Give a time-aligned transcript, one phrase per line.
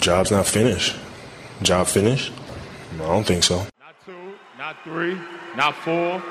[0.00, 0.96] job's not finished.
[1.62, 2.32] Job finished?
[2.94, 3.56] I don't think so.
[3.78, 5.16] Not two, not three,
[5.56, 6.22] not four,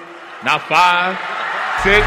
[0.44, 1.18] not five,
[1.84, 2.06] six.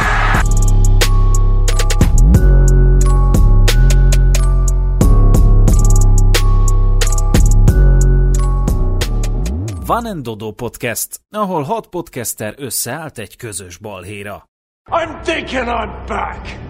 [9.85, 14.49] Van and Dodo Podcast, ahol hat podcaster összeállt egy közös balhéra.
[14.91, 16.62] I'm thinking I'm back.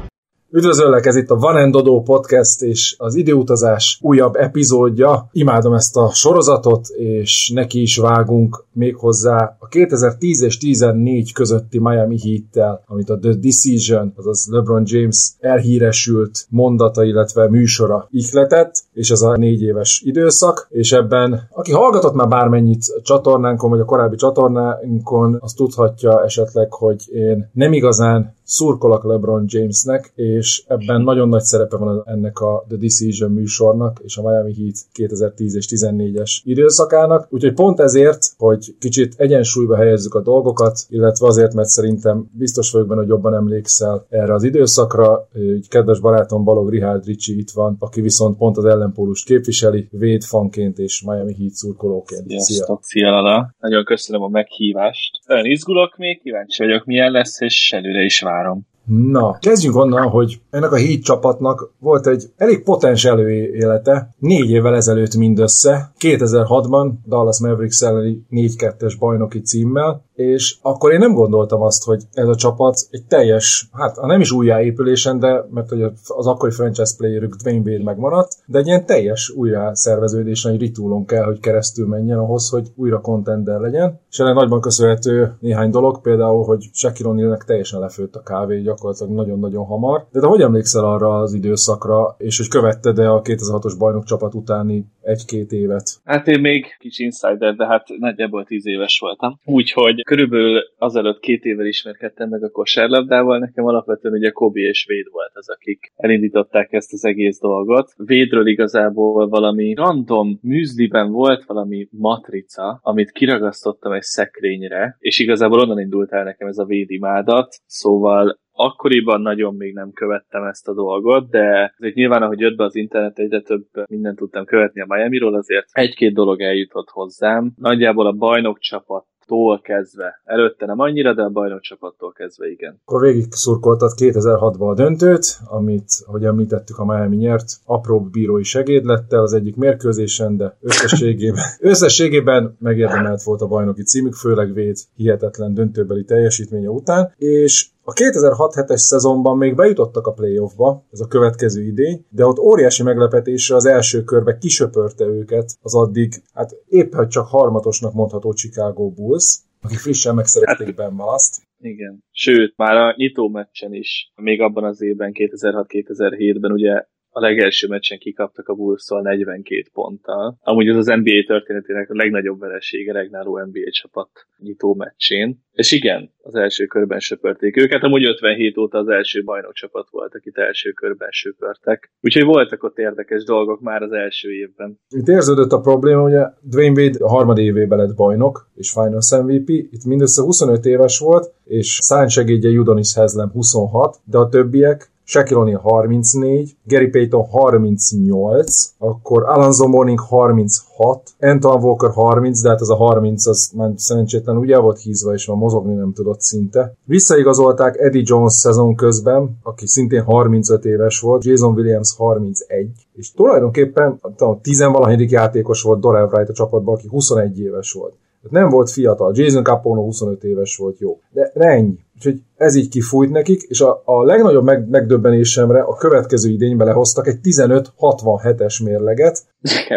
[0.55, 5.29] Üdvözöllek, ez itt a Van Dodo Podcast és az időutazás újabb epizódja.
[5.32, 12.19] Imádom ezt a sorozatot, és neki is vágunk méghozzá a 2010 és 14 közötti Miami
[12.19, 19.23] Heat-tel, amit a The Decision, azaz LeBron James elhíresült mondata, illetve műsora ihletett, és ez
[19.23, 24.16] a négy éves időszak, és ebben, aki hallgatott már bármennyit a csatornánkon, vagy a korábbi
[24.16, 31.42] csatornánkon, az tudhatja esetleg, hogy én nem igazán szurkolak LeBron Jamesnek, és ebben nagyon nagy
[31.42, 37.27] szerepe van ennek a The Decision műsornak és a Miami Heat 2010 és 14-es időszakának,
[37.30, 42.89] úgyhogy pont ezért, hogy kicsit egyensúlyba helyezzük a dolgokat, illetve azért, mert szerintem biztos vagyok
[42.89, 47.77] benne, hogy jobban emlékszel erre az időszakra, egy kedves barátom Balog Richard Ricci itt van,
[47.78, 52.28] aki viszont pont az ellenpólust képviseli, véd fanként és Miami Heat szurkolóként.
[52.28, 53.03] Sziasztok, szia!
[53.03, 53.55] szia Lala.
[53.61, 55.20] Nagyon köszönöm a meghívást.
[55.27, 58.67] Ön izgulok még, kíváncsi vagyok milyen lesz, és előre is vár 3.
[58.87, 64.75] Na, kezdjünk onnan, hogy ennek a híd csapatnak volt egy elég potens előélete, négy évvel
[64.75, 71.84] ezelőtt mindössze, 2006-ban Dallas Mavericks elleni 4-2-es bajnoki címmel, és akkor én nem gondoltam azt,
[71.84, 76.53] hogy ez a csapat egy teljes, hát nem is újjáépülésen, de mert hogy az akkori
[76.53, 81.87] franchise playerük Dwayne Wade megmaradt, de egy ilyen teljes újjászerveződésen, egy ritúlon kell, hogy keresztül
[81.87, 84.01] menjen ahhoz, hogy újra contender legyen.
[84.11, 89.12] És ennek nagyban köszönhető néhány dolog, például, hogy Shaquille O'Nealnek teljesen lefőtt a kávé gyakorlatilag
[89.12, 90.07] nagyon-nagyon hamar.
[90.12, 94.34] De te hogy emlékszel arra az időszakra, és hogy követted e a 2006-os bajnok csapat
[94.34, 96.01] utáni egy-két évet?
[96.05, 99.39] Hát én még kicsi insider, de hát nagyjából tíz éves voltam.
[99.45, 105.06] Úgyhogy körülbelül azelőtt két évvel ismerkedtem meg a kosárlabdával, nekem alapvetően ugye Kobi és Véd
[105.11, 107.92] volt az, akik elindították ezt az egész dolgot.
[107.96, 115.80] Védről igazából valami random műzliben volt valami matrica, amit kiragasztottam egy szekrényre, és igazából onnan
[115.80, 121.30] indult el nekem ez a védimádat, szóval akkoriban nagyon még nem követtem ezt a dolgot,
[121.30, 125.34] de azért nyilván, ahogy jött be az internet, egyre több mindent tudtam követni a Miami-ról,
[125.34, 127.52] azért egy-két dolog eljutott hozzám.
[127.56, 130.20] Nagyjából a bajnok csapat tól kezdve.
[130.25, 132.81] Előtte nem annyira, de a bajnok csapattól kezdve igen.
[132.85, 139.20] Akkor végig szurkoltad 2006-ban a döntőt, amit, ahogy említettük, a Miami nyert, apró bírói segédlettel
[139.20, 146.05] az egyik mérkőzésen, de összességében, összességében megérdemelt volt a bajnoki címük, főleg véd hihetetlen döntőbeli
[146.05, 152.26] teljesítménye után, és a 2006-7-es szezonban még bejutottak a playoffba, ez a következő idény, de
[152.26, 157.93] ott óriási meglepetésre az első körbe kisöpörte őket az addig, hát épp hogy csak harmatosnak
[157.93, 161.43] mondható Chicago Bulls, akik frissen megszerették hát, Ben Wallace-t.
[161.59, 162.05] Igen.
[162.11, 167.99] Sőt, már a nyitó meccsen is, még abban az évben, 2006-2007-ben ugye a legelső meccsen
[167.99, 170.38] kikaptak a bulls 42 ponttal.
[170.40, 175.40] Amúgy ez az NBA történetének a legnagyobb veresége regnáló NBA csapat nyitó meccsén.
[175.52, 180.14] És igen, az első körben söpörték őket, amúgy 57 óta az első bajnok csapat volt,
[180.14, 181.93] akit első körben söpörtek.
[182.00, 184.78] Úgyhogy voltak ott érdekes dolgok már az első évben.
[184.88, 189.49] Itt érződött a probléma, ugye Dwayne Wade a harmad évében lett bajnok, és Finals MVP,
[189.49, 195.61] itt mindössze 25 éves volt, és szánysegédje Judonis Hezlem 26, de a többiek Shaquille O'Neal
[195.61, 202.75] 34, Gary Payton 38, akkor Alonso Morning 36, Anton Walker 30, de hát az a
[202.75, 206.75] 30 az már szerencsétlen ugye volt hízva, és már mozogni nem tudott szinte.
[206.85, 213.99] Visszaigazolták Eddie Jones szezon közben, aki szintén 35 éves volt, Jason Williams 31, és tulajdonképpen
[214.19, 217.94] a tizenvalahanyadik játékos volt Dorel Wright a csapatban, aki 21 éves volt.
[218.31, 221.00] Nem volt fiatal, Jason Capono 25 éves volt, jó.
[221.11, 221.79] De, de ennyi.
[222.05, 227.06] Úgyhogy ez így kifújt nekik, és a, a legnagyobb meg, megdöbbenésemre a következő idénybe lehoztak
[227.06, 229.23] egy 15-67-es mérleget,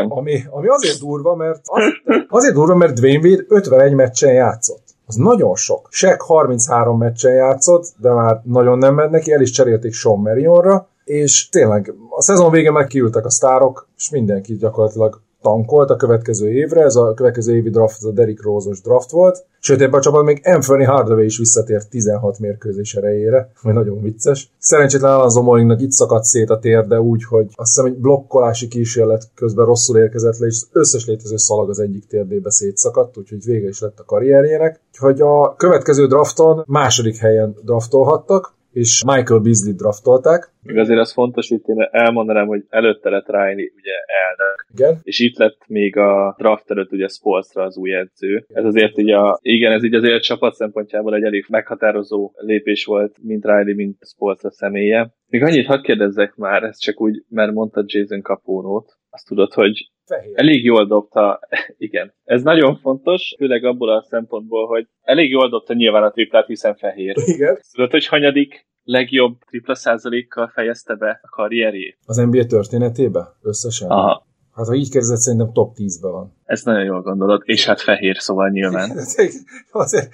[0.08, 1.84] ami, ami azért durva, mert az,
[2.28, 4.84] azért durva, mert Dwayne Wade 51 meccsen játszott.
[5.06, 5.88] Az nagyon sok.
[5.92, 10.88] Shaq 33 meccsen játszott, de már nagyon nem ment neki, el is cserélték Sean Marionra,
[11.04, 16.82] és tényleg a szezon végén megkiültek a sztárok, és mindenki gyakorlatilag tankolt a következő évre,
[16.82, 20.34] ez a következő évi draft, ez a Derrick Rose-os draft volt, sőt ebben a csapatban
[20.34, 24.52] még Anthony Hardaway is visszatért 16 mérkőzés erejére, ami nagyon vicces.
[24.58, 29.30] Szerencsétlen Alonso Mollingnak itt szakadt szét a térde úgy, hogy azt hiszem egy blokkolási kísérlet
[29.36, 33.68] közben rosszul érkezett le, és az összes létező szalag az egyik térdébe szétszakadt, úgyhogy vége
[33.68, 34.80] is lett a karrierjének.
[34.98, 40.52] Hogy a következő drafton második helyen draftolhattak, és Michael Beasley draftolták.
[40.62, 45.00] Még azért az fontos, hogy én elmondanám, hogy előtte lett Riley ugye elnök, Igen.
[45.04, 48.46] és itt lett még a draft előtt ugye Spolstra az új edző.
[48.54, 53.16] Ez azért így a, igen, ez így azért csapat szempontjából egy elég meghatározó lépés volt,
[53.22, 55.14] mint Riley, mint Spolstra személye.
[55.30, 59.90] Még annyit hadd kérdezzek már, ez csak úgy, mert mondta Jason Capónót, azt tudod, hogy
[60.06, 60.32] Fehér.
[60.36, 61.40] elég jól dobta,
[61.88, 62.14] igen.
[62.24, 66.76] Ez nagyon fontos, főleg abból a szempontból, hogy elég jól dobta nyilván a triplát, hiszen
[66.76, 67.16] fehér.
[67.26, 67.60] Igen.
[67.72, 71.98] Tudod, hogy hanyadik legjobb tripla százalékkal fejezte be a karrierjét?
[72.06, 73.90] Az NBA történetébe összesen?
[73.90, 76.36] Aha, Hát ha így kérdezed, szerintem top 10-ben van.
[76.44, 78.90] ezt nagyon jól gondolod, és hát fehér, szóval nyilván.
[79.72, 80.10] Azért,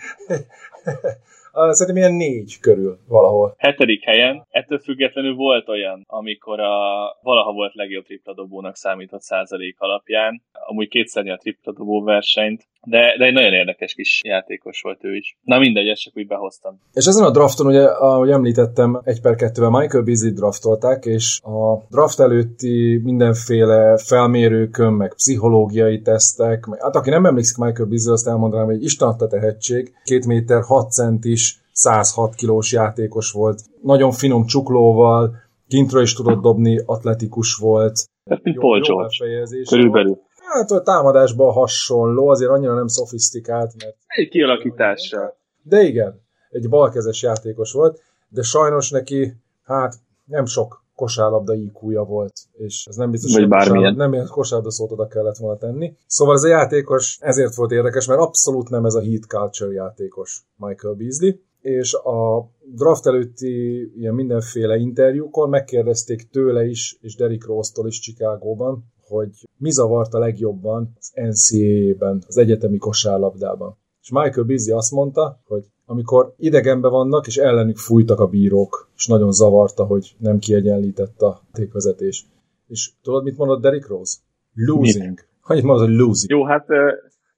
[1.51, 3.53] szerintem ilyen négy körül valahol.
[3.57, 6.73] Hetedik helyen, ettől függetlenül volt olyan, amikor a
[7.21, 13.15] valaha volt legjobb tripla dobónak számított százalék alapján, amúgy kétszer nyert tripla dobó versenyt, de,
[13.17, 15.37] de egy nagyon érdekes kis játékos volt ő is.
[15.43, 16.79] Na mindegy, ezt csak úgy behoztam.
[16.93, 21.85] És ezen a drafton, ugye, ahogy említettem, egy per kettővel Michael Beasley draftolták, és a
[21.89, 28.27] draft előtti mindenféle felmérőkön, meg pszichológiai tesztek, meg, hát aki nem emlékszik Michael Beasley, azt
[28.27, 31.40] elmondanám, hogy Isten adta tehetség, két méter 6 centis,
[31.71, 35.35] 106 kilós játékos volt, nagyon finom csuklóval,
[35.67, 38.09] kintről is tudott dobni, atletikus volt.
[38.23, 39.63] Tehát mint Paul George.
[39.69, 40.07] Körülbelül.
[40.13, 40.29] volt.
[40.53, 45.37] Hát a támadásban hasonló, azért annyira nem szofisztikált, mert Egy kialakítással.
[45.63, 49.33] de igen, egy balkezes játékos volt, de sajnos neki,
[49.63, 49.95] hát
[50.25, 53.95] nem sok kosárlabda iq volt, és ez nem biztos, Vagy hogy bármilyen.
[53.95, 55.93] nem ilyen kosárlabda szót oda kellett volna tenni.
[56.07, 60.41] Szóval ez a játékos ezért volt érdekes, mert abszolút nem ez a heat culture játékos
[60.55, 67.87] Michael Beasley, és a draft előtti ilyen mindenféle interjúkon megkérdezték tőle is, és Derrick Rose-tól
[67.87, 73.77] is Chicagóban, hogy mi zavart a legjobban az NCAA-ben, az egyetemi kosárlabdában.
[74.01, 79.07] És Michael Beasley azt mondta, hogy amikor idegenbe vannak, és ellenük fújtak a bírók, és
[79.07, 82.25] nagyon zavarta, hogy nem kiegyenlített a tékvezetés.
[82.67, 84.17] És tudod, mit mondott Derrick Rose?
[84.53, 85.19] Losing.
[85.41, 86.31] Annyit mondod, hogy losing.
[86.31, 86.65] Jó, hát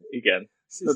[0.09, 0.49] igen.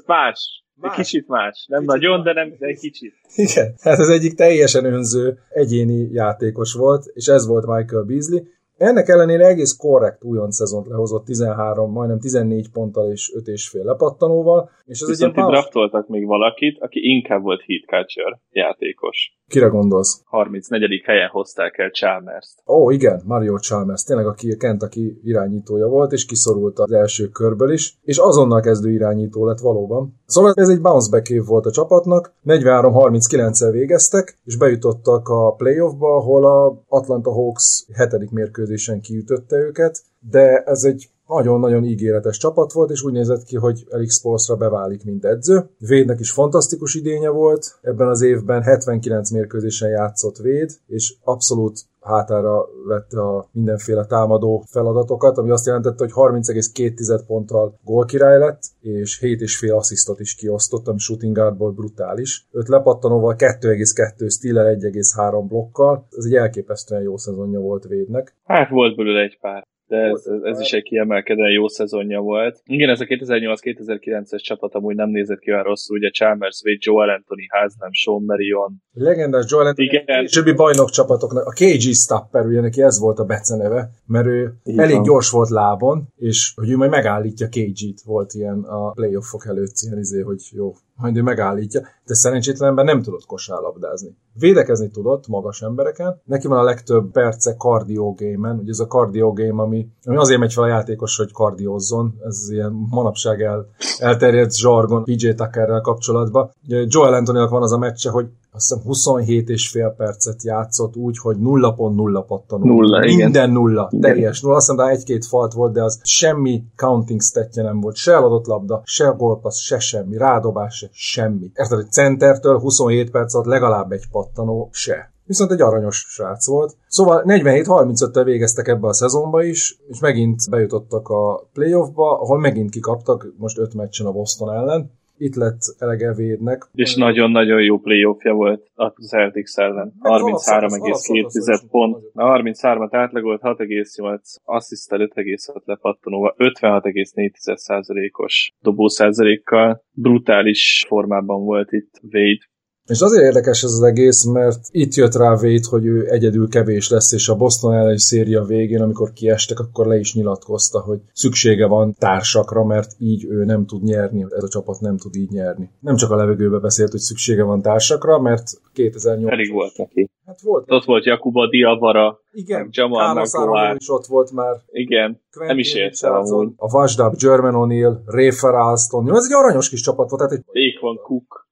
[0.06, 0.66] Más.
[0.82, 0.96] Egy Más.
[0.96, 1.66] kicsit más.
[1.70, 2.26] Nem Kicsit nagyon, más.
[2.26, 3.14] de nem, de egy kicsit.
[3.36, 3.74] Igen.
[3.80, 8.40] Hát ez egyik teljesen önző egyéni játékos volt, és ez volt Michael Beasley.
[8.78, 13.84] Ennek ellenére egész korrekt újon szezont lehozott 13, majdnem 14 ponttal és 5 és fél
[13.84, 15.60] lepattanóval, és ez egy Viszont itt bounce.
[15.60, 19.38] draftoltak még valakit, aki inkább volt Heat Catcher játékos.
[19.48, 20.22] Kire gondolsz?
[20.26, 21.02] 34.
[21.06, 22.62] helyen hozták el Chalmers-t.
[22.68, 27.72] Ó, igen, Mario Chalmers, tényleg aki a Kentucky irányítója volt, és kiszorult az első körből
[27.72, 30.17] is, és azonnal kezdő irányító lett valóban.
[30.28, 36.16] Szóval ez egy bounce back év volt a csapatnak, 43-39-el végeztek, és bejutottak a playoffba,
[36.16, 42.90] ahol a Atlanta Hawks hetedik mérkőzésen kiütötte őket, de ez egy nagyon-nagyon ígéretes csapat volt,
[42.90, 45.70] és úgy nézett ki, hogy Eric Spolstra beválik, mint edző.
[45.78, 52.66] Védnek is fantasztikus idénye volt, ebben az évben 79 mérkőzésen játszott Véd, és abszolút hátára
[52.88, 59.76] vette a mindenféle támadó feladatokat, ami azt jelentette, hogy 30,2 ponttal gólkirály lett, és 7,5
[59.76, 62.48] asszisztot is kiosztott, ami shooting guardból brutális.
[62.52, 68.36] 5 lepattanóval 2,2 stealer 1,3 blokkal, ez egy elképesztően jó szezonja volt Védnek.
[68.44, 69.68] Hát volt belőle egy pár.
[69.88, 72.62] De ez, ez, ez is egy kiemelkedően jó szezonja volt.
[72.66, 77.10] Igen, ez a 2008-2009-es csapat amúgy nem nézett ki olyan rosszul, ugye Chalmers, Wade, Joel
[77.10, 78.82] Anthony, Haznam, Sean Marion.
[78.94, 80.04] Legendás Joel Anthony, Igen.
[80.08, 84.54] a későbbi bajnok csapatoknak, a KG Stapper, ugye neki ez volt a beceneve, mert ő
[84.64, 89.46] Így elég gyors volt lábon, és hogy ő majd megállítja KG-t, volt ilyen a playoffok
[89.46, 94.16] előtt ilyen izé, hogy jó, majd ő megállítja, de szerencsétlenben nem tudott kosárlabdázni.
[94.34, 99.34] Védekezni tudott magas embereken, neki van a legtöbb perce cardio game-en, ugye ez a cardio
[99.34, 103.68] game, ami, ami azért megy fel a játékos, hogy kardiózzon, ez ilyen manapság el,
[104.00, 106.52] elterjedt zsargon PJ Tuckerrel kapcsolatban.
[106.68, 111.18] Joel Anthonynak van az a meccse, hogy azt hiszem 27 és fél percet játszott úgy,
[111.18, 112.66] hogy nulla pont nulla pattanó.
[112.66, 113.16] Nulla, igen.
[113.16, 114.02] Minden nulla, Igen.
[114.02, 114.56] teljes nulla.
[114.56, 117.96] Azt hiszem, egy-két falt volt, de az semmi counting statje nem volt.
[117.96, 121.52] Se eladott labda, se gólpassz, se semmi, rádobás, se semmi.
[121.54, 125.12] Érted, egy centertől 27 perc alatt legalább egy pattanó, se.
[125.26, 126.76] Viszont egy aranyos srác volt.
[126.88, 133.34] Szóval 47-35-tel végeztek ebbe a szezonba is, és megint bejutottak a playoffba, ahol megint kikaptak,
[133.38, 134.92] most 5 meccsen a Boston ellen.
[135.18, 136.70] Itt lett elege védnek.
[136.74, 139.94] És nagyon-nagyon jó playoffja volt a Celtics ellen.
[140.00, 142.14] Meg az alapszakasz- 33,2 alapszakasz is pont.
[142.14, 149.84] Na, 33-at átlagolt, 6,8 asszisztel 5,6 lepattanóval, 56,4%-os dobószázalékkal.
[149.92, 152.46] Brutális formában volt itt Wade.
[152.88, 156.90] És azért érdekes ez az egész, mert itt jött rá Vét, hogy ő egyedül kevés
[156.90, 161.68] lesz, és a Boston elleni széria végén, amikor kiestek, akkor le is nyilatkozta, hogy szüksége
[161.68, 165.70] van társakra, mert így ő nem tud nyerni, ez a csapat nem tud így nyerni.
[165.80, 170.10] Nem csak a levegőbe beszélt, hogy szüksége van társakra, mert 2008 Elég volt neki.
[170.26, 170.72] Hát volt.
[170.72, 173.18] Ott volt Jakuba Diavara, Igen, Jamal.
[173.32, 174.56] Arroyo is ott volt már.
[174.72, 176.54] igen, nem is Quentin értem amúgy.
[176.58, 179.16] A Up, German O'Neill, Rafer Alston.
[179.16, 181.48] Ez egy aranyos kis csapat volt, tehát egy Ékvan Cook.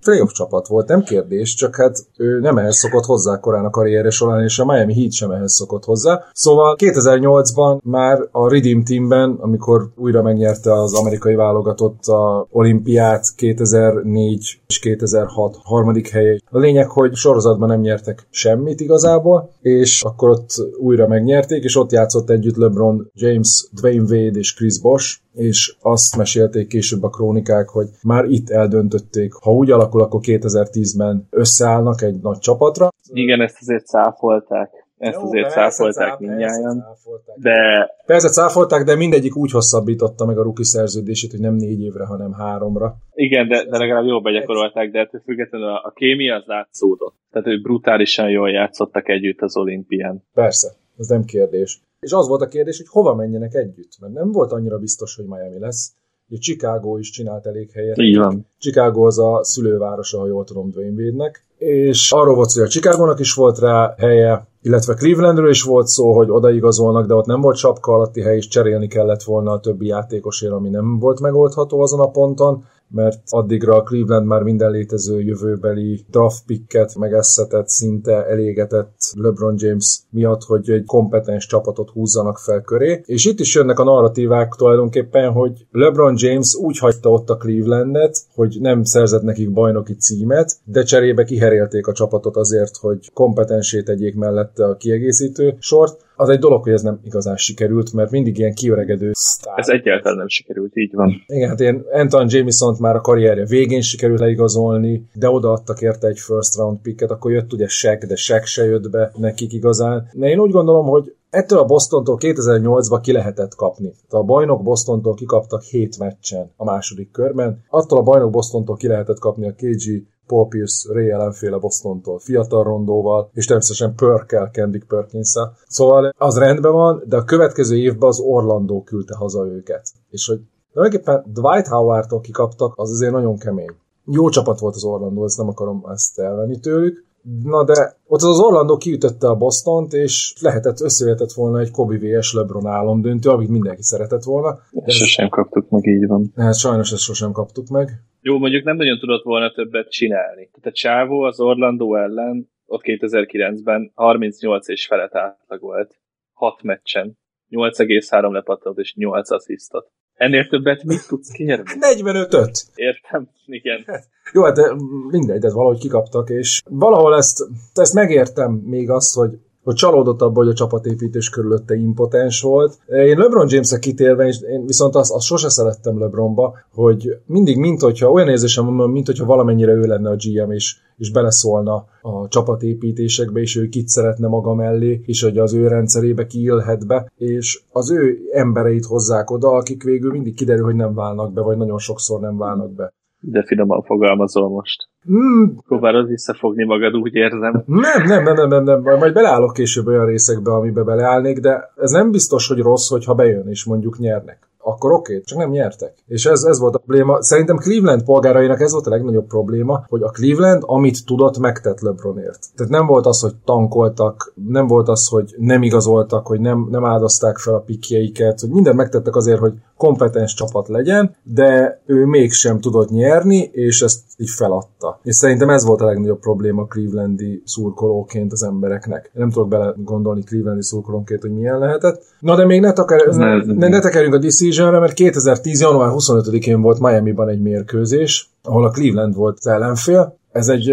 [0.00, 4.10] Playoff csapat volt, nem kérdés, csak hát ő nem ehhez szokott hozzá korán a karrierje
[4.10, 6.22] során, és a Miami Heat sem ehhez szokott hozzá.
[6.32, 14.60] Szóval 2008-ban már a Redeem Teamben, amikor újra megnyerte az amerikai válogatott a olimpiát 2004
[14.66, 16.38] és 2006 harmadik helye.
[16.50, 21.92] A lényeg, hogy sorozatban nem nyertek semmit igazából, és akkor ott újra megnyerték, és ott
[21.92, 27.68] játszott együtt LeBron James, Dwayne Wade és Chris Bosh, és azt mesélték később a krónikák,
[27.68, 32.88] hogy már itt eldöntötték, ha úgy alakul, akkor 2010-ben összeállnak egy nagy csapatra.
[33.12, 34.70] Igen, ezt azért cáfolták.
[34.98, 37.36] Ezt Jó, azért cáfolták cáfolták.
[37.36, 42.04] De Persze cáfolták, de mindegyik úgy hosszabbította meg a ruki szerződését, hogy nem négy évre,
[42.06, 42.96] hanem háromra.
[43.14, 47.14] igen, de, de legalább jól begyakorolták, de ettől függetlenül a, a kémia az látszódott.
[47.30, 50.22] Tehát ők brutálisan jól játszottak együtt az olimpián.
[50.34, 50.68] Persze,
[50.98, 51.80] ez nem kérdés.
[52.00, 55.24] És az volt a kérdés, hogy hova menjenek együtt, mert nem volt annyira biztos, hogy
[55.24, 55.92] Miami lesz.
[56.28, 57.98] Ugye Chicago is csinált elég helyet.
[57.98, 58.46] Így van.
[58.58, 61.44] Chicago az a szülővárosa, ha jól tudom, Dwayne Wade-nek.
[61.56, 65.86] És arról volt szó, hogy a Chicagónak is volt rá helye, illetve Clevelandről is volt
[65.86, 69.60] szó, hogy odaigazolnak, de ott nem volt sapka alatti hely, és cserélni kellett volna a
[69.60, 74.70] többi játékosért, ami nem volt megoldható azon a ponton, mert addigra a Cleveland már minden
[74.70, 82.38] létező jövőbeli draft picket megesszetett, szinte elégetett LeBron James miatt, hogy egy kompetens csapatot húzzanak
[82.38, 83.02] fel köré.
[83.04, 88.18] És itt is jönnek a narratívák tulajdonképpen, hogy LeBron James úgy hagyta ott a Clevelandet,
[88.34, 94.14] hogy nem szerzett nekik bajnoki címet, de cserébe kiherélték a csapatot azért, hogy kompetensé tegyék
[94.14, 96.08] mellette a kiegészítő sort.
[96.20, 99.58] Az egy dolog, hogy ez nem igazán sikerült, mert mindig ilyen kiöregedő sztár.
[99.58, 101.24] Ez egyáltalán nem sikerült, így van.
[101.26, 106.18] Igen, hát én Anton Jameson már a karrierje végén sikerült leigazolni, de odaadtak érte egy
[106.18, 110.08] first round picket, akkor jött ugye Shaq, de Shaq se jött be nekik igazán.
[110.12, 113.92] De én úgy gondolom, hogy ettől a Bostontól 2008-ban ki lehetett kapni.
[114.08, 117.64] Tehát a bajnok Bostontól kikaptak 7 meccsen a második körben.
[117.68, 122.64] Attól a bajnok Bostontól ki lehetett kapni a KG Paul Pierce, Ray ellenféle Bostontól, fiatal
[122.64, 125.32] rondóval, és természetesen Perkel, Kendrick perkins
[125.68, 129.82] Szóval az rendben van, de a következő évben az Orlandó küldte haza őket.
[130.10, 130.40] És hogy
[130.72, 133.74] tulajdonképpen Dwight Howardtól kikaptak, az azért nagyon kemény.
[134.04, 137.04] Jó csapat volt az Orlandó, ezt nem akarom ezt elvenni tőlük,
[137.42, 142.32] Na de ott az Orlando kiütötte a Bostont, és lehetett, összevetett volna egy Kobe vs.
[142.34, 144.58] LeBron álomdöntő, amit mindenki szeretett volna.
[144.70, 146.32] De sosem kaptuk meg, így van.
[146.36, 148.02] hát sajnos ezt sosem kaptuk meg.
[148.20, 150.48] Jó, mondjuk nem nagyon tudott volna többet csinálni.
[150.52, 155.98] Tehát a Csávó az Orlando ellen ott 2009-ben 38 és felett átlag volt.
[156.32, 157.18] 6 meccsen.
[157.50, 159.90] 8,3 lepattant és 8 asszisztot.
[160.14, 161.64] Ennél többet mit tudsz kérni?
[161.94, 162.50] 45-öt!
[162.74, 163.84] Értem, igen.
[164.32, 164.74] Jó, hát de
[165.10, 167.38] mindegy, de valahogy kikaptak, és valahol ezt,
[167.74, 172.78] ezt megértem még azt, hogy hogy csalódott abban, hogy a csapatépítés körülötte impotens volt.
[172.86, 177.80] Én LeBron James-re kitérve, és én viszont azt, azt sose szerettem LeBronba, hogy mindig, mint
[177.80, 182.28] hogyha, olyan érzésem van, mint hogyha valamennyire ő lenne a GM, és, és beleszólna a
[182.28, 187.62] csapatépítésekbe, és ő kit szeretne maga mellé, és hogy az ő rendszerébe kiillhet be, és
[187.72, 191.78] az ő embereit hozzák oda, akik végül mindig kiderül, hogy nem válnak be, vagy nagyon
[191.78, 192.92] sokszor nem válnak be.
[193.20, 194.89] De finoman fogalmazol most.
[195.04, 197.62] Hmm, Próbálod visszafogni magad, úgy érzem.
[197.66, 198.98] Nem, nem, nem, nem, nem, nem.
[198.98, 203.48] Majd beleállok később olyan részekbe, amiben beleállnék, de ez nem biztos, hogy rossz, hogyha bejön,
[203.48, 204.48] és mondjuk nyernek.
[204.62, 205.94] Akkor oké, okay, csak nem nyertek.
[206.06, 207.22] És ez, ez volt a probléma.
[207.22, 212.46] Szerintem Cleveland polgárainak ez volt a legnagyobb probléma, hogy a Cleveland, amit tudott, megtett LeBronért.
[212.56, 216.84] Tehát nem volt az, hogy tankoltak, nem volt az, hogy nem igazoltak, hogy nem, nem
[216.84, 222.60] áldozták fel a pikjeiket, hogy mindent megtettek azért, hogy kompetens csapat legyen, de ő mégsem
[222.60, 225.00] tudott nyerni, és ezt így feladta.
[225.02, 229.10] És szerintem ez volt a legnagyobb probléma Clevelandi szurkolóként az embereknek.
[229.14, 232.02] Nem tudok bele gondolni Clevelandi szurkolóként, hogy milyen lehetett.
[232.20, 235.60] Na de még ne, takar, ne, ne, ne tekerjünk a Decisionre, mert 2010.
[235.60, 240.64] január 25-én volt Miami-ban egy mérkőzés, ahol a Cleveland volt az ellenfél, ez egy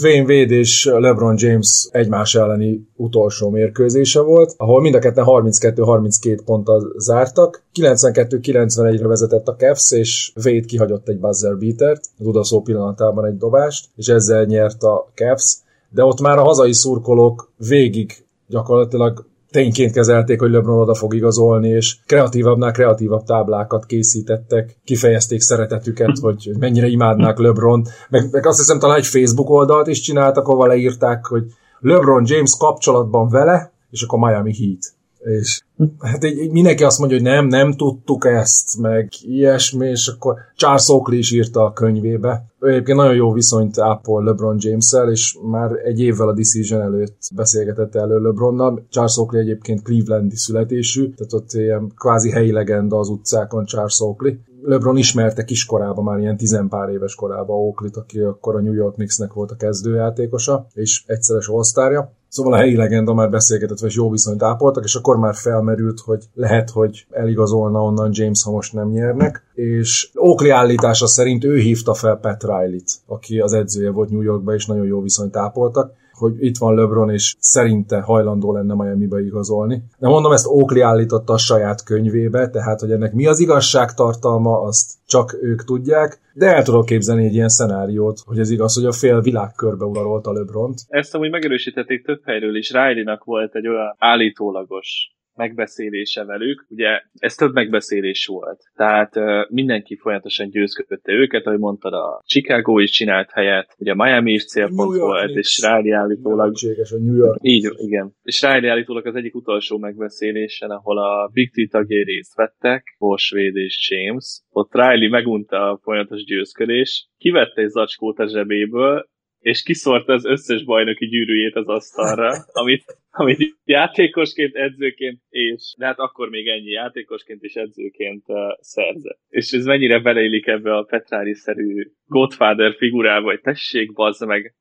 [0.00, 6.40] Dwayne Wade és LeBron James egymás elleni utolsó mérkőzése volt, ahol mind a ketten 32-32
[6.44, 7.62] ponttal zártak.
[7.74, 13.88] 92-91-re vezetett a Cavs, és Wade kihagyott egy buzzer beatert, az udaszó pillanatában egy dobást,
[13.96, 15.56] és ezzel nyert a Cavs,
[15.90, 18.12] de ott már a hazai szurkolók végig
[18.46, 26.18] gyakorlatilag tényként kezelték, hogy LeBron oda fog igazolni, és kreatívabbnál kreatívabb táblákat készítettek, kifejezték szeretetüket,
[26.26, 30.68] hogy mennyire imádnák LeBron, meg, meg azt hiszem talán egy Facebook oldalt is csináltak, ahol
[30.68, 31.44] leírták, hogy
[31.80, 34.99] LeBron James kapcsolatban vele, és akkor Miami Heat.
[35.20, 35.62] És
[35.98, 40.34] hát így, így mindenki azt mondja, hogy nem, nem tudtuk ezt, meg ilyesmi, és akkor
[40.56, 42.44] Charles Oakley is írta a könyvébe.
[42.60, 47.18] Ő egyébként nagyon jó viszonyt ápol LeBron james és már egy évvel a Decision előtt
[47.34, 48.86] beszélgetett elő LeBronnal.
[48.90, 54.32] Charles Oakley egyébként Clevelandi születésű, tehát ott ilyen kvázi helyi legenda az utcákon Charles Oakley.
[54.62, 59.32] LeBron ismerte kiskorában, már ilyen tizenpár éves korában Oakley-t, aki akkor a New York Knicksnek
[59.32, 62.12] volt a kezdőjátékosa, és egyszeres osztárja.
[62.28, 66.24] Szóval a helyi legenda már beszélgetett, vagy jó viszonyt ápoltak, és akkor már felmerült, hogy
[66.34, 69.44] lehet, hogy eligazolna onnan James, ha most nem nyernek.
[69.54, 74.54] És Oakley állítása szerint ő hívta fel Pat Riley-t, aki az edzője volt New Yorkban,
[74.54, 79.82] és nagyon jó viszonyt ápoltak hogy itt van LeBron, és szerinte hajlandó lenne Miami-ba igazolni.
[79.98, 84.60] De mondom, ezt Oakley állította a saját könyvébe, tehát hogy ennek mi az igazság tartalma,
[84.60, 88.84] azt csak ők tudják, de el tudok képzelni egy ilyen szenáriót, hogy ez igaz, hogy
[88.84, 90.80] a fél világ körbe uralolta LeBront.
[90.88, 92.70] Ezt amúgy megerősítették több helyről is.
[92.70, 96.66] Riley-nak volt egy olyan állítólagos megbeszélése velük.
[96.68, 98.60] Ugye ez több megbeszélés volt.
[98.74, 104.32] Tehát uh, mindenki folyamatosan győzködte őket, ahogy mondtad, a Chicago is csinált helyet, ugye Miami
[104.32, 106.52] is célpont volt, és Riley állítólag...
[106.90, 108.14] a New York így, igen.
[108.22, 113.60] És Riley állítólag az egyik utolsó megbeszélésen, ahol a Big T tagjai részt vettek, Wade
[113.60, 119.08] és James, ott Riley megunta a folyamatos győzködés, kivette egy zacskót a zsebéből,
[119.40, 125.98] és kiszórta az összes bajnoki gyűrűjét az asztalra, amit, amit játékosként, edzőként és, de hát
[125.98, 129.18] akkor még ennyi játékosként és edzőként uh, szerzett.
[129.28, 134.54] És ez mennyire beleillik ebbe a Petrári-szerű Godfather figurába, hogy tessék, bazd meg,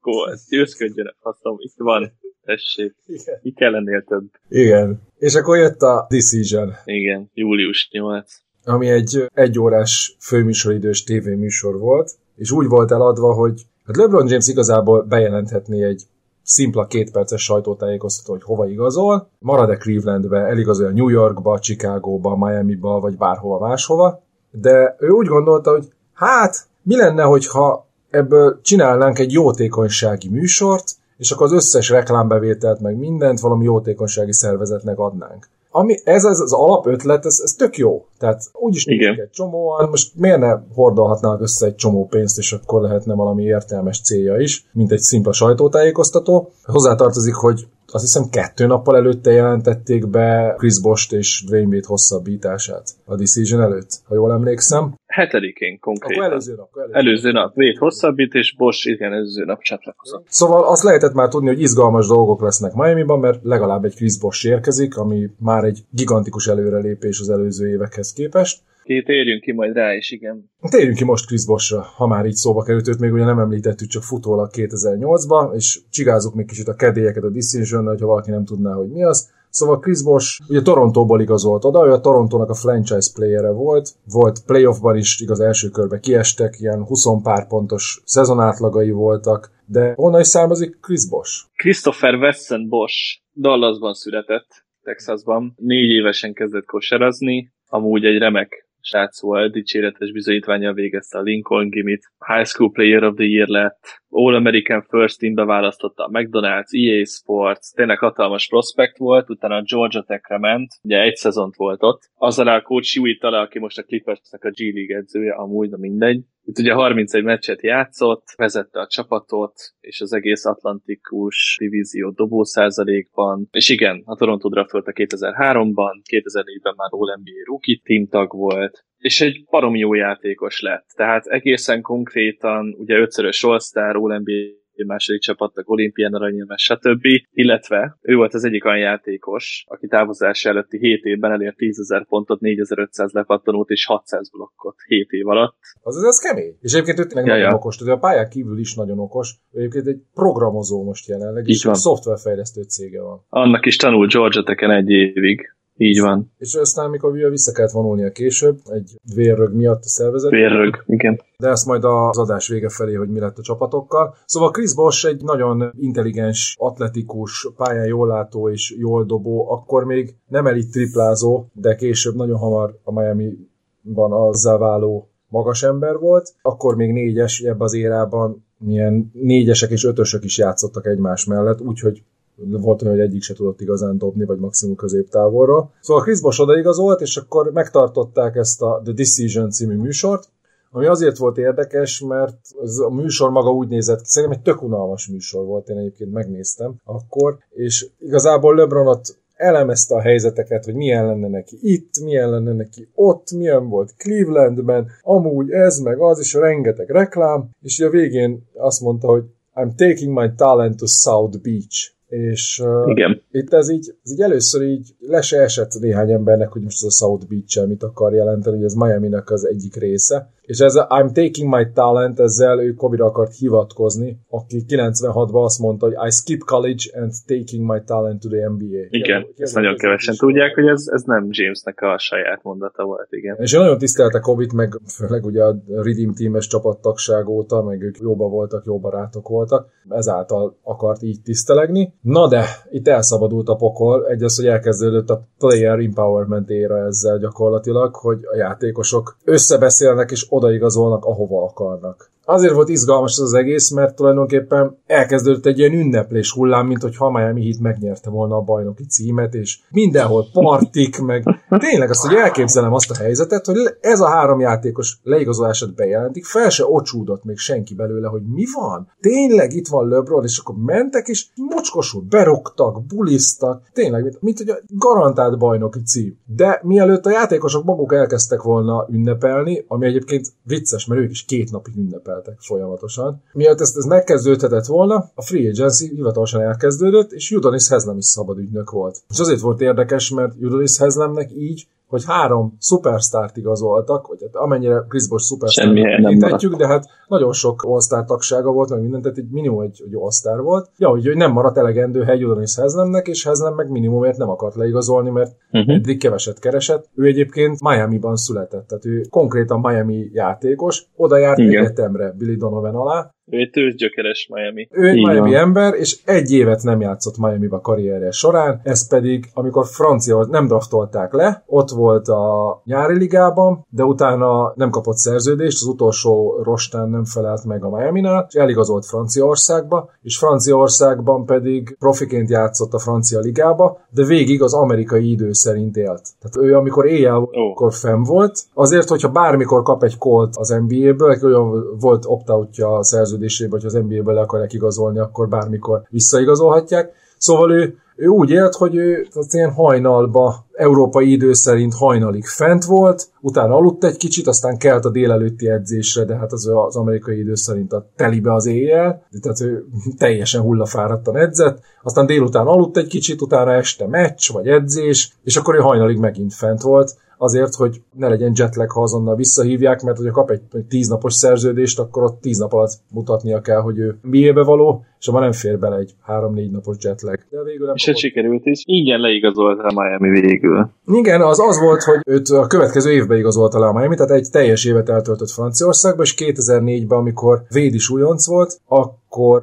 [0.50, 2.12] győzködjön, faszom, itt van,
[2.44, 2.96] tessék.
[3.06, 3.40] Igen.
[3.42, 4.30] Mi kell ennél több?
[4.50, 5.02] Igen.
[5.18, 6.74] És akkor jött a Decision.
[6.86, 8.34] Igen, július 8.
[8.64, 15.04] Ami egy egyórás főműsoridős tévéműsor volt, és úgy volt eladva, hogy Hát LeBron James igazából
[15.04, 16.04] bejelenthetné egy
[16.44, 23.68] szimpla kétperces sajtótájékoztató, hogy hova igazol, marad-e Clevelandbe, eligazol New Yorkba, Chicagóba, Miamiba, vagy bárhova
[23.68, 30.92] máshova, de ő úgy gondolta, hogy hát, mi lenne, hogyha ebből csinálnánk egy jótékonysági műsort,
[31.18, 36.54] és akkor az összes reklámbevételt, meg mindent valami jótékonysági szervezetnek adnánk ami, ez, ez az
[36.54, 38.06] alapötlet, ez, ez tök jó.
[38.18, 39.20] Tehát úgyis Igen.
[39.20, 44.02] egy csomóan, most miért ne hordolhatnának össze egy csomó pénzt, és akkor lehetne valami értelmes
[44.02, 46.52] célja is, mint egy szimpla sajtótájékoztató.
[46.64, 52.90] Hozzátartozik, hogy azt hiszem kettő nappal előtte jelentették be Chris Bost és Dwayne Wade hosszabbítását
[53.06, 54.94] a Decision előtt, ha jól emlékszem.
[55.06, 56.24] Hetedikén konkrétan.
[56.24, 56.70] Akkor előző nap.
[56.78, 57.58] Előző, előző nap.
[57.58, 60.26] Wade hosszabbít, és Bosch igen, előző nap csatlakozott.
[60.30, 64.46] Szóval azt lehetett már tudni, hogy izgalmas dolgok lesznek Miami-ban, mert legalább egy Chris Bosch
[64.46, 68.62] érkezik, ami már egy gigantikus előrelépés az előző évekhez képest.
[68.84, 70.52] Térjünk ki majd rá is, igen.
[70.70, 73.88] Térjünk ki most Chris Boschra, ha már így szóba került, őt még ugye nem említettük,
[73.88, 78.74] csak futólag 2008-ba, és csigázzuk még kicsit a kedélyeket a Decision, hogyha valaki nem tudná,
[78.74, 79.32] hogy mi az.
[79.50, 84.46] Szóval Chris Bosch ugye Torontóból igazolt oda, ő a Torontónak a franchise playere volt, volt
[84.46, 90.28] playoffban is, igaz első körbe kiestek, ilyen 20 pár pontos szezonátlagai voltak, de honnan is
[90.28, 91.46] származik Chris Bosch?
[91.56, 95.54] Christopher Wesson Bosch Dallasban született, Texasban.
[95.56, 102.12] Négy évesen kezdett kosarazni, amúgy egy remek srác volt, dicséretes bizonyítványa végezte a Lincoln Gimit,
[102.28, 107.74] High School Player of the Year lett, All-American First Teambe választotta a McDonald's, EA Sports,
[107.74, 112.02] tényleg hatalmas prospect volt, utána a Georgia Tech-re ment, ugye egy szezont volt ott.
[112.16, 116.24] Azzal a coach Hewitt aki most a Clippersnek a G League edzője, amúgy, de mindegy.
[116.50, 123.48] Itt ugye 31 meccset játszott, vezette a csapatot, és az egész Atlantikus divízió dobó százalékban.
[123.52, 129.46] És igen, a Toronto draftolta 2003-ban, 2004-ben már All-NBA rookie team tag volt, és egy
[129.50, 130.86] barom jó játékos lett.
[130.96, 137.06] Tehát egészen konkrétan, ugye ötszörös All-Star, All-NBA második csapatnak, olimpián aranyérmes, stb.
[137.32, 142.40] Illetve ő volt az egyik olyan játékos, aki távozása előtti 7 évben elért 10.000 pontot,
[142.42, 145.58] 4.500 lepattanót és 600 blokkot 7 év alatt.
[145.82, 146.58] Az az, az kemény.
[146.62, 147.56] És egyébként ő meg ja, nagyon ja.
[147.56, 149.34] okos, tudja, a pályák kívül is nagyon okos.
[149.54, 153.26] Egyébként egy programozó most jelenleg, és egy szoftverfejlesztő cége van.
[153.30, 155.54] Annak is tanul Georgia Tech-en egy évig.
[155.82, 156.32] Így van.
[156.38, 160.32] És aztán, amikor vissza kellett vonulnia később, egy vérrög miatt a szervezet.
[160.32, 161.22] Vérrög, igen.
[161.38, 164.16] De ezt majd az adás vége felé, hogy mi lett a csapatokkal.
[164.26, 170.16] Szóval Chris Bosch egy nagyon intelligens, atletikus, pályán jól látó és jól dobó, akkor még
[170.28, 176.34] nem elit triplázó, de később nagyon hamar a Miami-ban azzá váló magas ember volt.
[176.42, 182.04] Akkor még négyes ebbe az érában milyen négyesek és ötösök is játszottak egymás mellett, úgyhogy
[182.46, 185.72] volt olyan, hogy egyik se tudott igazán dobni, vagy maximum középtávolra.
[185.82, 190.30] Szóval Chris Bosh odaigazolt, és akkor megtartották ezt a The Decision című műsort,
[190.72, 194.64] ami azért volt érdekes, mert ez a műsor maga úgy nézett ki, szerintem egy tök
[194.64, 201.06] unalmas műsor volt, én egyébként megnéztem akkor, és igazából LeBronot elemezte a helyzeteket, hogy milyen
[201.06, 206.34] lenne neki itt, milyen lenne neki ott, milyen volt Clevelandben, amúgy ez meg az, és
[206.34, 209.24] rengeteg reklám, és a végén azt mondta, hogy
[209.56, 211.92] I'm taking my talent to South Beach.
[212.10, 213.22] És uh, Igen.
[213.32, 216.88] itt ez így, ez így először így le se esett néhány embernek, hogy most ez
[216.88, 220.30] a South beach mit akar jelenteni, hogy ez Miami-nak az egyik része.
[220.52, 225.60] És ez a I'm taking my talent, ezzel ő Kobira akart hivatkozni, aki 96-ban azt
[225.60, 228.86] mondta, hogy I skip college and taking my talent to the NBA.
[228.90, 233.36] Igen, ezt nagyon kevesen tudják, hogy ez, ez nem Jamesnek a saját mondata volt, igen.
[233.40, 237.98] És én nagyon tisztelte Kobit, meg főleg ugye a Redeem Team-es csapattagság óta, meg ők
[238.00, 241.94] jóba voltak, jó barátok voltak, ezáltal akart így tisztelegni.
[242.02, 247.18] Na de, itt elszabadult a pokol, egy az, hogy elkezdődött a player empowerment éra ezzel
[247.18, 252.10] gyakorlatilag, hogy a játékosok összebeszélnek és odaigazolnak, ahova akarnak.
[252.32, 256.98] Azért volt izgalmas ez az egész, mert tulajdonképpen elkezdődött egy ilyen ünneplés hullám, mint hogy
[256.98, 262.16] ha Miami Heat megnyerte volna a bajnoki címet, és mindenhol partik, meg tényleg azt, hogy
[262.16, 267.38] elképzelem azt a helyzetet, hogy ez a három játékos leigazolását bejelentik, fel se ocsúdott még
[267.38, 268.92] senki belőle, hogy mi van.
[269.00, 274.50] Tényleg itt van LeBron, és akkor mentek, és mocskosul berogtak, buliztak, tényleg, mint, mint hogy
[274.50, 276.20] a garantált bajnoki cím.
[276.26, 281.52] De mielőtt a játékosok maguk elkezdtek volna ünnepelni, ami egyébként vicces, mert ők is két
[281.52, 283.22] napig ünnepel szerepeltek folyamatosan.
[283.34, 288.38] Miatt ezt, ez megkezdődhetett volna, a free agency hivatalosan elkezdődött, és Judonis Hezlem is szabad
[288.38, 289.02] ügynök volt.
[289.10, 294.86] És azért volt érdekes, mert Judonis Hezlemnek így hogy három szupersztárt igazoltak, vagy hát amennyire
[294.88, 299.30] Chris Bosh szupersztárt tekintetjük, de hát nagyon sok all tagsága volt, meg mindent, tehát egy
[299.32, 300.70] minimum egy, egy all volt.
[300.78, 304.56] Ja, hogy, hogy nem maradt elegendő hely Udonis Hezlemnek, és Hezlem meg minimumért nem akart
[304.56, 305.76] leigazolni, mert uh-huh.
[305.76, 306.90] eddig keveset keresett.
[306.96, 313.14] Ő egyébként Miami-ban született, tehát ő konkrétan Miami játékos, oda járt egyetemre Billy Donovan alá,
[313.30, 314.68] ő egy tőzsgyökeres Miami.
[314.72, 315.40] Ő egy Miami van.
[315.40, 321.14] ember, és egy évet nem játszott Miami-ba karrierje során, ez pedig, amikor francia nem draftolták
[321.14, 327.06] le, ott volt a nyári ligában, de utána nem kapott szerződést, az utolsó rostán nem
[327.06, 333.80] felelt meg a Miami-nál, és eligazolt Franciaországba, és Franciaországban pedig profiként játszott a francia ligába,
[333.90, 336.02] de végig az amerikai idő szerint élt.
[336.20, 337.50] Tehát ő, amikor éjjel oh.
[337.52, 342.84] akkor fenn volt, azért, hogyha bármikor kap egy kolt az NBA-ből, olyan volt opt-outja a
[343.20, 346.92] szerződésébe, hogy az NBA-be le akarják igazolni, akkor bármikor visszaigazolhatják.
[347.18, 352.64] Szóval ő ő úgy élt, hogy ő az ilyen hajnalba, európai idő szerint hajnalig fent
[352.64, 357.20] volt, utána aludt egy kicsit, aztán kelt a délelőtti edzésre, de hát az, az amerikai
[357.20, 359.66] idő szerint a telibe az éjjel, tehát ő
[359.98, 365.56] teljesen hullafáradtan edzett, aztán délután aludt egy kicsit, utána este meccs vagy edzés, és akkor
[365.56, 370.12] ő hajnalig megint fent volt, azért, hogy ne legyen jetlag, ha azonnal visszahívják, mert hogyha
[370.12, 374.84] kap egy tíznapos szerződést, akkor ott tíz nap alatt mutatnia kell, hogy ő miébe való,
[375.00, 377.20] és abban nem fér bele egy három-négy napos jetlag.
[377.30, 378.64] De végül nem és ez sikerült is.
[378.66, 380.70] Igen, leigazolta a Miami végül.
[380.86, 384.28] Igen, az az volt, hogy őt a következő évben igazolta le a Miami, tehát egy
[384.32, 388.92] teljes évet eltöltött Franciaországban, és 2004-ben, amikor Véd is újonc volt, akkor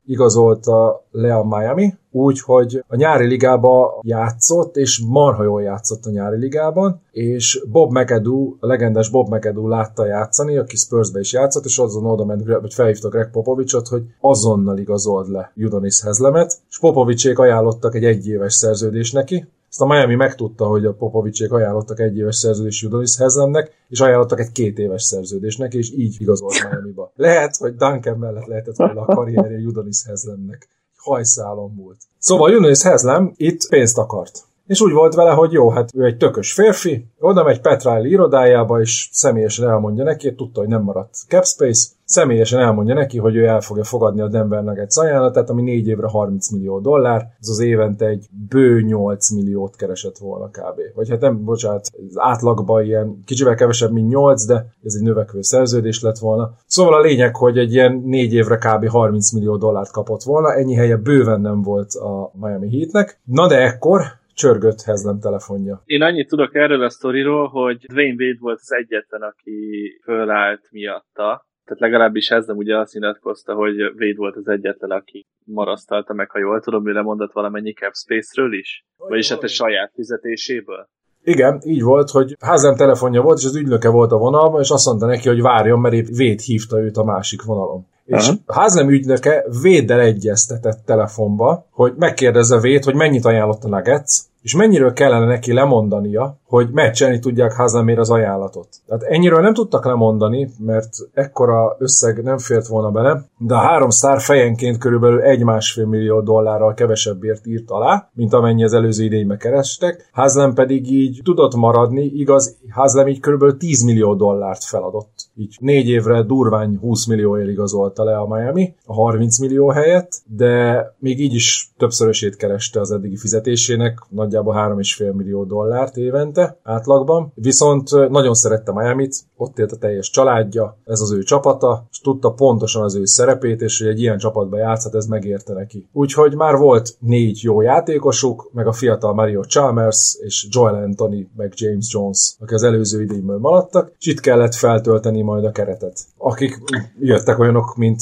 [0.07, 6.11] igazolta le a Miami, úgy, hogy a nyári ligába játszott, és marha jól játszott a
[6.11, 11.64] nyári ligában, és Bob McAdoo, a legendás Bob McAdoo látta játszani, aki Spursbe is játszott,
[11.64, 16.79] és azon oda ment, hogy felhívta Greg Popovicsot, hogy azonnal igazold le Judonis Hezlemet, és
[16.79, 19.46] Popovicsék ajánlottak egy egyéves szerződést neki,
[19.77, 24.41] ezt a Miami megtudta, hogy a Popovicsék ajánlottak egy éves szerződést Judonis Hezlemnek, és ajánlottak
[24.41, 27.12] egy két éves szerződést neki, és így igazolt Miami-ba.
[27.27, 30.69] Lehet, hogy Duncan mellett lehetett volna a karrierje Judonis Hezlemnek.
[30.97, 31.97] Hajszálon múlt.
[32.19, 34.45] Szóval Judonis Hezlem itt pénzt akart.
[34.66, 38.81] És úgy volt vele, hogy jó, hát ő egy tökös férfi, oda megy Petráli irodájába,
[38.81, 43.61] és személyesen elmondja neki, tudta, hogy nem maradt Capspace, személyesen elmondja neki, hogy ő el
[43.61, 48.07] fogja fogadni a Denver Nuggets ajánlatát, ami négy évre 30 millió dollár, ez az évente
[48.07, 50.81] egy bő 8 milliót keresett volna kb.
[50.94, 55.42] Vagy hát nem, bocsánat, az átlagban ilyen kicsivel kevesebb, mint 8, de ez egy növekvő
[55.42, 56.50] szerződés lett volna.
[56.66, 58.88] Szóval a lényeg, hogy egy ilyen négy évre kb.
[58.88, 63.20] 30 millió dollárt kapott volna, ennyi helye bőven nem volt a Miami Heatnek.
[63.24, 64.02] Na de ekkor
[64.37, 65.83] csörgött Hezlem telefonja.
[65.85, 69.59] Én annyit tudok erről a sztoriról, hogy Dwayne Wade volt az egyetlen, aki
[70.05, 75.27] fölállt miatta, tehát legalábbis ez nem ugye azt nyilatkozta, hogy Wade volt az egyetlen, aki
[75.44, 78.85] marasztalta meg, ha jól tudom, mire mondott valamennyi cap space-ről is?
[78.96, 80.88] Vagyis hát a saját fizetéséből?
[81.22, 84.87] Igen, így volt, hogy házam telefonja volt, és az ügynöke volt a vonalban, és azt
[84.87, 87.87] mondta neki, hogy várjon, mert épp Véd hívta őt a másik vonalon.
[88.07, 94.55] És Házlem ügynöke Véddel egyeztetett telefonba, hogy megkérdezze Véd, hogy mennyit ajánlott a Nuggets, és
[94.55, 98.69] mennyiről kellene neki lemondania, hogy meccselni tudják Hazemér az ajánlatot.
[98.87, 103.91] Tehát ennyiről nem tudtak lemondani, mert ekkora összeg nem fért volna bele, de a három
[103.91, 110.09] sztár fejenként körülbelül egy-másfél millió dollárral kevesebbért írt alá, mint amennyi az előző idénybe kerestek.
[110.13, 115.13] Házlem pedig így tudott maradni, igaz, Házlem így körülbelül 10 millió dollárt feladott.
[115.35, 120.85] Így négy évre durvány 20 millióért igazolta le a Miami, a 30 millió helyett, de
[120.99, 127.33] még így is többszörösét kereste az eddigi fizetésének, nagyjából 3,5 millió dollárt évente átlagban.
[127.35, 132.31] Viszont nagyon szerette Miami-t, ott élt a teljes családja, ez az ő csapata, és tudta
[132.31, 135.88] pontosan az ő szerepét, és hogy egy ilyen csapatba játszhat, ez megérte neki.
[135.92, 141.53] Úgyhogy már volt négy jó játékosuk, meg a fiatal Mario Chalmers, és Joel Anthony, meg
[141.57, 145.99] James Jones, akik az előző idényből maradtak, és itt kellett feltölteni majd a keretet.
[146.16, 146.59] Akik
[147.01, 148.01] jöttek olyanok, mint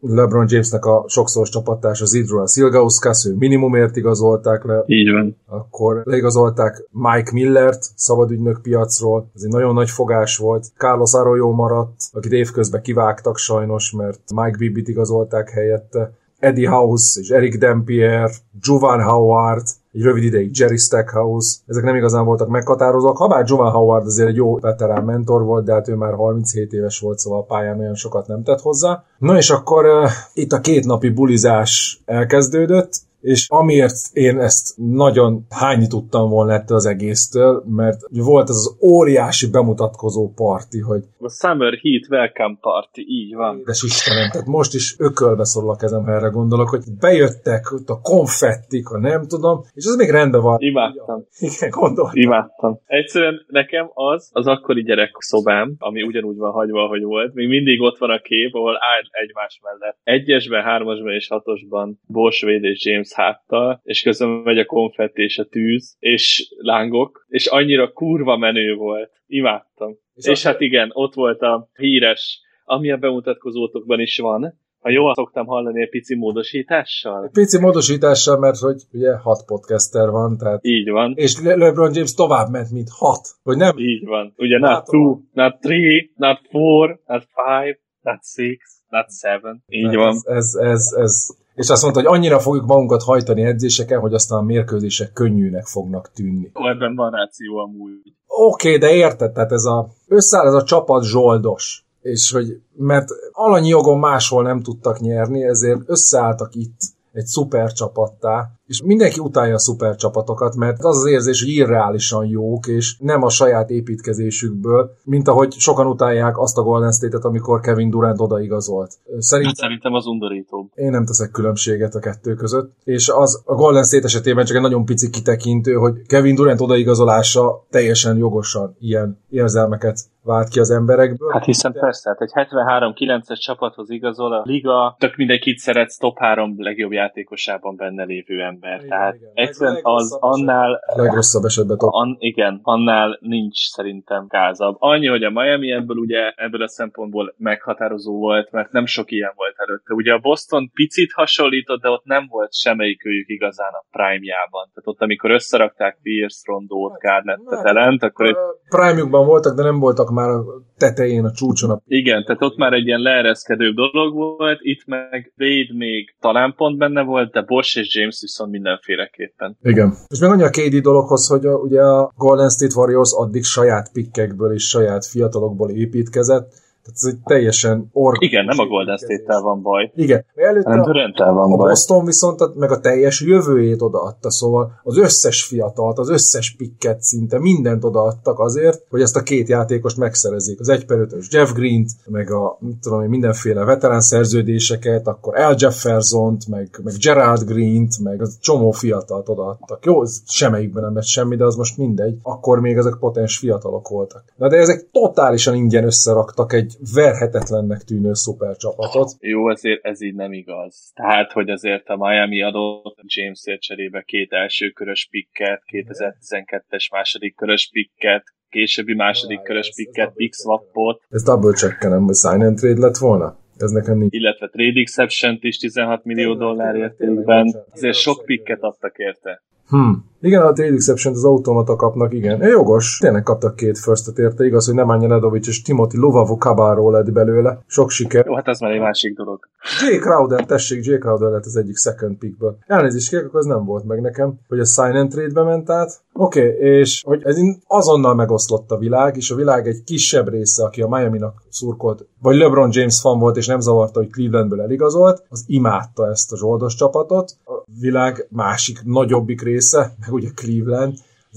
[0.00, 4.82] LeBron Jamesnek a sokszoros csapattárs az Idrua Silgauskas, ő minimumért igazolták le.
[4.86, 5.36] Így van.
[5.46, 10.66] Akkor leigazolták Mike Millert szabadügynök piacról, ez egy nagyon nagy fogás volt.
[10.76, 16.12] Carlos Arroyo maradt, akit évközben kivágtak sajnos, mert Mike Bibit igazolták helyette.
[16.38, 18.30] Eddie House és Eric Dampier,
[18.60, 20.58] Juvan Howard, egy rövid ideig.
[20.58, 25.44] Jerry Stackhouse, ezek nem igazán voltak meghatározóak, habár Juvan Howard azért egy jó veterán mentor
[25.44, 28.60] volt, de hát ő már 37 éves volt, szóval a pályán olyan sokat nem tett
[28.60, 29.04] hozzá.
[29.18, 32.90] Na és akkor uh, itt a két napi bulizás elkezdődött,
[33.32, 38.90] és amiért én ezt nagyon hányni tudtam volna ettől az egésztől, mert volt az az
[38.90, 43.58] óriási bemutatkozó parti, hogy A Summer Heat Welcome Party, így van.
[43.58, 47.88] Édes Istenem, tehát most is ökölbe szorul a kezem, ha erre gondolok, hogy bejöttek ott
[47.88, 50.56] a konfettik, a nem tudom, és ez még rendben van.
[50.60, 51.24] Imádtam.
[51.38, 52.10] Igen, gondol.
[52.12, 52.80] Imádtam.
[52.86, 57.80] Egyszerűen nekem az, az akkori gyerek szobám, ami ugyanúgy van hagyva, ahogy volt, még mindig
[57.80, 59.98] ott van a kép, ahol áll egymás mellett.
[60.02, 62.00] Egyesben, hármasban és hatosban
[62.42, 67.46] Wade és James háttal, és közben megy a konfetti és a tűz, és lángok, és
[67.46, 69.10] annyira kurva menő volt.
[69.26, 69.96] Imádtam.
[70.14, 75.14] És És, hát igen, ott volt a híres, ami a bemutatkozótokban is van, ha jól
[75.14, 77.24] szoktam hallani, egy pici módosítással.
[77.24, 81.12] Egy pici módosítással, mert hogy ugye hat podcaster van, tehát Így van.
[81.16, 83.20] és Le- LeBron James tovább ment, mint hat.
[83.42, 84.32] Hogy nem Így van.
[84.36, 85.00] Ugye not Látom.
[85.02, 89.62] two, not three, not four, not five, not six, not seven.
[89.68, 90.14] Így Tehát van.
[90.14, 91.26] Ez, ez, ez, ez,
[91.56, 96.10] és azt mondta, hogy annyira fogjuk magunkat hajtani edzéseken, hogy aztán a mérkőzések könnyűnek fognak
[96.12, 96.50] tűnni.
[96.60, 97.92] Ó, Ebben van ráció amúgy.
[98.26, 103.08] Oké, okay, de érted, tehát ez a, összeáll ez a csapat zsoldos, és hogy, mert
[103.32, 106.78] alanyi jogon máshol nem tudtak nyerni, ezért összeálltak itt
[107.12, 112.26] egy szuper csapattá, és mindenki utálja a szuper csapatokat, mert az az érzés, hogy irreálisan
[112.26, 117.60] jók, és nem a saját építkezésükből, mint ahogy sokan utálják azt a Golden State-et, amikor
[117.60, 118.92] Kevin Durant odaigazolt.
[119.18, 120.70] Szerintem Hát szerintem az undorítóbb.
[120.74, 124.62] én nem teszek különbséget a kettő között, és az a Golden State esetében csak egy
[124.62, 131.32] nagyon pici kitekintő, hogy Kevin Durant odaigazolása teljesen jogosan ilyen érzelmeket vált ki az emberekből.
[131.32, 136.54] Hát hiszen persze, hát egy 73-9-es csapathoz igazol a liga, tök mindenkit szeretsz top 3
[136.58, 138.55] legjobb játékosában benne lévő ember.
[138.60, 139.30] Igen, Tehát igen.
[139.34, 141.92] egyszerűen az annál A legrosszabb esetben top.
[141.92, 144.76] An, igen, annál nincs szerintem gázabb.
[144.78, 149.32] Annyi, hogy a Miami ebből ugye ebből a szempontból meghatározó volt, mert nem sok ilyen
[149.36, 149.94] volt előtte.
[149.94, 154.70] Ugye a Boston picit hasonlított, de ott nem volt semmelyikőjük igazán a prime-jában.
[154.74, 158.36] Tehát ott, amikor összerakták Pierce, Rondót, Garnettet, Elent, akkor egy,
[158.68, 160.44] Prime-jukban voltak, de nem voltak már a
[160.76, 161.70] tetején, a csúcson.
[161.70, 161.80] A...
[161.86, 166.78] igen, tehát ott már egy ilyen leereszkedő dolog volt, itt meg Wade még talán pont
[166.78, 169.56] benne volt, de Bosch és James viszont mindenféleképpen.
[169.62, 169.94] Igen.
[170.08, 173.92] És még annyi a KD dologhoz, hogy a, ugye a Golden State Warriors addig saját
[173.92, 176.52] pikkekből és saját fiatalokból építkezett,
[176.86, 178.22] tehát ez egy teljesen org...
[178.22, 180.24] Igen, nem a Golden State-tel van baj, Igen.
[180.34, 181.68] Előtte hanem Durant-tel van A baj.
[181.68, 187.38] Boston viszont meg a teljes jövőjét odaadta, szóval az összes fiatalt, az összes pikket szinte
[187.38, 190.60] mindent odaadtak azért, hogy ezt a két játékost megszerezzék.
[190.60, 195.36] Az 1 per 5-ös Jeff Green-t, meg a mit tudom én, mindenféle veterán szerződéseket, akkor
[195.36, 199.84] Al Jeffersont, meg, meg Gerald Green-t, meg az csomó fiatalt odaadtak.
[199.84, 202.18] Jó, ez semmelyikben nem lett semmi, de az most mindegy.
[202.22, 204.24] Akkor még ezek potens fiatalok voltak.
[204.36, 209.10] Na de ezek totálisan ingyen összeraktak egy verhetetlennek tűnő szupercsapatot.
[209.20, 210.90] Jó, azért ez így nem igaz.
[210.94, 217.68] Tehát, hogy azért a Miami adott Jamesért cserébe két első körös pikket, 2012-es második körös
[217.72, 222.96] pikket, későbbi második körös pikket, pick swapot, Ez double checkenem, hogy sign and trade lett
[222.96, 223.38] volna?
[223.56, 224.14] Ez nekem nincs.
[224.14, 227.56] illetve trade exception is 16 millió dollár értékben.
[227.72, 229.42] Azért sok pikket adtak érte.
[229.68, 229.92] Hm.
[230.20, 232.42] Igen, a trade exception az automata kapnak, igen.
[232.42, 236.36] É, jogos, tényleg kaptak két first érte, igaz, hogy nem Anya Nedovic és Timothy Luvavu
[236.36, 237.62] Cabarro lett belőle.
[237.66, 238.26] Sok siker.
[238.26, 239.48] Jó, hát ez már egy másik dolog.
[239.80, 242.56] Jay Crowder, tessék, Jay Crowder lett az egyik second pickből.
[242.66, 246.00] Elnézést kérek, akkor az nem volt meg nekem, hogy a sign and trade-be ment át.
[246.12, 250.64] Oké, okay, és hogy ez azonnal megoszlott a világ, és a világ egy kisebb része,
[250.64, 255.22] aki a Miami-nak szurkolt, vagy LeBron James fan volt, és nem zavarta, hogy Clevelandből eligazolt,
[255.28, 257.32] az imádta ezt a zsoldos csapatot.
[257.44, 260.94] A világ másik, nagyobbik része, meg ugye Cleveland,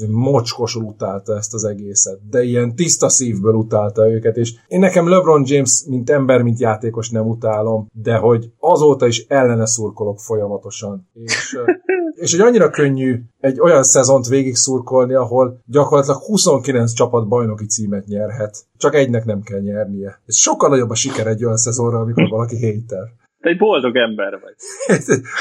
[0.08, 5.44] mocskosul utálta ezt az egészet, de ilyen tiszta szívből utálta őket, és én nekem LeBron
[5.46, 11.10] James, mint ember, mint játékos nem utálom, de hogy azóta is ellene szurkolok folyamatosan.
[11.14, 11.58] És,
[12.24, 18.06] és hogy annyira könnyű egy olyan szezont végig szurkolni, ahol gyakorlatilag 29 csapat bajnoki címet
[18.06, 18.66] nyerhet.
[18.78, 20.22] Csak egynek nem kell nyernie.
[20.26, 23.19] Ez sokkal nagyobb a siker egy olyan szezonra, amikor valaki hater.
[23.42, 24.56] Te egy boldog ember vagy.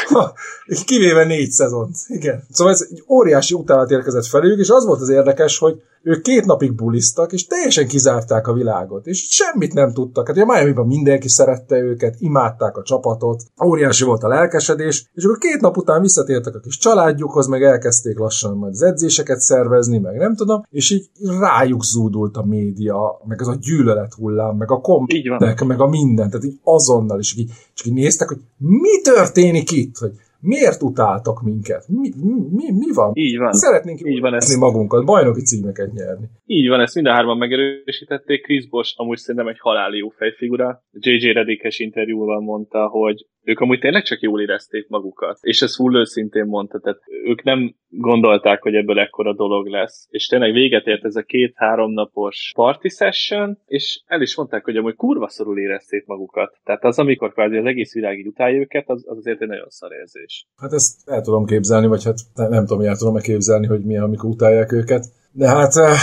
[0.86, 1.96] Kivéve négy szezont.
[2.06, 2.42] Igen.
[2.50, 6.44] Szóval ez egy óriási utálat érkezett felőjük, és az volt az érdekes, hogy ők két
[6.44, 10.26] napig buliztak, és teljesen kizárták a világot, és semmit nem tudtak.
[10.26, 15.38] Hát ugye Miami-ban mindenki szerette őket, imádták a csapatot, óriási volt a lelkesedés, és akkor
[15.38, 20.16] két nap után visszatértek a kis családjukhoz, meg elkezdték lassan majd az edzéseket szervezni, meg
[20.16, 21.08] nem tudom, és így
[21.40, 26.30] rájuk zúdult a média, meg az a gyűlölet hullám, meg a kommentek, meg a minden,
[26.30, 31.42] tehát így azonnal is, így, csak így néztek, hogy mi történik itt, hogy Miért utáltak
[31.42, 31.84] minket?
[31.88, 32.08] Mi,
[32.50, 33.10] mi, mi van?
[33.14, 33.52] Így van.
[33.52, 34.58] Szeretnénk így van ezt.
[34.58, 36.26] magunkat, bajnoki címeket nyerni.
[36.44, 38.42] Így van, ezt mind a hárman megerősítették.
[38.42, 40.82] Chris Bosch amúgy szerintem egy haláli jó fejfigura.
[40.92, 45.38] JJ Redikes interjúval mondta, hogy ők amúgy tényleg csak jól érezték magukat.
[45.40, 50.06] És ez full őszintén mondta, tehát ők nem gondolták, hogy ebből ekkora dolog lesz.
[50.10, 54.76] És tényleg véget ért ez a két-három napos party session, és el is mondták, hogy
[54.76, 56.58] amúgy kurva szorul érezték magukat.
[56.64, 59.68] Tehát az, amikor kvázi az egész világ így utálja őket, az, az azért egy nagyon
[59.68, 60.27] szar érzés.
[60.56, 64.02] Hát ezt el tudom képzelni, vagy hát nem tudom, hogy el tudom-e képzelni, hogy milyen,
[64.02, 65.06] amikor utálják őket.
[65.32, 65.98] De hát eh,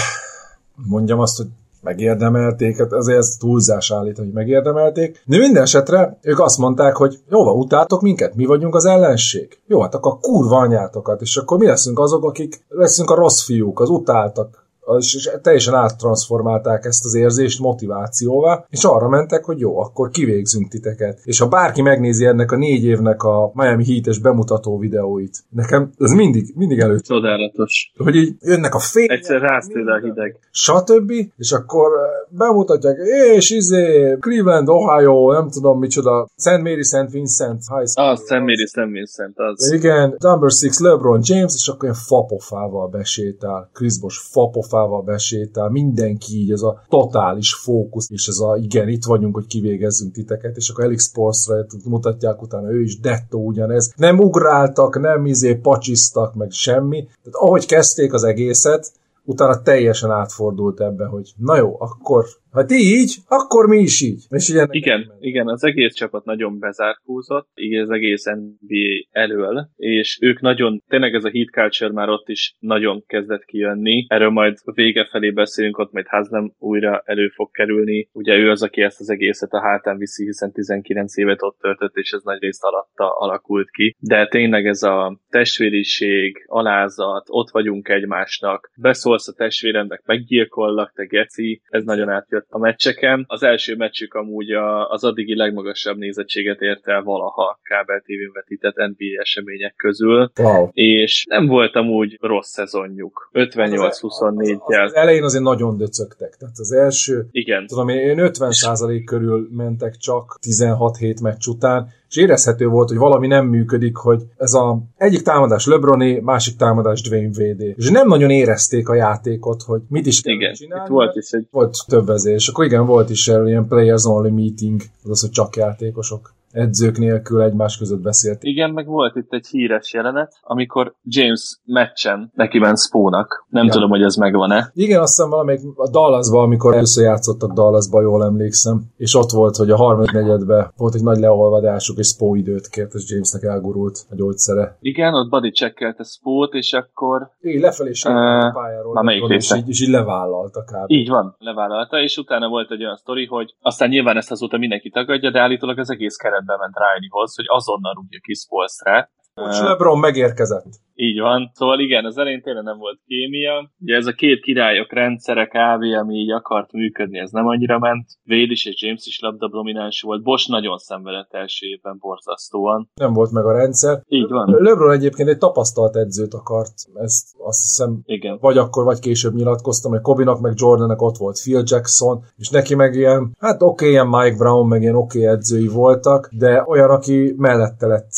[0.75, 1.47] mondjam azt, hogy
[1.81, 5.23] megérdemelték, hát azért ez túlzás állít, hogy megérdemelték.
[5.25, 9.59] De minden esetre ők azt mondták, hogy jó, van, utáltok minket, mi vagyunk az ellenség.
[9.67, 13.79] Jó, hát akkor kurva anyátokat, és akkor mi leszünk azok, akik leszünk a rossz fiúk,
[13.79, 14.64] az utáltak
[14.97, 21.19] és teljesen áttransformálták ezt az érzést motivációvá, és arra mentek, hogy jó, akkor kivégzünk titeket.
[21.23, 26.11] És ha bárki megnézi ennek a négy évnek a Miami Heat-es bemutató videóit, nekem ez
[26.11, 27.03] mindig, mindig előtt.
[27.03, 27.91] Csodálatos.
[27.97, 29.05] Hogy így jönnek a fény.
[29.09, 30.39] Egyszer rász a hideg.
[30.51, 31.11] Stb.
[31.37, 32.97] És akkor eh, bemutatják,
[33.35, 36.61] és izé, Cleveland, Ohio, nem tudom micsoda, St.
[36.61, 37.11] Mary, St.
[37.11, 38.07] Vincent High School.
[38.07, 38.29] Ah, St.
[38.29, 38.91] Mary, St.
[38.91, 39.71] Vincent, az.
[39.71, 43.69] Igen, number six, LeBron James, és akkor ilyen fapofával besétál.
[43.73, 48.87] Chris Bosh fapofával fával besétál, mindenki így, ez a totális fókusz, és ez a igen,
[48.87, 53.93] itt vagyunk, hogy kivégezzünk titeket, és akkor Elix Sportsra mutatják utána, ő is dettó ugyanez.
[53.95, 57.03] Nem ugráltak, nem izé pacsiztak, meg semmi.
[57.03, 58.91] Tehát ahogy kezdték az egészet,
[59.23, 64.23] utána teljesen átfordult ebbe, hogy na jó, akkor ha ti így, akkor mi is így.
[64.29, 70.17] És igen, igen, igen, az egész csapat nagyon bezárkózott, így az egész NBA elől, és
[70.21, 74.05] ők nagyon, tényleg ez a heat culture már ott is nagyon kezdett kijönni.
[74.07, 78.09] Erről majd vége felé beszélünk, ott majd Haslem újra elő fog kerülni.
[78.11, 81.95] Ugye ő az, aki ezt az egészet a hátán viszi, hiszen 19 évet ott töltött,
[81.95, 83.95] és ez nagy részt alatta alakult ki.
[83.99, 91.61] De tényleg ez a testvériség, alázat, ott vagyunk egymásnak, beszólsz a testvéremnek, meggyilkollak, te geci,
[91.65, 93.25] ez nagyon átjött a meccseken.
[93.27, 98.75] Az első meccsük amúgy a, az addigi legmagasabb nézettséget ért el valaha kábel tv vetített
[98.75, 100.31] NBA események közül.
[100.35, 100.69] Wow.
[100.73, 103.29] És nem volt amúgy rossz szezonjuk.
[103.33, 104.59] 58-24-jel.
[104.59, 106.35] Az, az elején azért nagyon döcögtek.
[106.39, 107.67] Tehát az első, Igen.
[107.67, 113.27] tudom én, 50% körül mentek csak 16 hét meccs után, és érezhető volt, hogy valami
[113.27, 117.65] nem működik, hogy ez a egyik támadás LeBroné, másik támadás Dwayne Wade.
[117.65, 120.83] És nem nagyon érezték a játékot, hogy mit is kell igen, csinálni.
[120.83, 121.47] Itt volt is egy...
[121.51, 125.29] Volt több vezér, és akkor igen, volt is erről ilyen players only meeting, az, hogy
[125.29, 128.43] csak játékosok edzők nélkül egymás között beszélt.
[128.43, 133.45] Igen, meg volt itt egy híres jelenet, amikor James meccsen neki ment Spónak.
[133.49, 133.71] Nem ja.
[133.71, 134.71] tudom, hogy ez megvan-e.
[134.73, 139.55] Igen, azt hiszem valamelyik a Dallasban, amikor először játszottak Dallasban, jól emlékszem, és ott volt,
[139.55, 143.97] hogy a harmadik negyedben volt egy nagy leolvadásuk, és Spó időt kért, és Jamesnek elgurult
[144.09, 144.77] a gyógyszere.
[144.79, 147.29] Igen, ott body checkelte Spót, és akkor...
[147.41, 148.93] Igen, lefelé uh, a pályáról.
[148.93, 150.91] Már melyik és, így, és így levállalta kb.
[150.91, 154.89] Így van, levállalta, és utána volt egy olyan sztori, hogy aztán nyilván ezt azóta mindenki
[154.89, 159.09] tagadja, de állítólag az egész keret bement Rileyhoz, hogy azonnal rúgja ki Spolstra.
[159.33, 160.84] Coach LeBron megérkezett.
[160.97, 161.51] Így van.
[161.53, 163.71] Szóval igen, az elején tényleg nem volt kémia.
[163.79, 165.83] Ugye ez a két királyok rendszere kb.
[166.01, 168.05] ami így akart működni, ez nem annyira ment.
[168.27, 170.23] Wade is és James is labda domináns volt.
[170.23, 172.89] Bosch nagyon szenvedett első évben borzasztóan.
[172.93, 174.01] Nem volt meg a rendszer.
[174.07, 174.55] Így van.
[174.59, 176.73] LeBron egyébként egy tapasztalt edzőt akart.
[176.93, 178.37] Ezt azt hiszem Igen.
[178.41, 182.75] vagy akkor, vagy később nyilatkoztam, hogy Kobinak meg Jordannek ott volt Phil Jackson, és neki
[182.75, 186.63] meg ilyen, hát oké, okay, ilyen Mike Brown, meg ilyen oké okay edzői voltak, de
[186.67, 188.11] olyan, aki mellette lett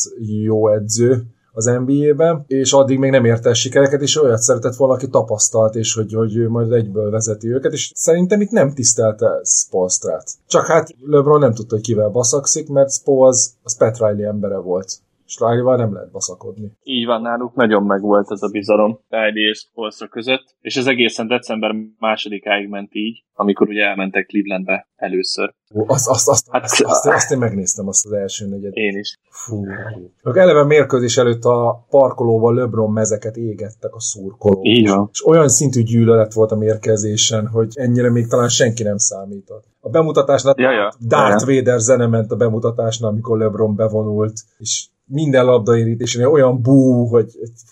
[0.43, 5.10] jó edző, az NBA-ben, és addig még nem érte el sikereket, és olyat szeretett valaki
[5.10, 10.32] tapasztalt, és hogy, hogy ő majd egyből vezeti őket, és szerintem itt nem tisztelte Spolstrát.
[10.47, 14.58] Csak hát LeBron nem tudta, hogy kivel baszakszik, mert Spo az, az Pat Riley embere
[14.58, 14.99] volt
[15.39, 16.71] Riley-val nem lehet baszakodni.
[16.84, 21.28] Így van, náluk nagyon megvolt ez a bizalom Riley és Spolstra között, és ez egészen
[21.28, 25.53] december másodikáig ment így, amikor ugye elmentek Clevelandbe először.
[25.75, 28.75] Ó, azt, azt, azt, hát, azt, azt, azt, én megnéztem azt az első negyed.
[28.75, 29.19] Én is.
[29.30, 29.65] Fú.
[30.23, 34.65] Ők eleve mérkőzés előtt a parkolóval LeBron mezeket égettek a szurkolók.
[34.65, 35.09] Így van.
[35.11, 39.63] És olyan szintű gyűlölet volt a mérkezésen, hogy ennyire még talán senki nem számított.
[39.80, 40.93] A bemutatásnál ja, ja.
[41.07, 41.55] Darth ja.
[41.55, 47.26] Vader zene ment a bemutatásnál, amikor LeBron bevonult, és minden labdaérítésénél olyan bú, hogy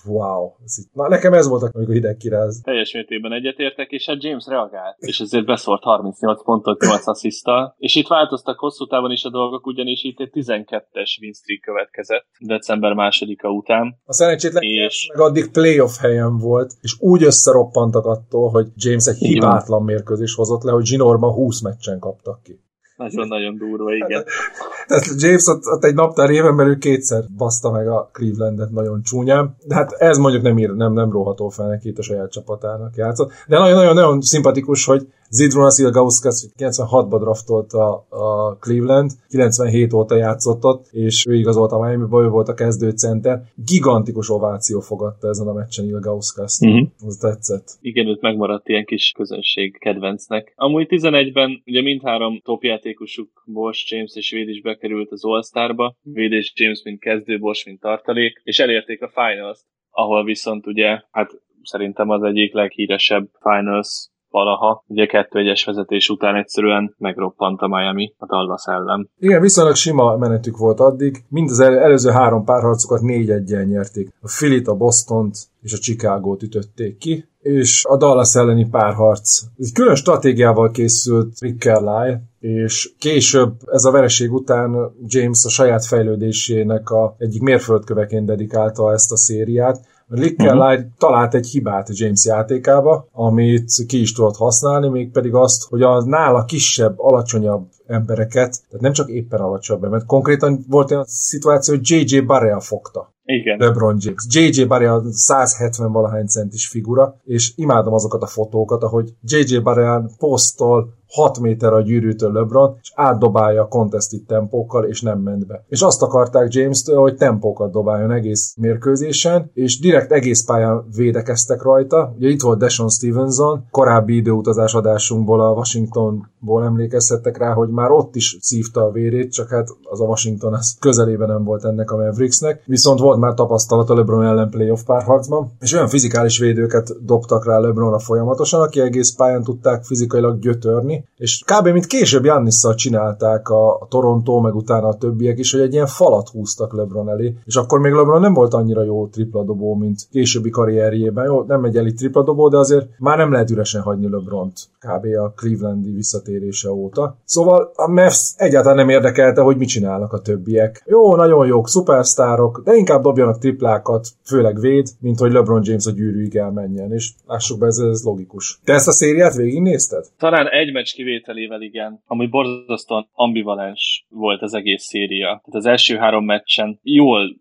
[0.06, 0.52] wow.
[0.66, 2.62] Ez itt, na, nekem ez volt, amikor hideg kiráz.
[2.64, 7.96] Teljes mértékben egyetértek, és hát James reagált, és ezért beszólt 38 pontot 8 asszisztal, és
[7.96, 12.94] itt változtak hosszú távon is a dolgok, ugyanis itt egy 12-es win streak következett december
[12.94, 14.00] másodika után.
[14.06, 15.12] A szerencsétlen és...
[15.14, 20.64] meg addig playoff helyen volt, és úgy összeroppantak attól, hogy James egy hibátlan mérkőzés hozott
[20.64, 22.65] le, hogy Ginorban 20 meccsen kaptak ki.
[22.96, 24.24] Nagyon-nagyon durva, igen.
[24.88, 29.56] Tehát James ott, ott egy naptár éven belül kétszer baszta meg a Clevelandet nagyon csúnyán,
[29.68, 32.96] de hát ez mondjuk nem, ír, nem, nem róható fel neki itt a saját csapatának
[32.96, 33.32] játszott.
[33.48, 41.26] De nagyon-nagyon szimpatikus, hogy Zidronas Ilgauskas 96-ba draftolta a Cleveland, 97 óta játszott ott, és
[41.28, 43.42] ő igazolt a miami ő volt a kezdőcenter.
[43.56, 46.58] Gigantikus ováció fogadta ezen a meccsen Ilgauskas.
[46.62, 46.88] Uh-huh.
[47.06, 47.68] Az tetszett.
[47.82, 50.54] Igen, őt megmaradt ilyen kis közönség kedvencnek.
[50.56, 55.96] Amúgy 11-ben ugye mindhárom top játékosuk Bosch, James és Wade is bekerült az All-Starba.
[56.04, 59.60] Wade és James mint kezdő, Bosch mint tartalék, és elérték a finals
[59.96, 61.32] ahol viszont ugye, hát
[61.64, 64.84] szerintem az egyik leghíresebb finals valaha.
[64.88, 69.10] Ugye kettő egyes vezetés után egyszerűen megroppant a Miami a Dallas ellen.
[69.20, 71.24] Igen, viszonylag sima menetük volt addig.
[71.30, 74.14] Mind az el- előző három párharcokat négy egyen nyerték.
[74.22, 79.42] A Philit, a Bostont és a Chicago-t ütötték ki és a Dallas elleni párharc.
[79.58, 85.86] Egy külön stratégiával készült Rick Carlisle, és később ez a vereség után James a saját
[85.86, 90.70] fejlődésének a egyik mérföldköveként dedikálta ezt a szériát, Rick uh-huh.
[90.70, 96.06] Light talált egy hibát James játékába, amit ki is tudott használni, mégpedig azt, hogy a
[96.06, 101.90] nála kisebb, alacsonyabb embereket, tehát nem csak éppen alacsonyabb, mert konkrétan volt olyan szituáció, hogy
[101.90, 102.20] J.J.
[102.20, 103.14] Barrea fogta.
[103.24, 103.58] Igen.
[103.60, 104.26] LeBron James.
[104.30, 104.64] J.J.
[104.64, 109.58] Barrea 170 valahány centis figura, és imádom azokat a fotókat, ahogy J.J.
[109.58, 115.64] Barrea posztol 6 méter a gyűrűtől LeBron, és átdobálja contested tempókkal, és nem ment be.
[115.68, 122.14] És azt akarták James-től, hogy tempókat dobáljon egész mérkőzésen, és direkt egész pályán védekeztek rajta.
[122.18, 128.16] Ugye itt volt Deshaun Stevenson, korábbi időutazás adásunkból a Washingtonból emlékezhettek rá, hogy már ott
[128.16, 131.96] is szívta a vérét, csak hát az a Washington az közelében nem volt ennek a
[131.96, 132.64] Mavericksnek.
[132.66, 137.58] Viszont volt már tapasztalat a LeBron ellen playoff párharcban, és olyan fizikális védőket dobtak rá
[137.58, 141.68] LeBronra folyamatosan, aki egész pályán tudták fizikailag gyötörni, és kb.
[141.68, 145.88] mint később Jannisszal csinálták a, a Toronto, meg utána a többiek is, hogy egy ilyen
[145.88, 150.50] falat húztak LeBron elé, és akkor még LeBron nem volt annyira jó tripladobó, mint későbbi
[150.50, 151.26] karrierjében.
[151.26, 155.06] Jó, nem egy elit tripladobó, de azért már nem lehet üresen hagyni LeBront kb.
[155.06, 157.18] a Clevelandi visszatérése óta.
[157.26, 160.84] Szóval a Mavs egyáltalán nem érdekelte, hogy mit csinálnak a többiek.
[160.86, 165.92] Jó, nagyon jók, szupersztárok, de inkább dobjanak triplákat, főleg véd, mint hogy LeBron James a
[165.92, 168.60] gyűrűig elmenjen, és lássuk be, ez, ez logikus.
[168.64, 170.06] Te ezt a szériát végignézted?
[170.20, 175.26] Talán egy meccs kivételével igen, ami borzasztóan ambivalens volt az egész széria.
[175.26, 177.36] Tehát az első három meccsen jól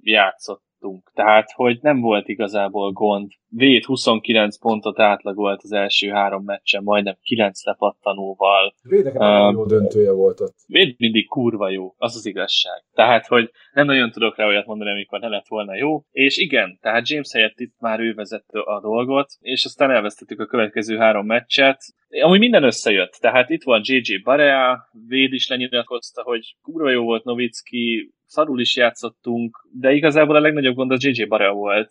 [0.85, 3.30] játszottunk, tehát hogy nem volt igazából gond.
[3.49, 8.74] Véd 29 pontot átlagolt az első három meccsen, majdnem 9 lepattanóval.
[8.82, 10.55] Védek um, jó döntője volt ott.
[10.66, 12.85] Véd mindig kurva jó, az az igazság.
[12.95, 16.03] Tehát, hogy nem nagyon tudok rá olyat mondani, amikor ne lett volna jó.
[16.11, 20.47] És igen, tehát James helyett itt már ő vezette a dolgot, és aztán elvesztettük a
[20.47, 21.78] következő három meccset.
[22.22, 27.24] Amúgy minden összejött, tehát itt van JJ Barea, Véd is lenyilatkozta, hogy kurva jó volt
[27.24, 31.91] Novicki, szarul is játszottunk, de igazából a legnagyobb gond a JJ Barea volt.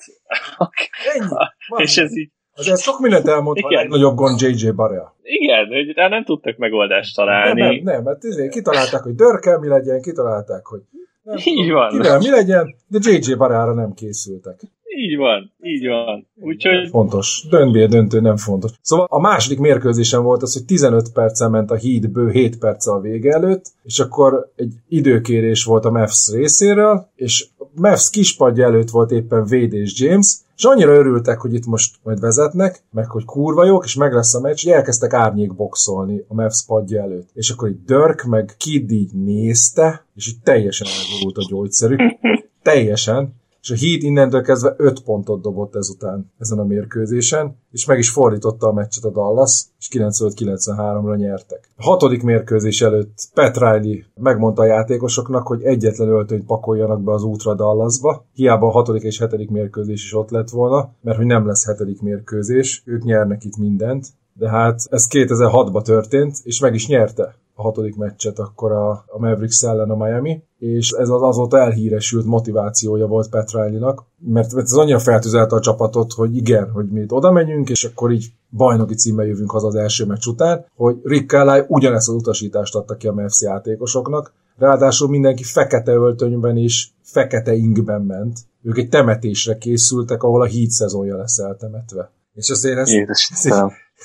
[1.14, 1.28] Ennyi.
[1.86, 5.16] és ez így Azért sok mindent elmond, a legnagyobb gond JJ Barea.
[5.22, 7.62] Igen, hogy rá nem tudtak megoldást találni.
[7.62, 10.82] Nem, nem, nem mert izé, kitalálták, hogy dörkel mi legyen, kitalálták, hogy
[11.24, 11.90] nem Így van.
[11.90, 14.60] Kivel mi legyen, de JJ Barára nem készültek.
[14.96, 16.28] Így van, így van.
[16.36, 16.90] Úgyhogy...
[16.90, 17.46] Fontos.
[17.50, 18.72] Döntbél döntő nem fontos.
[18.82, 22.94] Szóval a második mérkőzésen volt az, hogy 15 percen ment a híd bő 7 perccel
[22.94, 28.90] a vége előtt, és akkor egy időkérés volt a Mavs részéről, és Mavs kispadja előtt
[28.90, 33.26] volt éppen Wade és James, és annyira örültek, hogy itt most majd vezetnek, meg hogy
[33.26, 37.30] kurva jók, és meg lesz a meccs, hogy elkezdtek árnyék boxolni a Mavs padja előtt.
[37.34, 42.00] És akkor így Dirk meg Kid így nézte, és így teljesen elborult a gyógyszerük.
[42.64, 47.98] Teljesen és a Heat innentől kezdve 5 pontot dobott ezután ezen a mérkőzésen, és meg
[47.98, 51.70] is fordította a meccset a Dallas, és 95-93-ra nyertek.
[51.76, 57.24] A hatodik mérkőzés előtt Pat Riley megmondta a játékosoknak, hogy egyetlen öltönyt pakoljanak be az
[57.24, 61.48] útra Dallasba, hiába a hatodik és hetedik mérkőzés is ott lett volna, mert hogy nem
[61.48, 66.88] lesz hetedik mérkőzés, ők nyernek itt mindent, de hát ez 2006-ban történt, és meg is
[66.88, 71.58] nyerte a hatodik meccset akkor a, a Mavericks ellen a Miami, és ez az azóta
[71.58, 77.02] elhíresült motivációja volt Pat Riley-nak, mert ez annyira feltüzelte a csapatot, hogy igen, hogy mi
[77.02, 80.96] itt oda megyünk, és akkor így bajnoki címmel jövünk haza az első meccs után, hogy
[81.04, 86.88] Rick Carlisle ugyanezt az utasítást adta ki a Mavs játékosoknak, ráadásul mindenki fekete öltönyben és
[87.02, 88.40] fekete ingben ment.
[88.62, 92.12] Ők egy temetésre készültek, ahol a híd szezonja lesz eltemetve.
[92.34, 92.94] És azt én ezt,
[93.30, 93.52] ezt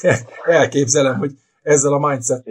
[0.61, 1.35] elképzelem, hogy
[1.69, 2.45] ezzel a mindset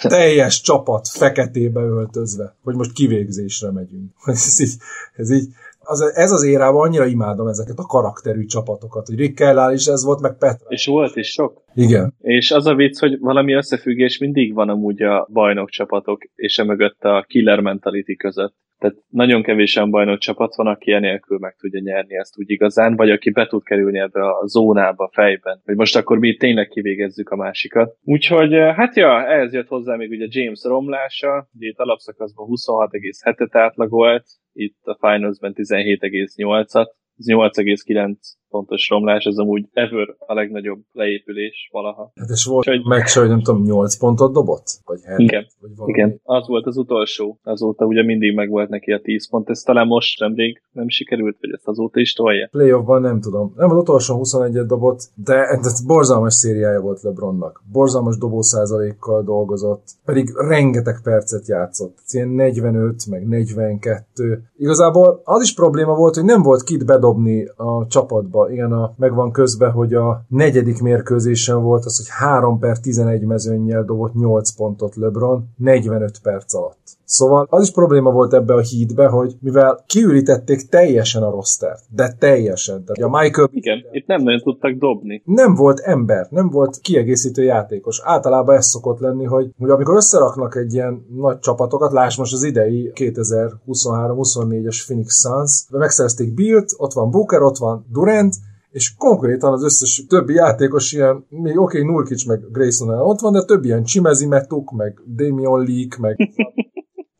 [0.00, 4.12] teljes csapat feketébe öltözve, hogy most kivégzésre megyünk.
[4.24, 4.74] Ez így,
[5.16, 5.48] ez így
[5.88, 10.04] az, ez az érában annyira imádom ezeket a karakterű csapatokat, hogy Rick Kellál is ez
[10.04, 10.66] volt, meg Petra.
[10.68, 11.62] És volt is sok.
[11.74, 12.14] Igen.
[12.20, 17.02] És az a vicc, hogy valami összefüggés mindig van amúgy a bajnok csapatok és emögött
[17.02, 18.54] a killer mentality között.
[18.86, 23.10] Tehát nagyon kevésen bajnok csapat van, aki enélkül meg tudja nyerni ezt úgy igazán, vagy
[23.10, 27.36] aki be tud kerülni ebbe a zónába fejben, hogy most akkor mi tényleg kivégezzük a
[27.36, 27.96] másikat.
[28.02, 34.24] Úgyhogy hát ja, ehhez jött hozzá még ugye James romlása, ugye itt alapszakaszban 26,7-et átlagolt,
[34.52, 36.88] itt a finalsben 17,8-at,
[37.24, 38.14] 8,9
[38.56, 42.12] pontos romlás, ez amúgy ever a legnagyobb leépülés valaha.
[42.14, 42.84] Hát és volt Úgyhogy...
[42.84, 44.66] meccs, hogy nem tudom, 8 pontot dobott?
[44.84, 47.38] Vagy 7, igen, vagy igen, az volt az utolsó.
[47.42, 51.36] Azóta ugye mindig meg volt neki a 10 pont, ez talán most nemrég nem sikerült,
[51.40, 52.48] vagy ezt azóta is tolja.
[52.50, 53.52] Playoffban nem tudom.
[53.56, 57.62] Nem az utolsó 21-et dobott, de ez borzalmas szériája volt LeBronnak.
[57.72, 61.98] Borzalmas dobószázalékkal dolgozott, pedig rengeteg percet játszott.
[62.10, 64.42] Ilyen 45, meg 42.
[64.56, 69.32] Igazából az is probléma volt, hogy nem volt kit bedobni a csapatba igen, a, megvan
[69.32, 74.96] közben, hogy a negyedik mérkőzésen volt az, hogy 3 per 11 mezőnnyel dobott 8 pontot
[74.96, 76.96] LeBron 45 perc alatt.
[77.06, 82.14] Szóval az is probléma volt ebbe a hídbe, hogy mivel kiürítették teljesen a rostert, de
[82.18, 82.84] teljesen.
[82.84, 83.48] Tehát a Michael...
[83.52, 85.22] Igen, itt nem nagyon tudtak dobni.
[85.24, 88.00] Nem volt ember, nem volt kiegészítő játékos.
[88.04, 92.42] Általában ez szokott lenni, hogy, hogy amikor összeraknak egy ilyen nagy csapatokat, láss most az
[92.42, 98.34] idei 2023-24-es Phoenix Suns, megszerezték Bilt, ott van Booker, ott van Durant,
[98.70, 103.32] és konkrétan az összes többi játékos ilyen, még oké, okay, Nurkic meg Grayson ott van,
[103.32, 106.16] de többi ilyen Chimezi Metuk, meg Damian Leak, meg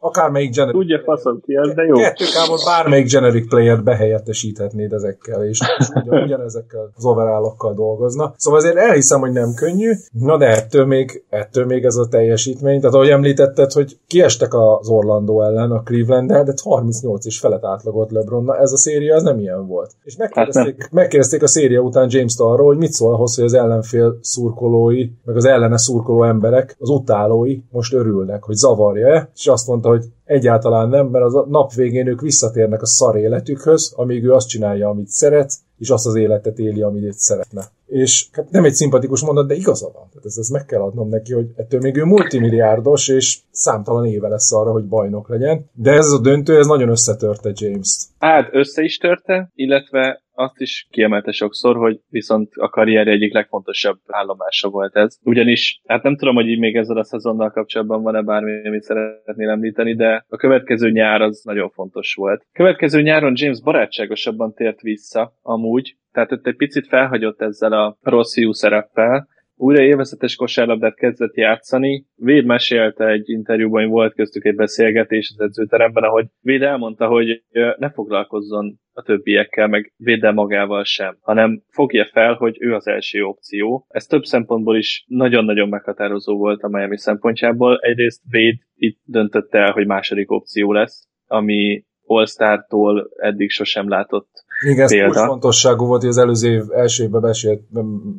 [0.06, 1.94] akármelyik generic Ugye faszom ki ez, de jó.
[1.94, 5.60] Kettőkámon bármelyik generic player-t behelyettesíthetnéd ezekkel, és
[5.94, 8.34] ugyan, ugyanezekkel az overallokkal dolgozna.
[8.36, 12.80] Szóval azért elhiszem, hogy nem könnyű, na de ettől még, ettől még ez a teljesítmény.
[12.80, 18.10] Tehát ahogy említetted, hogy kiestek az Orlando ellen a cleveland de 38 és felet átlagolt
[18.10, 18.44] LeBron.
[18.44, 19.90] Na ez a széria az nem ilyen volt.
[20.04, 23.54] És megkérdezték, hát megkérdezték a széria után James-t arról, hogy mit szól ahhoz, hogy az
[23.54, 29.66] ellenfél szurkolói, meg az ellene szurkoló emberek, az utálói most örülnek, hogy zavarja-e, és azt
[29.66, 34.24] mondta, hogy egyáltalán nem, mert az a nap végén ők visszatérnek a szar életükhöz, amíg
[34.24, 37.70] ő azt csinálja, amit szeret, és azt az életet éli, amit szeretne.
[37.86, 40.08] És hát nem egy szimpatikus mondat, de igaza van.
[40.08, 44.28] Tehát ezt, ezt meg kell adnom neki, hogy ettől még ő multimilliárdos, és számtalan éve
[44.28, 45.70] lesz arra, hogy bajnok legyen.
[45.72, 48.08] De ez a döntő, ez nagyon összetörte James-t.
[48.18, 53.98] Hát össze is törte, illetve azt is kiemelte sokszor, hogy viszont a karrier egyik legfontosabb
[54.06, 55.18] állomása volt ez.
[55.22, 59.50] Ugyanis, hát nem tudom, hogy így még ezzel a szezonnal kapcsolatban van-e bármi, amit szeretnél
[59.50, 62.46] említeni, de a következő nyár az nagyon fontos volt.
[62.52, 68.34] Következő nyáron James barátságosabban tért vissza, amúgy, tehát ott egy picit felhagyott ezzel a rossz
[68.34, 72.06] fiú szereppel, újra élvezetes kosárlabdát kezdett játszani.
[72.14, 77.42] Véd mesélte egy interjúban, hogy volt köztük egy beszélgetés az edzőteremben, ahogy Véd elmondta, hogy
[77.78, 83.22] ne foglalkozzon a többiekkel, meg véddel magával sem, hanem fogja fel, hogy ő az első
[83.22, 83.86] opció.
[83.88, 87.78] Ez több szempontból is nagyon-nagyon meghatározó volt a Miami szempontjából.
[87.78, 94.84] Egyrészt Véd itt döntötte el, hogy második opció lesz, ami All-Star-tól eddig sosem látott Igen,
[94.84, 97.62] ez fontosságú volt, hogy az előző év első évben besélt,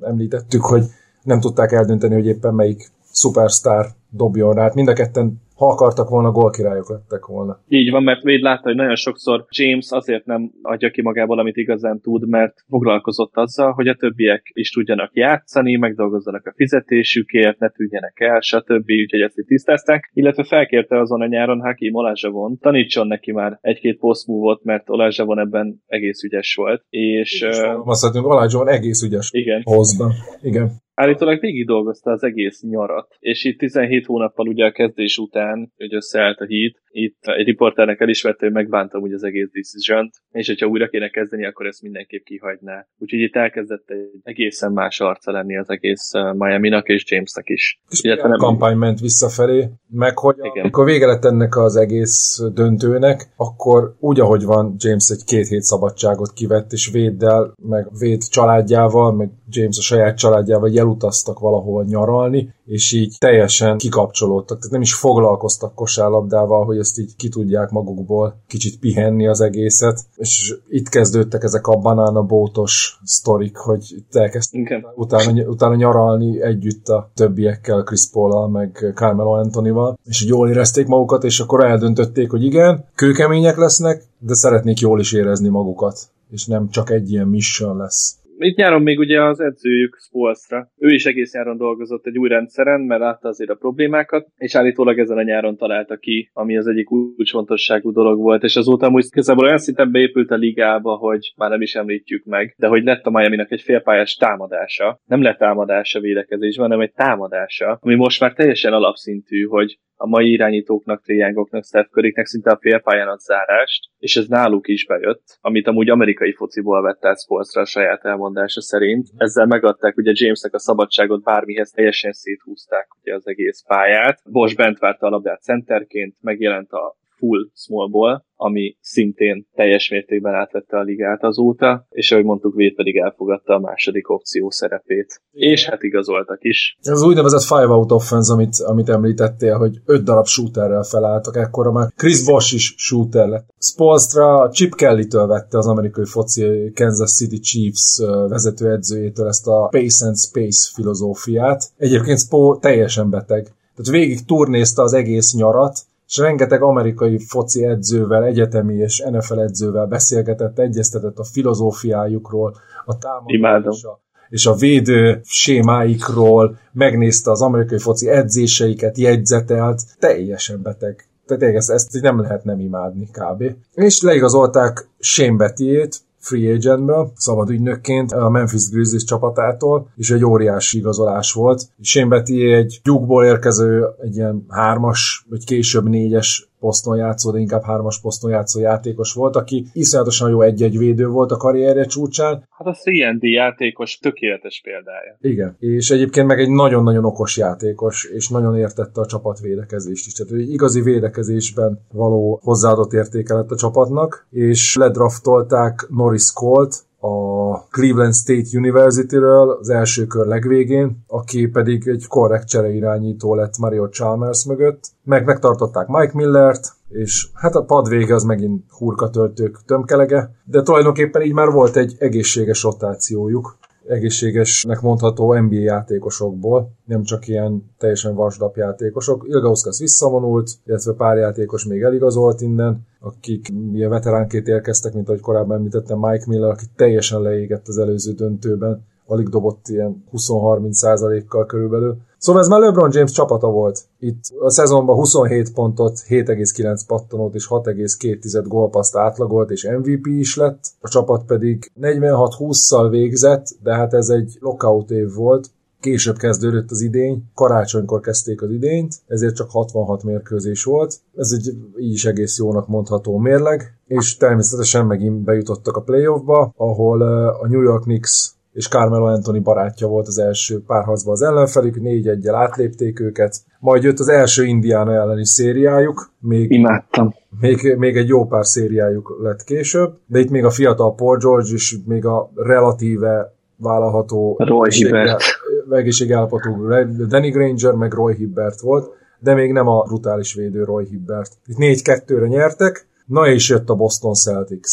[0.01, 0.83] említettük, hogy
[1.23, 4.61] nem tudták eldönteni, hogy éppen melyik superstar dobjon rá.
[4.61, 7.59] Hát mind a ketten Ha akartak volna, gólkirályok lettek volna.
[7.67, 11.55] Így van, mert Wade látta, hogy nagyon sokszor James azért nem adja ki magából, amit
[11.55, 17.69] igazán tud, mert foglalkozott azzal, hogy a többiek is tudjanak játszani, megdolgozzanak a fizetésükért, ne
[17.69, 18.89] tűnjenek el, stb.
[19.03, 20.09] Úgyhogy ezt itt tisztázták.
[20.13, 25.83] Illetve felkérte azon a nyáron Hakim Olázsavon, tanítson neki már egy-két posztmúvot, mert Olázsavon ebben
[25.87, 26.85] egész ügyes volt.
[26.89, 29.61] És, és uh, azt Olázsavon egész ügyes igen.
[29.63, 30.11] hozban.
[30.41, 30.85] Igen.
[30.99, 35.93] Állítólag végig dolgozta az egész nyarat, és itt 17 hónappal ugye a kezdés után, hogy
[35.93, 40.67] összeállt a híd, itt egy riporternek elismerte, hogy megbántam ugye az egész decision és hogyha
[40.67, 42.87] újra kéne kezdeni, akkor ezt mindenképp kihagyná.
[42.97, 47.81] Úgyhogy itt elkezdett egy egészen más arca lenni az egész Miami-nak és Jamesnek is.
[47.89, 48.37] És Illetve nem...
[48.37, 50.61] kampány ment visszafelé, meg hogy Igen.
[50.61, 55.61] amikor vége lett ennek az egész döntőnek, akkor úgy, ahogy van, James egy két hét
[55.61, 62.53] szabadságot kivett, és Véddel, meg Véd családjával, meg James a saját családjával elutaztak valahol nyaralni,
[62.65, 68.35] és így teljesen kikapcsolódtak, tehát nem is foglalkoztak kosárlabdával, hogy ezt így ki tudják magukból
[68.47, 75.41] kicsit pihenni az egészet, és itt kezdődtek ezek a banana bótos sztorik, hogy elkezdtek utána,
[75.41, 81.23] utána nyaralni együtt a többiekkel, Chris paul meg Carmelo Antonival, és így jól érezték magukat,
[81.23, 86.69] és akkor eldöntötték, hogy igen, kőkemények lesznek, de szeretnék jól is érezni magukat, és nem
[86.69, 90.71] csak egy ilyen mission lesz itt nyáron még ugye az edzőjük Spolstra.
[90.77, 94.99] Ő is egész nyáron dolgozott egy új rendszeren, mert látta azért a problémákat, és állítólag
[94.99, 99.45] ezen a nyáron találta ki, ami az egyik kulcsfontosságú dolog volt, és azóta amúgy igazából
[99.45, 103.09] olyan szinten beépült a ligába, hogy már nem is említjük meg, de hogy lett a
[103.09, 104.99] miami egy félpályás támadása.
[105.05, 110.31] Nem lett támadása védekezésben, hanem egy támadása, ami most már teljesen alapszintű, hogy a mai
[110.31, 115.67] irányítóknak, triángoknak, Steph Currynek szinte a félpályán a zárást, és ez náluk is bejött, amit
[115.67, 119.07] amúgy amerikai fociból vett át Spolstra a saját elmondása szerint.
[119.17, 124.21] Ezzel megadták ugye Jamesnek a szabadságot bármihez, teljesen széthúzták ugye az egész pályát.
[124.31, 130.77] Bosch bent várta a labdát centerként, megjelent a full smallból, ami szintén teljes mértékben átvette
[130.77, 135.21] a ligát azóta, és ahogy mondtuk, Véd pedig elfogadta a második opció szerepét.
[135.31, 136.77] És hát igazoltak is.
[136.81, 141.71] Ez az úgynevezett five out offense, amit, amit említettél, hogy öt darab shooterrel felálltak, ekkora
[141.71, 143.47] már Chris Bosch is shooter lett.
[143.59, 150.17] Spolstra Chip Kelly-től vette az amerikai foci Kansas City Chiefs vezetőedzőjétől ezt a pace and
[150.17, 151.63] space filozófiát.
[151.77, 153.43] Egyébként Spo teljesen beteg.
[153.75, 159.85] Tehát végig turnézta az egész nyarat, és rengeteg amerikai foci edzővel, egyetemi és NFL edzővel
[159.85, 162.55] beszélgetett, egyeztetett a filozófiájukról,
[162.85, 163.85] a támadás
[164.29, 171.07] és a védő sémáikról, megnézte az amerikai foci edzéseiket, jegyzetelt, teljesen beteg.
[171.25, 173.43] Tehát ezt, ezt nem lehet nem imádni kb.
[173.73, 180.77] És leigazolták Shane Bettyét, free agentből, szabad ügynökként a Memphis Grizzlies csapatától, és egy óriási
[180.77, 181.63] igazolás volt.
[181.81, 187.63] Shane Betty egy gyugból érkező, egy ilyen hármas, vagy később négyes poszton játszó, de inkább
[187.63, 192.47] hármas poszton játszó játékos volt, aki iszonyatosan jó egy-egy védő volt a karrierje csúcsán.
[192.49, 195.17] Hát a CND játékos tökéletes példája.
[195.21, 200.13] Igen, és egyébként meg egy nagyon-nagyon okos játékos, és nagyon értette a csapat védekezést is.
[200.13, 207.67] Tehát egy igazi védekezésben való hozzáadott értéke lett a csapatnak, és ledraftolták Norris Colt, a
[207.71, 214.45] Cleveland State University-ről az első kör legvégén, aki pedig egy korrekt csereirányító lett Mario Chalmers
[214.45, 214.79] mögött.
[215.03, 221.21] Meg megtartották Mike Millert, és hát a pad vége az megint hurkatöltők tömkelege, de tulajdonképpen
[221.21, 223.57] így már volt egy egészséges rotációjuk
[223.87, 229.25] egészségesnek mondható NBA játékosokból, nem csak ilyen teljesen vasdap játékosok.
[229.27, 235.57] Ilgauskas visszavonult, illetve pár játékos még eligazolt innen, akik ilyen veteránként érkeztek, mint ahogy korábban
[235.57, 241.97] említettem, Mike Miller, aki teljesen leégett az előző döntőben, alig dobott ilyen 20-30 százalékkal körülbelül.
[242.17, 243.83] Szóval ez már LeBron James csapata volt.
[243.99, 250.59] Itt a szezonban 27 pontot, 7,9 pattanót és 6,2 gólpaszt átlagolt, és MVP is lett.
[250.81, 255.49] A csapat pedig 46-20-szal végzett, de hát ez egy lockout év volt,
[255.79, 260.99] később kezdődött az idény, karácsonykor kezdték az idényt, ezért csak 66 mérkőzés volt.
[261.15, 267.01] Ez egy így is egész jónak mondható mérleg, és természetesen megint bejutottak a playoffba, ahol
[267.41, 272.07] a New York Knicks és Carmelo Anthony barátja volt az első párharcban az ellenfelük, négy
[272.07, 277.13] egyel átlépték őket, majd jött az első Indiana elleni szériájuk, még, Imádtam.
[277.39, 281.49] Még, még egy jó pár szériájuk lett később, de itt még a fiatal Paul George
[281.53, 285.23] és még a relatíve vállalható Roy Hibbert.
[285.71, 286.67] egészségállapotú
[287.07, 288.89] Danny Granger, meg Roy Hibbert volt,
[289.19, 291.31] de még nem a brutális védő Roy Hibbert.
[291.45, 294.69] Itt 4-2-re nyertek, na és jött a Boston Celtics.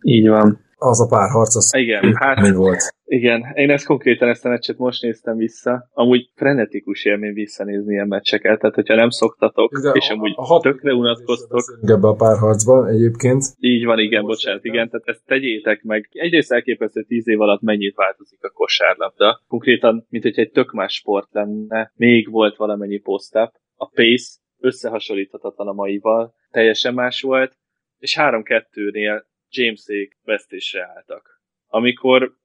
[0.00, 2.80] Így van Az a párharc, az Igen, hát mi volt?
[3.04, 5.88] Igen, én ezt konkrétan ezt a meccset most néztem vissza.
[5.92, 10.44] Amúgy frenetikus élmény visszanézni ilyen meccseket, tehát hogyha nem szoktatok, De és a- amúgy a
[10.44, 13.44] hat- tökre unatkoztok, Ebbe a párharcban egyébként.
[13.58, 16.08] így van, igen, bocsánat, igen, tehát ezt tegyétek meg.
[16.12, 19.42] Egyrészt elképesztő, hogy tíz év alatt mennyit változik a kosárlabda.
[19.48, 23.34] Konkrétan, mint hogyha egy tök más sport lenne, még volt valamennyi post
[23.76, 27.56] a pace összehasonlíthatatlan a maival, teljesen más volt,
[27.98, 31.40] és 3-2-nél Jamesék vesztésre álltak.
[31.66, 32.36] Amikor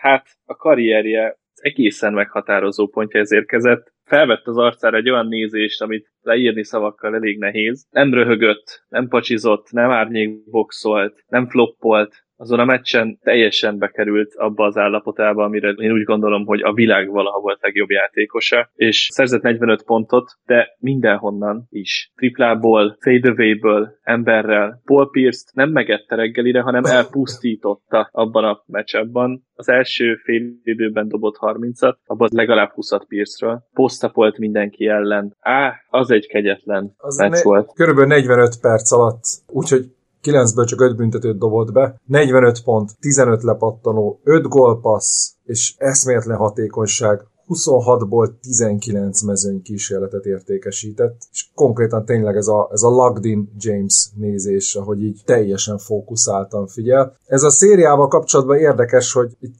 [0.00, 6.64] hát a karrierje egészen meghatározó pontjához érkezett, felvett az arcára egy olyan nézést, amit leírni
[6.64, 7.86] szavakkal elég nehéz.
[7.90, 14.76] Nem röhögött, nem pacsizott, nem árnyékboxolt, nem floppolt, azon a meccsen teljesen bekerült abba az
[14.76, 19.82] állapotába, amire én úgy gondolom, hogy a világ valaha volt legjobb játékosa, és szerzett 45
[19.82, 22.12] pontot, de mindenhonnan is.
[22.16, 24.80] Triplából, fadeaway-ből, emberrel.
[24.84, 29.44] Paul Pierce-t nem megette reggelire, hanem elpusztította abban a meccsabban.
[29.54, 33.62] Az első fél időben dobott 30-at, abban legalább 20-at Pierce-ről.
[33.72, 35.36] Posztapolt mindenki ellen.
[35.40, 37.72] Á, az egy kegyetlen Az meccs ne, volt.
[37.74, 39.95] körülbelül 45 perc alatt, úgyhogy
[40.26, 47.26] 9-ből csak 5 büntetőt dobott be, 45 pont, 15 lepattanó, 5 gólpassz, és eszméletlen hatékonyság,
[47.48, 54.74] 26-ból 19 mezőny kísérletet értékesített, és konkrétan tényleg ez a, ez a Lagdin James nézés,
[54.74, 57.16] ahogy így teljesen fókuszáltan figyel.
[57.26, 59.58] Ez a szériával kapcsolatban érdekes, hogy itt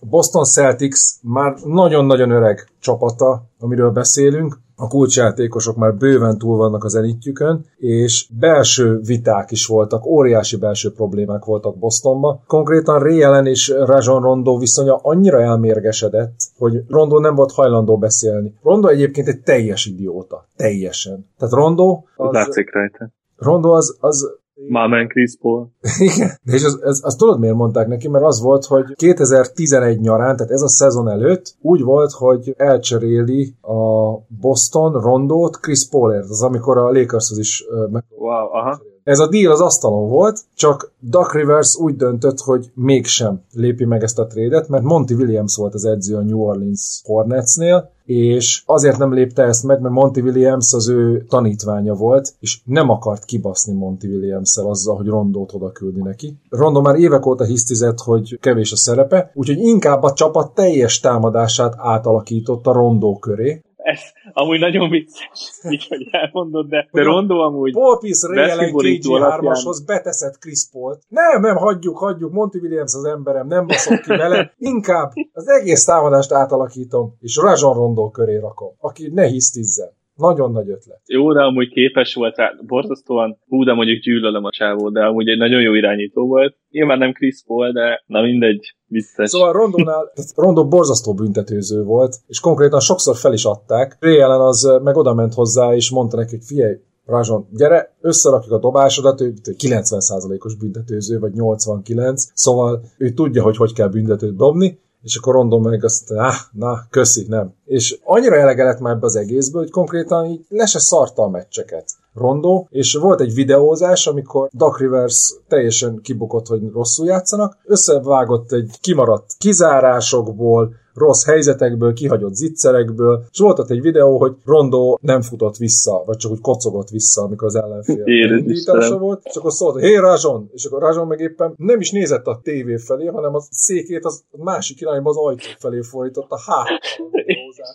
[0.00, 6.94] Boston Celtics már nagyon-nagyon öreg csapata, amiről beszélünk, a kulcsjátékosok már bőven túl vannak az
[6.94, 12.40] elitjükön, és belső viták is voltak, óriási belső problémák voltak Bostonban.
[12.46, 18.54] Konkrétan Ray Allen és Rajon Rondo viszonya annyira elmérgesedett, hogy Rondo nem volt hajlandó beszélni.
[18.62, 20.46] Rondo egyébként egy teljes idióta.
[20.56, 21.26] Teljesen.
[21.38, 23.10] Tehát Rondo az, Látszik rajta.
[23.36, 24.37] Rondo az, az
[24.68, 25.68] Mamen Chris Paul.
[25.98, 30.36] igen, és az, az, az tudod miért mondták neki, mert az volt, hogy 2011 nyarán,
[30.36, 36.42] tehát ez a szezon előtt úgy volt, hogy elcseréli a Boston Rondót Chris Paulért, az
[36.42, 38.80] amikor a Lakershoz is meg Wow, aha.
[39.08, 44.02] Ez a deal az asztalon volt, csak Duck Rivers úgy döntött, hogy mégsem lépi meg
[44.02, 48.98] ezt a trédet, mert Monty Williams volt az edző a New Orleans Hornetsnél, és azért
[48.98, 53.72] nem lépte ezt meg, mert Monty Williams az ő tanítványa volt, és nem akart kibaszni
[53.72, 56.36] Monty williams azzal, hogy Rondót oda küldi neki.
[56.48, 61.74] Rondo már évek óta hisztizett, hogy kevés a szerepe, úgyhogy inkább a csapat teljes támadását
[61.76, 64.00] átalakította Rondó köré, Ez
[64.32, 69.12] amúgy nagyon vicces, így, hogy elmondod, de, de Rondo amúgy Paul Pierce Ray Allen Beszkiborító
[69.12, 69.54] alapján.
[69.54, 71.02] KG3-ashoz beteszed Chris Paul-t.
[71.08, 74.54] Nem, nem, hagyjuk, hagyjuk, Monty Williams az emberem, nem baszok ki vele.
[74.58, 79.97] Inkább az egész támadást átalakítom, és Rajon Rondo köré rakom, aki ne hisztizzen.
[80.18, 81.00] Nagyon nagy ötlet.
[81.06, 85.28] jó, de amúgy képes volt rá, borzasztóan, hú, de mondjuk gyűlölöm a csávó, de amúgy
[85.28, 86.56] egy nagyon jó irányító volt.
[86.70, 89.30] Nyilván nem Chris Paul, de na mindegy, vicces.
[89.30, 90.12] Szóval Rondónál,
[90.44, 93.96] Rondó borzasztó büntetőző volt, és konkrétan sokszor fel is adták.
[94.00, 98.52] Ray Allen az meg oda ment hozzá, és mondta neki, hogy figyelj, Rajon, gyere, összerakjuk
[98.52, 104.78] a dobásodat, ő 90%-os büntetőző, vagy 89, szóval ő tudja, hogy hogy kell büntetőt dobni,
[105.08, 107.54] és akkor Rondon meg azt, ah, na, köszi, nem.
[107.64, 111.28] És annyira elege lett már ebbe az egészből, hogy konkrétan így le se szarta a
[111.28, 111.90] meccseket.
[112.14, 118.70] Rondo, és volt egy videózás, amikor Doc Rivers teljesen kibukott, hogy rosszul játszanak, összevágott egy
[118.80, 125.56] kimaradt kizárásokból, rossz helyzetekből, kihagyott zicserekből, és volt ott egy videó, hogy Rondo nem futott
[125.56, 129.96] vissza, vagy csak úgy kocogott vissza, amikor az ellenfél indítása volt, és akkor szólt, hé
[129.96, 134.04] Rajon, és akkor Rajon meg éppen nem is nézett a tévé felé, hanem a székét
[134.04, 136.66] az másik irányba az ajtó felé fordította hát.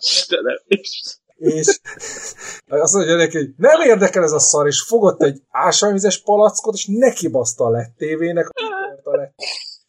[0.00, 1.22] Istenem, Istenem.
[1.36, 1.80] És
[2.68, 6.86] azt mondja neki, hogy nem érdekel ez a szar, és fogott egy ásványvizes palackot, és
[6.86, 8.48] neki baszta a lett tévének,
[9.02, 9.34] a lett.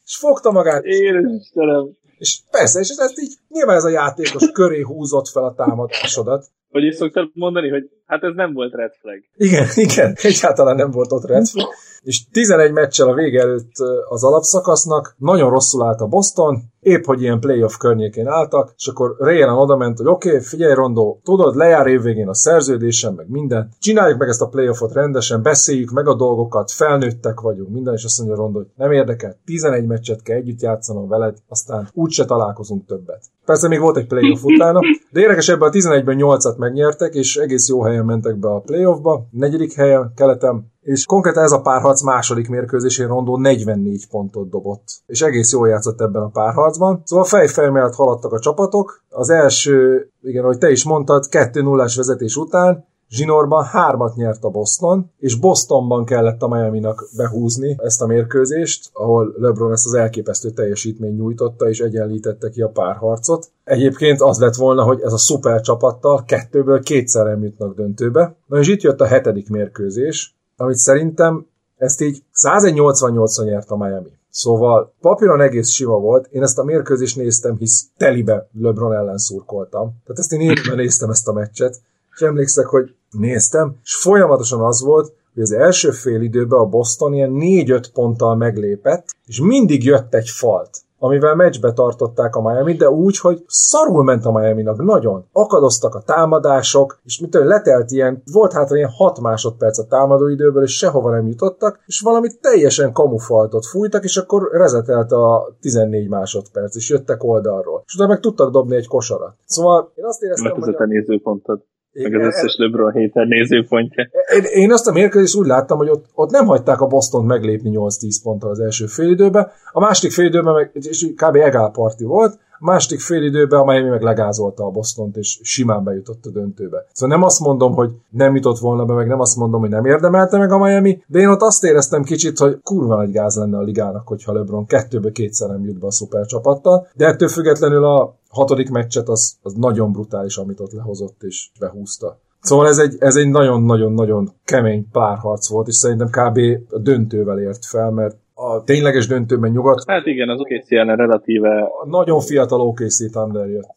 [0.06, 1.98] És fogta magát, Istenem.
[2.18, 6.46] És persze, és ezt így nyilván ez a játékos köré húzott fel a támadásodat.
[6.70, 9.24] Hogy is szoktad mondani, hogy hát ez nem volt red flag.
[9.36, 11.68] Igen, igen, egyáltalán nem volt ott red flag.
[12.06, 13.72] És 11 meccsel a vége előtt
[14.10, 19.16] az alapszakasznak, nagyon rosszul állt a Boston, épp hogy ilyen playoff környékén álltak, és akkor
[19.20, 23.70] Rayan oda ment, hogy oké, okay, figyelj Rondó, tudod, lejár évvégén a szerződésem, meg minden,
[23.80, 28.18] csináljuk meg ezt a playoffot rendesen, beszéljük meg a dolgokat, felnőttek vagyunk, minden, és azt
[28.18, 33.22] mondja Rondó, hogy nem érdekel, 11 meccset kell együtt játszanom veled, aztán úgyse találkozunk többet.
[33.46, 34.80] Persze még volt egy playoff utána,
[35.12, 39.28] de érdekes ebben a 11-ben 8-at megnyertek, és egész jó helyen mentek be a playoffba,
[39.32, 45.22] negyedik helyen, keletem, és konkrétan ez a párharc második mérkőzésén Rondó 44 pontot dobott, és
[45.22, 47.02] egész jól játszott ebben a párharcban.
[47.04, 49.04] Szóval fej-fej mellett haladtak a csapatok.
[49.10, 54.50] Az első, igen, ahogy te is mondtad, 2 0 vezetés után Zsinórban hármat nyert a
[54.50, 60.50] Boston, és Bostonban kellett a Miami-nak behúzni ezt a mérkőzést, ahol LeBron ezt az elképesztő
[60.50, 63.52] teljesítmény nyújtotta, és egyenlítette ki a párharcot.
[63.64, 68.36] Egyébként az lett volna, hogy ez a szuper csapattal kettőből kétszer jutnak döntőbe.
[68.46, 71.48] Na és itt jött a hetedik mérkőzés, amit szerintem
[71.78, 74.12] ezt így 188 nyert a Miami.
[74.30, 79.94] Szóval papíron egész sima volt, én ezt a mérkőzést néztem, hisz telibe LeBron ellen szurkoltam.
[80.06, 81.82] Tehát ezt én élőben néztem ezt a meccset,
[82.16, 87.14] és emlékszek, hogy néztem, és folyamatosan az volt, hogy az első fél időben a Boston
[87.14, 92.90] ilyen 4-5 ponttal meglépett, és mindig jött egy falt amivel meccsbe tartották a Miami, de
[92.90, 95.26] úgy, hogy szarul ment a Miami-nak, nagyon.
[95.32, 100.64] Akadoztak a támadások, és mit tudom, letelt ilyen, volt hát ilyen 6 másodperc a támadóidőből,
[100.64, 106.76] és sehova nem jutottak, és valami teljesen kamufaltot fújtak, és akkor rezetelt a 14 másodperc,
[106.76, 107.84] és jöttek oldalról.
[107.86, 109.36] És utána meg tudtak dobni egy kosarat.
[109.46, 110.76] Szóval én azt éreztem, hogy...
[110.78, 111.62] a nézőpontod.
[112.04, 114.10] Meg az összes LeBron héten nézőpontja.
[114.36, 117.72] Én, én azt a mérkőzést úgy láttam, hogy ott, ott nem hagyták a Boston meglépni
[117.74, 121.36] 8-10 ponttal az első félidőben, a második félidőben meg és kb.
[121.36, 126.86] egálparti volt, második félidőben a Miami meg legázolta a Bostont, és simán bejutott a döntőbe.
[126.92, 129.86] Szóval nem azt mondom, hogy nem jutott volna be, meg nem azt mondom, hogy nem
[129.86, 133.58] érdemelte meg a Miami, de én ott azt éreztem kicsit, hogy kurva nagy gáz lenne
[133.58, 138.16] a ligának, hogyha LeBron kettőből kétszer nem jut be a szupercsapattal, de ettől függetlenül a
[138.30, 142.20] hatodik meccset az, az nagyon brutális, amit ott lehozott és behúzta.
[142.42, 146.40] Szóval ez egy, ez egy nagyon-nagyon-nagyon kemény párharc volt, és szerintem kb.
[146.70, 148.18] a döntővel ért fel, mert
[148.54, 149.84] a tényleges döntőben nyugat...
[149.88, 151.62] Hát igen, az OKC ellen relatíve...
[151.62, 153.74] A nagyon fiatal OKC Thunder jött.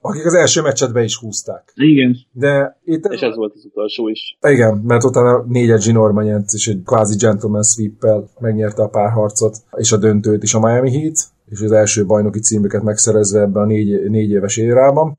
[0.00, 1.72] Akik az első meccset be is húzták.
[1.74, 2.16] Igen.
[2.32, 3.04] De itt...
[3.04, 4.38] És ez volt az utolsó is.
[4.40, 9.92] Igen, mert utána négyet Ginorma nyert, és egy kvázi gentleman sweep megnyerte a párharcot, és
[9.92, 11.16] a döntőt is a Miami Heat
[11.52, 15.18] és az első bajnoki címüket megszerezve ebben a négy, négy éves érában.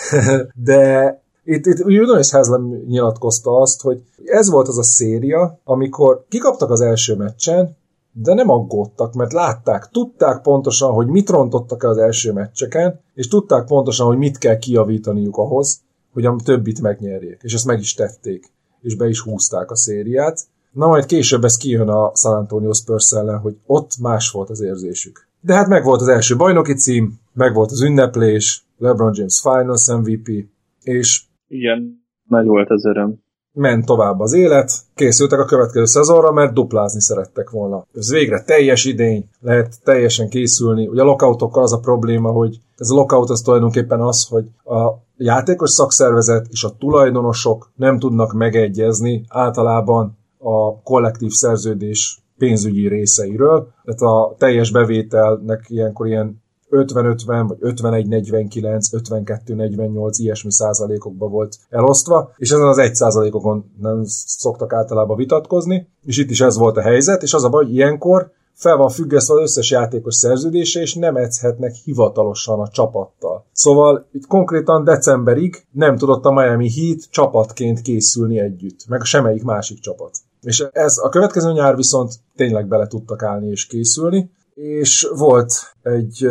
[0.54, 6.70] De itt, itt Udonis Haslem nyilatkozta azt, hogy ez volt az a széria, amikor kikaptak
[6.70, 7.76] az első meccsen,
[8.12, 13.28] de nem aggódtak, mert látták, tudták pontosan, hogy mit rontottak el az első meccseken, és
[13.28, 15.80] tudták pontosan, hogy mit kell kiavítaniuk ahhoz,
[16.12, 17.40] hogy a többit megnyerjék.
[17.42, 20.40] És ezt meg is tették, és be is húzták a szériát.
[20.72, 24.60] Na majd később ez kijön a San Antonio Spurs ellen, hogy ott más volt az
[24.60, 25.28] érzésük.
[25.40, 29.88] De hát meg volt az első bajnoki cím, meg volt az ünneplés, LeBron James Finals
[29.88, 30.28] MVP,
[30.82, 33.22] és igen, nagy volt az öröm.
[33.54, 37.86] Ment tovább az élet, készültek a következő szezonra, mert duplázni szerettek volna.
[37.94, 40.86] Ez végre teljes idény, lehet teljesen készülni.
[40.86, 44.92] Ugye a lockoutokkal az a probléma, hogy ez a lockout az tulajdonképpen az, hogy a
[45.16, 53.68] játékos szakszervezet és a tulajdonosok nem tudnak megegyezni általában a kollektív szerződés pénzügyi részeiről.
[53.84, 56.41] Tehát a teljes bevételnek ilyenkor ilyen
[56.72, 64.72] 50-50, vagy 51-49, 52-48 ilyesmi százalékokba volt elosztva, és ezen az egy százalékokon nem szoktak
[64.72, 68.30] általában vitatkozni, és itt is ez volt a helyzet, és az a baj, hogy ilyenkor
[68.54, 73.44] fel van függesztve az összes játékos szerződése, és nem edzhetnek hivatalosan a csapattal.
[73.52, 79.78] Szóval itt konkrétan decemberig nem tudott a Miami Heat csapatként készülni együtt, meg semmelyik másik
[79.78, 80.10] csapat.
[80.42, 86.26] És ez a következő nyár viszont tényleg bele tudtak állni és készülni, és volt egy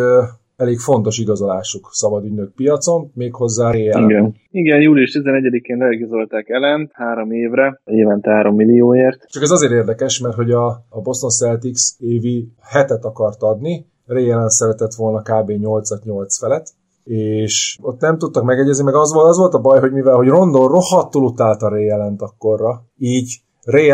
[0.61, 4.03] elég fontos igazolásuk szabadügynök piacon, méghozzá éjjel.
[4.03, 4.35] Igen.
[4.51, 9.25] Igen, július 11-én leigazolták ellen három évre, évente 3 millióért.
[9.27, 14.33] Csak ez azért érdekes, mert hogy a, a Boston Celtics évi hetet akart adni, Ray
[14.45, 15.49] szeretett volna kb.
[15.49, 16.65] 8 8 felett,
[17.03, 20.27] és ott nem tudtak megegyezni, meg az volt, az volt a baj, hogy mivel hogy
[20.27, 23.89] Rondon rohadtul utálta Ray akkorra, így Ray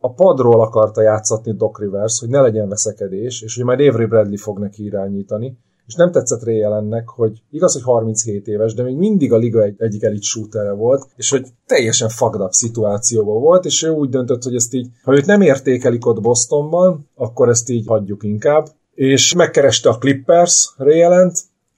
[0.00, 4.36] a padról akarta játszatni Doc Rivers, hogy ne legyen veszekedés, és hogy majd Avery Bradley
[4.36, 8.96] fog neki irányítani, és nem tetszett Ray Allennek, hogy igaz, hogy 37 éves, de még
[8.96, 13.64] mindig a liga egy, egyik elit shootere volt, és hogy teljesen fucked up szituációban volt,
[13.64, 17.68] és ő úgy döntött, hogy ezt így, ha őt nem értékelik ott Bostonban, akkor ezt
[17.68, 21.02] így hagyjuk inkább, és megkereste a Clippers Ray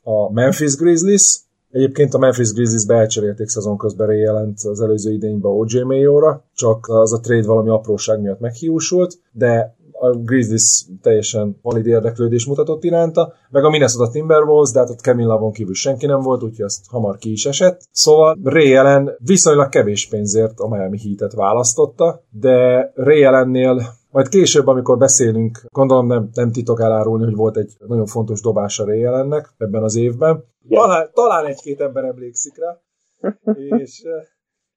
[0.03, 1.41] a Memphis Grizzlies,
[1.75, 7.13] Egyébként a Memphis Grizzlies elcserélték szezon közben jelent az előző idényben OJ Mayo-ra, csak az
[7.13, 13.65] a trade valami apróság miatt meghiúsult, de a Grizzlies teljesen valid érdeklődés mutatott iránta, meg
[13.65, 17.17] a Minnesota Timberwolves, de hát ott Kevin Lavon kívül senki nem volt, úgyhogy ezt hamar
[17.17, 17.81] ki is esett.
[17.91, 23.83] Szóval Ray Allen viszonylag kevés pénzért a Miami Heat-et választotta, de Ray Allennél
[24.15, 28.85] majd később, amikor beszélünk, gondolom nem, nem titok elárulni, hogy volt egy nagyon fontos dobása
[28.85, 30.45] Ray Allennek ebben az évben.
[30.69, 32.81] Talán, talán egy-két ember emlékszik rá.
[33.83, 34.03] és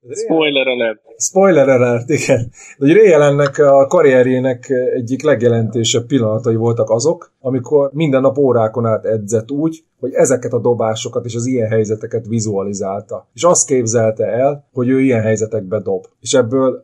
[0.09, 0.99] Spoiler alert.
[1.17, 2.51] Spoiler alert, igen.
[2.77, 9.51] De Allennek a karrierjének egyik legjelentősebb pillanatai voltak azok, amikor minden nap órákon át edzett
[9.51, 13.27] úgy, hogy ezeket a dobásokat és az ilyen helyzeteket vizualizálta.
[13.33, 16.05] És azt képzelte el, hogy ő ilyen helyzetekbe dob.
[16.19, 16.83] És ebből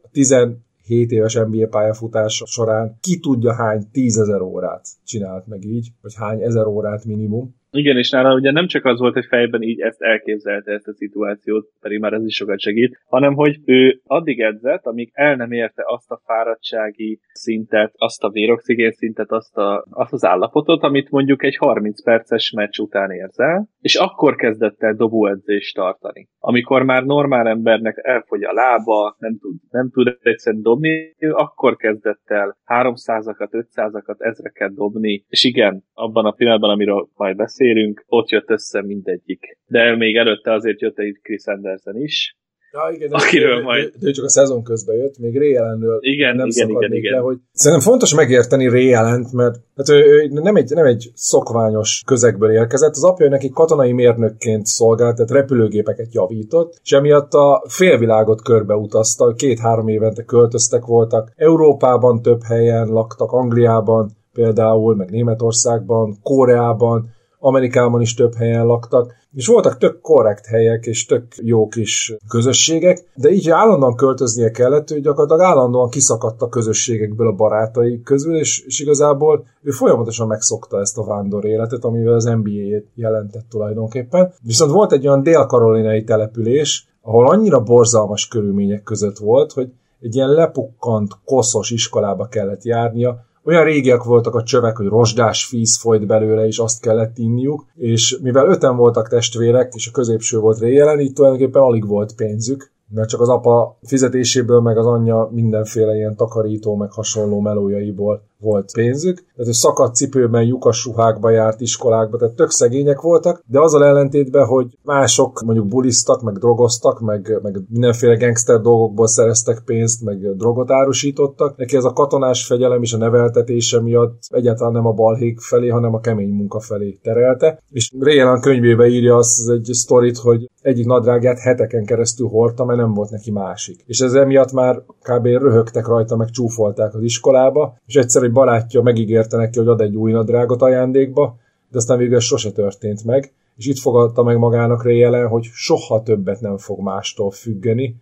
[0.85, 6.41] 17 éves NBA pályafutása során ki tudja hány tízezer órát csinált meg így, vagy hány
[6.41, 7.55] ezer órát minimum.
[7.75, 10.93] Igen, és nála ugye nem csak az volt, hogy fejben így ezt elképzelte ezt a
[10.93, 15.51] szituációt, pedig már ez is sokat segít, hanem hogy ő addig edzett, amíg el nem
[15.51, 21.09] érte azt a fáradtsági szintet, azt a véroxigén szintet, azt, a, azt az állapotot, amit
[21.09, 26.27] mondjuk egy 30 perces meccs után érzel, és akkor kezdett el dobóedzést tartani.
[26.39, 32.23] Amikor már normál embernek elfogy a lába, nem tud, nem tud egyszerűen dobni, akkor kezdett
[32.25, 38.29] el 300-akat, 500-akat, ezreket dobni, és igen, abban a pillanatban, amiről majd beszél, beszélünk, ott
[38.29, 39.57] jött össze mindegyik.
[39.65, 42.37] De még előtte azért jött egy Chris Anderson is,
[42.75, 45.97] Ja, igen, Akiről de, majd- de, ő csak a szezon közben jött, még Ray Allenről
[46.01, 47.21] Igen, nem igen, szakadnék igen, le, igen.
[47.21, 52.03] hogy szerintem fontos megérteni Ray Allent, mert hát ő, ő nem, egy, nem egy szokványos
[52.05, 58.41] közegből érkezett, az apja neki katonai mérnökként szolgált, tehát repülőgépeket javított, és emiatt a félvilágot
[58.41, 67.09] körbe utazta, két-három évente költöztek voltak, Európában több helyen laktak, Angliában például, meg Németországban, Koreában,
[67.45, 73.09] Amerikában is több helyen laktak, és voltak tök korrekt helyek, és tök jó kis közösségek,
[73.15, 78.63] de így állandóan költöznie kellett, ő gyakorlatilag állandóan kiszakadt a közösségekből a barátai közül, és,
[78.65, 84.33] és igazából ő folyamatosan megszokta ezt a vándor életet, amivel az NBA-t jelentett tulajdonképpen.
[84.41, 89.71] Viszont volt egy olyan dél-karolinai település, ahol annyira borzalmas körülmények között volt, hogy
[90.01, 95.79] egy ilyen lepukkant, koszos iskolába kellett járnia, olyan régiek voltak a csövek, hogy rozsdás víz
[95.79, 100.59] folyt belőle, és azt kellett inniuk, és mivel öten voltak testvérek, és a középső volt
[100.59, 105.95] réjelen, így tulajdonképpen alig volt pénzük, mert csak az apa fizetéséből, meg az anyja mindenféle
[105.95, 109.15] ilyen takarító, meg hasonló melójaiból volt pénzük.
[109.15, 114.45] Tehát, hogy szakadt cipőben, lyukas ruhákba járt iskolákba, tehát tök szegények voltak, de azzal ellentétben,
[114.45, 120.71] hogy mások mondjuk buliztak, meg drogoztak, meg, meg mindenféle gangster dolgokból szereztek pénzt, meg drogot
[120.71, 121.57] árusítottak.
[121.57, 125.93] Neki ez a katonás fegyelem és a neveltetése miatt egyáltalán nem a balhék felé, hanem
[125.93, 127.63] a kemény munka felé terelte.
[127.69, 132.79] És Rélan könyvébe írja azt az egy sztorit, hogy egyik nadrágját heteken keresztül hordta, mert
[132.79, 133.83] nem volt neki másik.
[133.85, 135.25] És ez emiatt már kb.
[135.25, 139.95] röhögtek rajta, meg csúfolták az iskolába, és egyszer egy barátja megígérte neki, hogy ad egy
[139.95, 141.37] új nadrágot ajándékba,
[141.71, 145.49] de aztán végül ez sose történt meg, és itt fogadta meg magának Ray Allen, hogy
[145.53, 147.95] soha többet nem fog mástól függeni,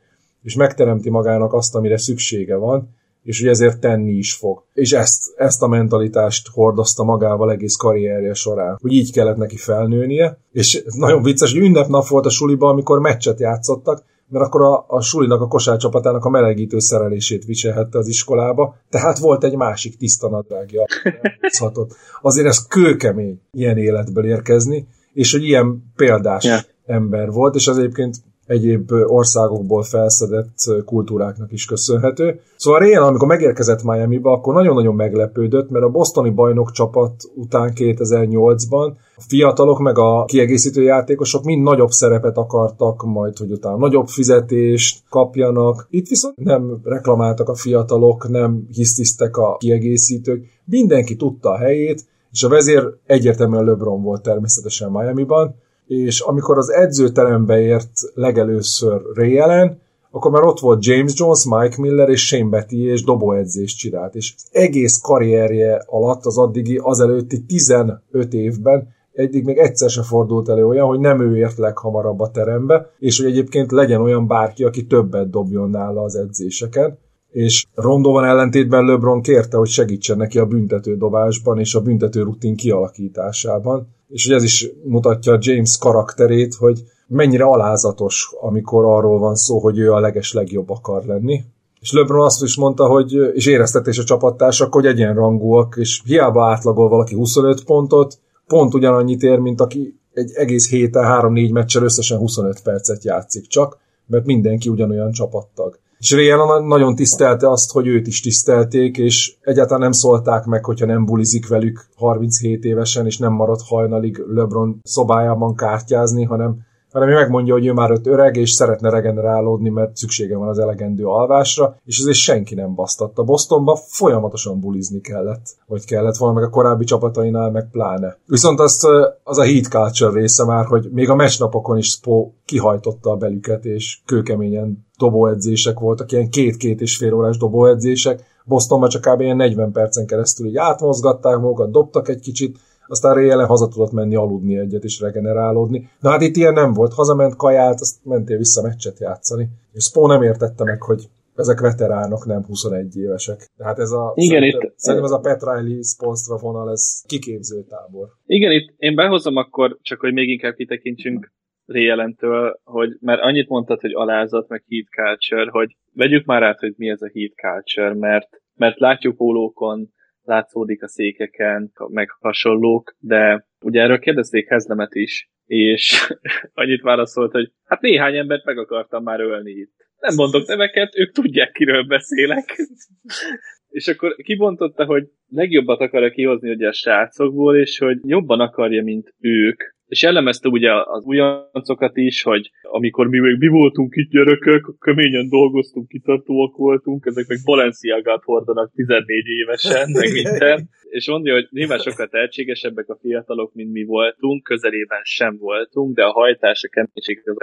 [0.43, 2.89] és megteremti magának azt, amire szüksége van,
[3.23, 4.63] és hogy ezért tenni is fog.
[4.73, 10.37] És ezt, ezt a mentalitást hordozta magával egész karrierje során, hogy így kellett neki felnőnie,
[10.51, 15.01] és nagyon vicces, hogy ünnepnap volt a suliba, amikor meccset játszottak, mert akkor a, a
[15.01, 20.85] sulinak, a kosárcsapatának a melegítő szerelését viselhette az iskolába, tehát volt egy másik tiszta nadrágja.
[22.21, 26.61] Azért ez kőkemény ilyen életből érkezni, és hogy ilyen példás Yeah.
[26.85, 28.15] ember volt, és az egyébként
[28.51, 32.39] egyéb országokból felszedett kultúráknak is köszönhető.
[32.55, 38.93] Szóval Réen, amikor megérkezett Miami-ba, akkor nagyon-nagyon meglepődött, mert a bostoni bajnok csapat után 2008-ban
[39.15, 45.03] a fiatalok meg a kiegészítő játékosok mind nagyobb szerepet akartak, majd hogy utána nagyobb fizetést
[45.09, 45.87] kapjanak.
[45.89, 52.43] Itt viszont nem reklamáltak a fiatalok, nem hisztisztek a kiegészítők, mindenki tudta a helyét, és
[52.43, 55.55] a vezér egyértelműen LeBron volt természetesen Miami-ban,
[55.87, 59.79] és amikor az edzőterembe ért legelőször Ray Allen,
[60.11, 64.33] akkor már ott volt James Jones, Mike Miller és Shane Betty és dobóedzést csinált, és
[64.35, 70.49] az egész karrierje alatt az addigi, az előtti 15 évben eddig még egyszer se fordult
[70.49, 74.63] elő olyan, hogy nem ő ért leghamarabb a terembe, és hogy egyébként legyen olyan bárki,
[74.63, 76.97] aki többet dobjon nála az edzéseken
[77.31, 82.55] és Rondovan ellentétben LeBron kérte, hogy segítsen neki a büntető dobásban és a büntető rutin
[82.55, 83.87] kialakításában.
[84.11, 89.77] És hogy ez is mutatja James karakterét, hogy mennyire alázatos, amikor arról van szó, hogy
[89.77, 91.43] ő a leges legjobb akar lenni.
[91.79, 96.49] És LeBron azt is mondta, hogy, és éreztette is a csapattársak, hogy egyenrangúak, és hiába
[96.49, 102.17] átlagol valaki 25 pontot, pont ugyanannyit ér, mint aki egy egész héten 3-4 meccsel összesen
[102.17, 105.79] 25 percet játszik csak, mert mindenki ugyanolyan csapattag.
[106.01, 110.85] És Rihanna nagyon tisztelte azt, hogy őt is tisztelték, és egyáltalán nem szólták meg, hogyha
[110.85, 116.59] nem bulizik velük 37 évesen, és nem marad hajnalig LeBron szobájában kártyázni, hanem
[116.91, 121.05] hanem megmondja, hogy ő már öt öreg, és szeretne regenerálódni, mert szüksége van az elegendő
[121.05, 123.23] alvásra, és ezért senki nem basztatta.
[123.23, 128.17] Bostonba folyamatosan bulizni kellett, vagy kellett volna, meg a korábbi csapatainál, meg pláne.
[128.25, 128.87] Viszont azt,
[129.23, 133.65] az a heat culture része már, hogy még a meccsnapokon is Spo kihajtotta a belüket,
[133.65, 139.21] és kőkeményen dobóedzések voltak, ilyen két-két és fél órás dobóedzések, Bostonban csak kb.
[139.21, 142.57] ilyen 40 percen keresztül így átmozgatták magukat, dobtak egy kicsit,
[142.91, 145.89] aztán réjelen haza tudott menni aludni egyet és regenerálódni.
[145.99, 149.47] Na hát itt ilyen nem volt, hazament, kajált, azt mentél vissza meccset játszani.
[149.71, 153.39] És Spo nem értette meg, hogy ezek veteránok, nem 21 évesek.
[153.57, 157.63] Tehát ez a, Igen, szerintem, itt, szerintem ez a Pat Riley Spolstra vonal, ez kiképző
[157.69, 158.07] tábor.
[158.25, 161.31] Igen, itt én behozom akkor, csak hogy még inkább kitekintsünk
[161.65, 166.73] Réjelentől, hogy mert annyit mondtad, hogy alázat, meg heat culture, hogy vegyük már át, hogy
[166.77, 169.89] mi ez a heat culture, mert, mert látjuk pólókon,
[170.23, 176.13] látszódik a székeken, meg hasonlók, de ugye erről kérdezték Hezlemet is, és
[176.53, 179.75] annyit válaszolt, hogy hát néhány embert meg akartam már ölni itt.
[179.97, 182.55] Nem mondok neveket, ők tudják, kiről beszélek.
[183.71, 189.13] és akkor kibontotta, hogy legjobbat akarja kihozni ugye a srácokból, és hogy jobban akarja, mint
[189.19, 189.61] ők,
[189.93, 195.29] és jellemezte ugye az újoncokat is, hogy amikor mi még mi voltunk itt gyerekek, keményen
[195.29, 201.77] dolgoztunk, kitartóak voltunk, ezek meg Balenciagát hordanak 14 évesen, meg minden, és mondja, hogy nyilván
[201.79, 207.21] sokkal tehetségesebbek a fiatalok, mint mi voltunk, közelében sem voltunk, de a hajtás, a keménység,
[207.23, 207.35] az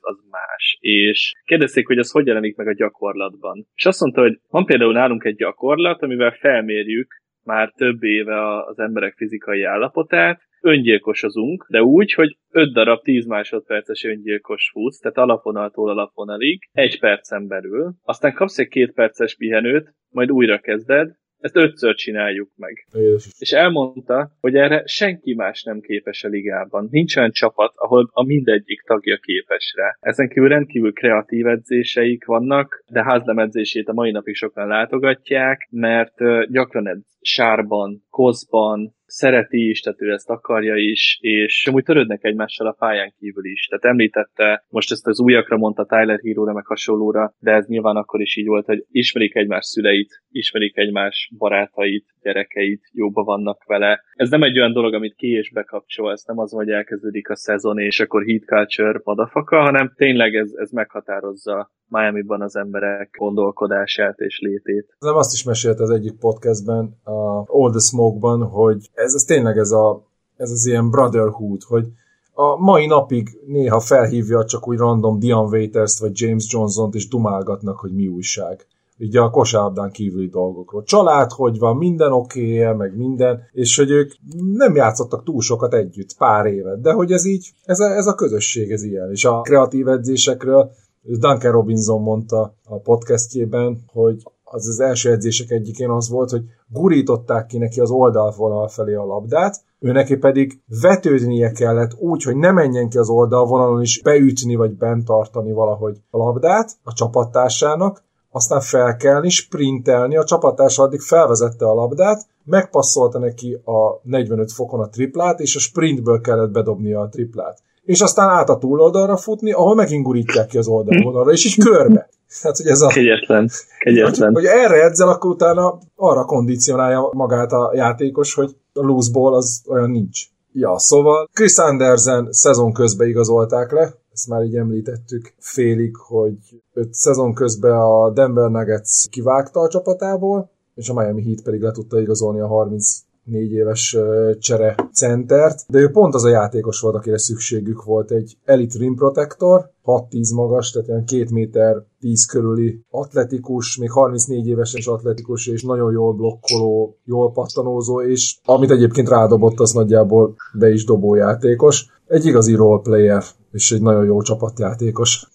[0.00, 0.76] az más.
[0.80, 3.66] És kérdezték, hogy ez hogy jelenik meg a gyakorlatban.
[3.74, 8.78] És azt mondta, hogy van például nálunk egy gyakorlat, amivel felmérjük már több éve az
[8.78, 15.90] emberek fizikai állapotát, öngyilkosozunk, de úgy, hogy 5 darab 10 másodperces öngyilkos futsz, tehát alafonaltól
[15.90, 21.94] alafonalig, egy percen belül, aztán kapsz egy két perces pihenőt, majd újra kezded, ezt ötször
[21.94, 22.86] csináljuk meg.
[22.92, 23.32] Jézus.
[23.38, 26.88] És elmondta, hogy erre senki más nem képes a ligában.
[26.90, 29.96] Nincs olyan csapat, ahol a mindegyik tagja képes rá.
[30.00, 36.14] Ezen kívül rendkívül kreatív edzéseik vannak, de házlem edzését a mai napig sokan látogatják, mert
[36.50, 42.66] gyakran edz sárban, kozban, szereti is, tehát ő ezt akarja is, és amúgy törődnek egymással
[42.66, 43.66] a pályán kívül is.
[43.66, 48.20] Tehát említette, most ezt az újakra mondta Tyler hero meg hasonlóra, de ez nyilván akkor
[48.20, 54.02] is így volt, hogy ismerik egymás szüleit, ismerik egymás barátait, gyerekeit, jóba vannak vele.
[54.14, 57.36] Ez nem egy olyan dolog, amit ki és bekapcsol, ez nem az, hogy elkezdődik a
[57.36, 64.18] szezon, és akkor heat culture madafaka, hanem tényleg ez, ez meghatározza Miami-ban az emberek gondolkodását
[64.18, 64.96] és létét.
[64.98, 69.56] Nem azt is mesélt az egyik podcastben, a All the Smoke-ban, hogy ez, ez tényleg
[69.56, 70.02] ez, a,
[70.36, 71.86] ez az ilyen brotherhood, hogy
[72.34, 77.78] a mai napig néha felhívja csak úgy random Dion Waiters-t vagy James Johnson-t, és dumálgatnak,
[77.78, 78.66] hogy mi újság
[78.98, 80.82] ugye a kosárlabdán kívüli dolgokról.
[80.82, 84.12] Család, hogy van, minden oké meg minden, és hogy ők
[84.52, 88.14] nem játszottak túl sokat együtt, pár évet, de hogy ez így, ez a, ez a
[88.14, 89.10] közösség, ez ilyen.
[89.10, 90.70] És a kreatív edzésekről
[91.02, 97.46] Duncan Robinson mondta a podcastjében, hogy az az első edzések egyikén az volt, hogy gurították
[97.46, 102.50] ki neki az oldalvonal felé a labdát, ő neki pedig vetődnie kellett úgy, hogy ne
[102.50, 108.60] menjen ki az oldalvonalon is beütni vagy bent tartani valahogy a labdát a csapattársának, aztán
[108.60, 115.40] felkelni, sprintelni, a csapattárs addig felvezette a labdát, megpasszolta neki a 45 fokon a triplát,
[115.40, 117.62] és a sprintből kellett bedobnia a triplát.
[117.84, 122.08] És aztán át a túloldalra futni, ahol megint gurítják ki az oldalvonalra, és így körbe.
[122.40, 122.86] Tehát, hogy ez a...
[122.86, 123.50] Kegyetlen.
[123.78, 124.32] Kegyetlen.
[124.32, 129.34] Hogy, hogy erre edzel, akkor utána arra kondicionálja magát a játékos, hogy a loose ball
[129.34, 130.20] az olyan nincs.
[130.52, 136.36] Ja, szóval Chris Andersen szezon közben igazolták le, ezt már így említettük félig, hogy
[136.72, 141.70] öt szezon közben a Denver Nuggets kivágta a csapatából, és a Miami Heat pedig le
[141.70, 143.96] tudta igazolni a 30 négy éves
[144.38, 148.10] csere centert, de ő pont az a játékos volt, akire szükségük volt.
[148.10, 154.46] Egy Elite Rim Protector, 6-10 magas, tehát olyan 2 méter 10 körüli atletikus, még 34
[154.46, 160.34] évesen is atletikus, és nagyon jól blokkoló, jól pattanózó, és amit egyébként rádobott, az nagyjából
[160.58, 161.86] be is dobó játékos.
[162.06, 165.26] Egy igazi role player, és egy nagyon jó csapatjátékos.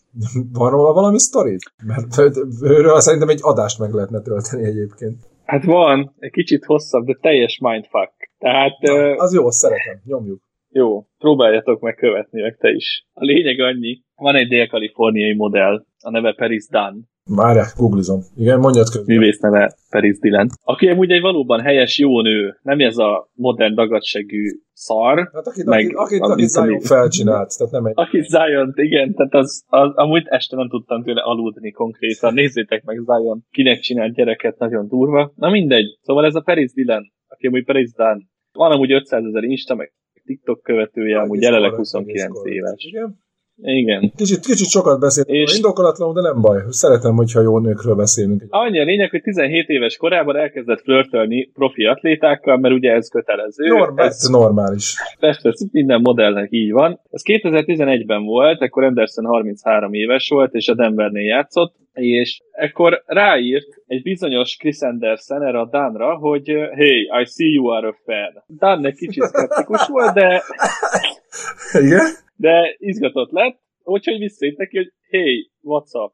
[0.53, 1.57] Van róla valami sztori?
[1.85, 2.17] Mert
[2.61, 5.17] őről szerintem egy adást meg lehetne tölteni egyébként.
[5.47, 8.13] Hát van, egy kicsit hosszabb, de teljes mindfuck.
[8.37, 8.79] Tehát...
[8.79, 10.41] Na, az jó, szeretem, nyomjuk.
[10.69, 13.05] Jó, próbáljatok meg követni, meg te is.
[13.13, 17.01] A lényeg annyi, van egy dél-kaliforniai modell, a neve Paris Dunn.
[17.27, 18.19] Már googlizom.
[18.35, 19.15] Igen, mondjad közben.
[19.15, 20.49] Művész neve Paris Dylan.
[20.63, 25.29] Aki amúgy egy valóban helyes, jó nő, nem ez a modern dagadsegű szar.
[25.33, 27.93] Hát akit, meg, akit, akit, akit Zion felcsinált, tehát nem egy...
[27.95, 32.33] Akit Zion, igen, tehát az, az, amúgy este nem tudtam tőle aludni konkrétan.
[32.33, 35.31] Nézzétek meg Zion, kinek csinált gyereket, nagyon durva.
[35.35, 38.29] Na mindegy, szóval ez a Paris Dylan, aki amúgy Paris Dylan.
[38.51, 39.93] Van amúgy 500 ezer Insta, meg
[40.25, 42.83] TikTok követője, amúgy jelenleg 29 éves.
[42.83, 43.25] Igen.
[43.61, 44.11] Igen.
[44.15, 46.61] Kicsit, kicsit sokat beszélünk, És- indokolatlanul, de nem baj.
[46.69, 48.43] Szeretem, hogyha jó nőkről beszélünk.
[48.49, 53.67] Annyi a lényeg, hogy 17 éves korában elkezdett flörtölni profi atlétákkal, mert ugye ez kötelező.
[53.67, 54.95] Normál, ez normális.
[55.19, 56.99] Persze, persze, minden modellnek így van.
[57.11, 63.67] Ez 2011-ben volt, akkor Anderson 33 éves volt, és a Denvernél játszott, és ekkor ráírt
[63.85, 68.43] egy bizonyos Chris Anderson erre a Danra, hogy hey, I see you are a fan.
[68.47, 70.41] Dan egy kicsit szkeptikus volt, de,
[71.81, 72.05] Igen?
[72.35, 76.13] de izgatott lett, úgyhogy visszaít neki, hogy hey, what's up?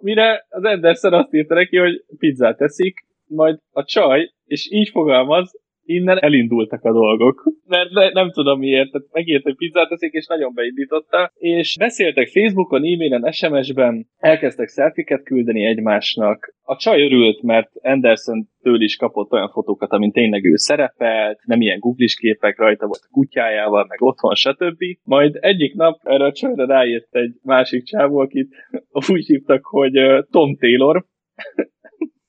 [0.00, 5.60] Mire az Anderson azt írta neki, hogy pizzát teszik, majd a csaj, és így fogalmaz,
[5.94, 7.42] innen elindultak a dolgok.
[7.66, 11.30] Mert ne, nem tudom miért, tehát megírt, hogy pizzát teszik, és nagyon beindította.
[11.34, 16.54] És beszéltek Facebookon, e-mailen, SMS-ben, elkezdtek szelfiket küldeni egymásnak.
[16.64, 21.60] A csaj örült, mert Anderson től is kapott olyan fotókat, amin tényleg ő szerepelt, nem
[21.60, 24.82] ilyen googlis képek, rajta volt a kutyájával, meg otthon, stb.
[25.02, 28.54] Majd egyik nap erre a csajra rájött egy másik csávó, akit
[29.12, 29.92] úgy hívtak, hogy
[30.30, 31.04] Tom Taylor,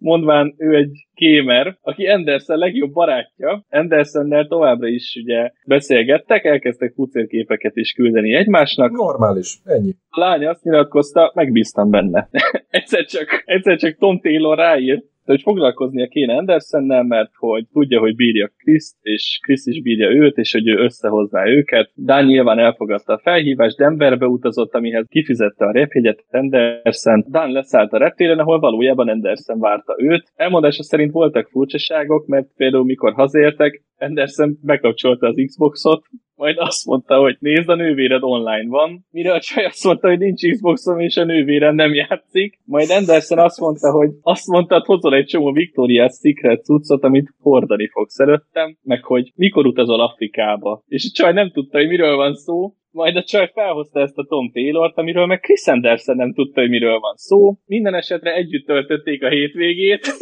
[0.03, 3.65] mondván ő egy gamer, aki Anderson legjobb barátja.
[3.69, 8.91] Andersonnel továbbra is ugye beszélgettek, elkezdtek pucérképeket is küldeni egymásnak.
[8.91, 9.57] Normális.
[9.63, 9.95] Ennyi.
[10.09, 12.29] A lány azt nyilatkozta, megbíztam benne.
[12.69, 18.15] egyszer, csak, egyszer csak Tom Taylor ráírt, hogy foglalkoznia kéne Andersonnel, mert hogy tudja, hogy
[18.15, 21.91] bírja chris és Chris is bírja őt, és hogy ő összehozná őket.
[21.95, 27.23] Dan nyilván elfogadta a felhívást, Denverbe utazott, amihez kifizette a repjegyet Anderson.
[27.29, 30.31] Dan leszállt a reptéren, ahol valójában Anderson várta őt.
[30.35, 36.05] Elmondása szerint voltak furcsaságok, mert például mikor hazértek, Anderson bekapcsolta az Xboxot,
[36.35, 40.17] majd azt mondta, hogy nézd, a nővéred online van, mire a csaj azt mondta, hogy
[40.17, 42.59] nincs Xboxom, és a nővérem nem játszik.
[42.65, 47.33] Majd Anderson azt mondta, hogy azt mondta, hogy hozol egy csomó Victoria's Secret cuccot, amit
[47.39, 50.83] hordani fogsz előttem, meg hogy mikor utazol Afrikába.
[50.87, 54.25] És a csaj nem tudta, hogy miről van szó, majd a csaj felhozta ezt a
[54.25, 57.57] Tom Taylort, amiről meg Chris Anderson nem tudta, hogy miről van szó.
[57.65, 60.05] Minden esetre együtt töltötték a hétvégét.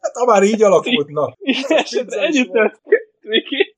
[0.00, 1.34] Hát ha már így alakult, na.
[1.38, 2.52] Minden esetre együtt
[3.28, 3.74] hétvégét.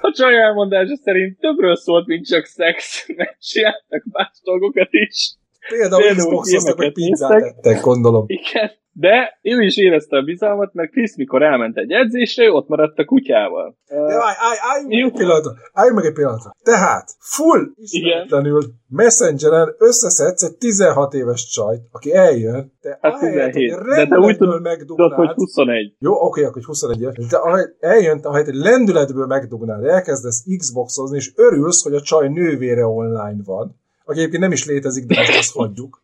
[0.00, 5.34] A csaj elmondása szerint többről szólt, mint csak szex, mert csináltak más dolgokat is.
[5.68, 7.56] Például Például Xboxoztak, hogy pizzát néztek.
[7.56, 8.24] ettek, gondolom.
[8.26, 8.70] Igen.
[8.96, 13.04] De ő is érezte a bizalmat, mert Chris, mikor elment egy edzésre, ott maradt a
[13.04, 13.76] kutyával.
[13.88, 15.52] De állj, állj, állj meg egy pillanatra.
[15.72, 16.54] Állj meg egy pillanatra.
[16.62, 23.74] Tehát, full ismeretlenül Messengeren összeszedsz egy 16 éves csajt, aki eljön, de Hát ahelyett, 17.
[23.74, 25.94] hogy De te úgy tudod, hogy megdugnád, 21.
[25.98, 27.26] Jó, oké, akkor hogy 21 éves.
[27.26, 32.86] De ahelyett eljön, ahelyett egy lendületből megdugnád, elkezdesz Xboxozni, és örülsz, hogy a csaj nővére
[32.86, 36.02] online van, aki egyébként nem is létezik, de ezt hagyjuk.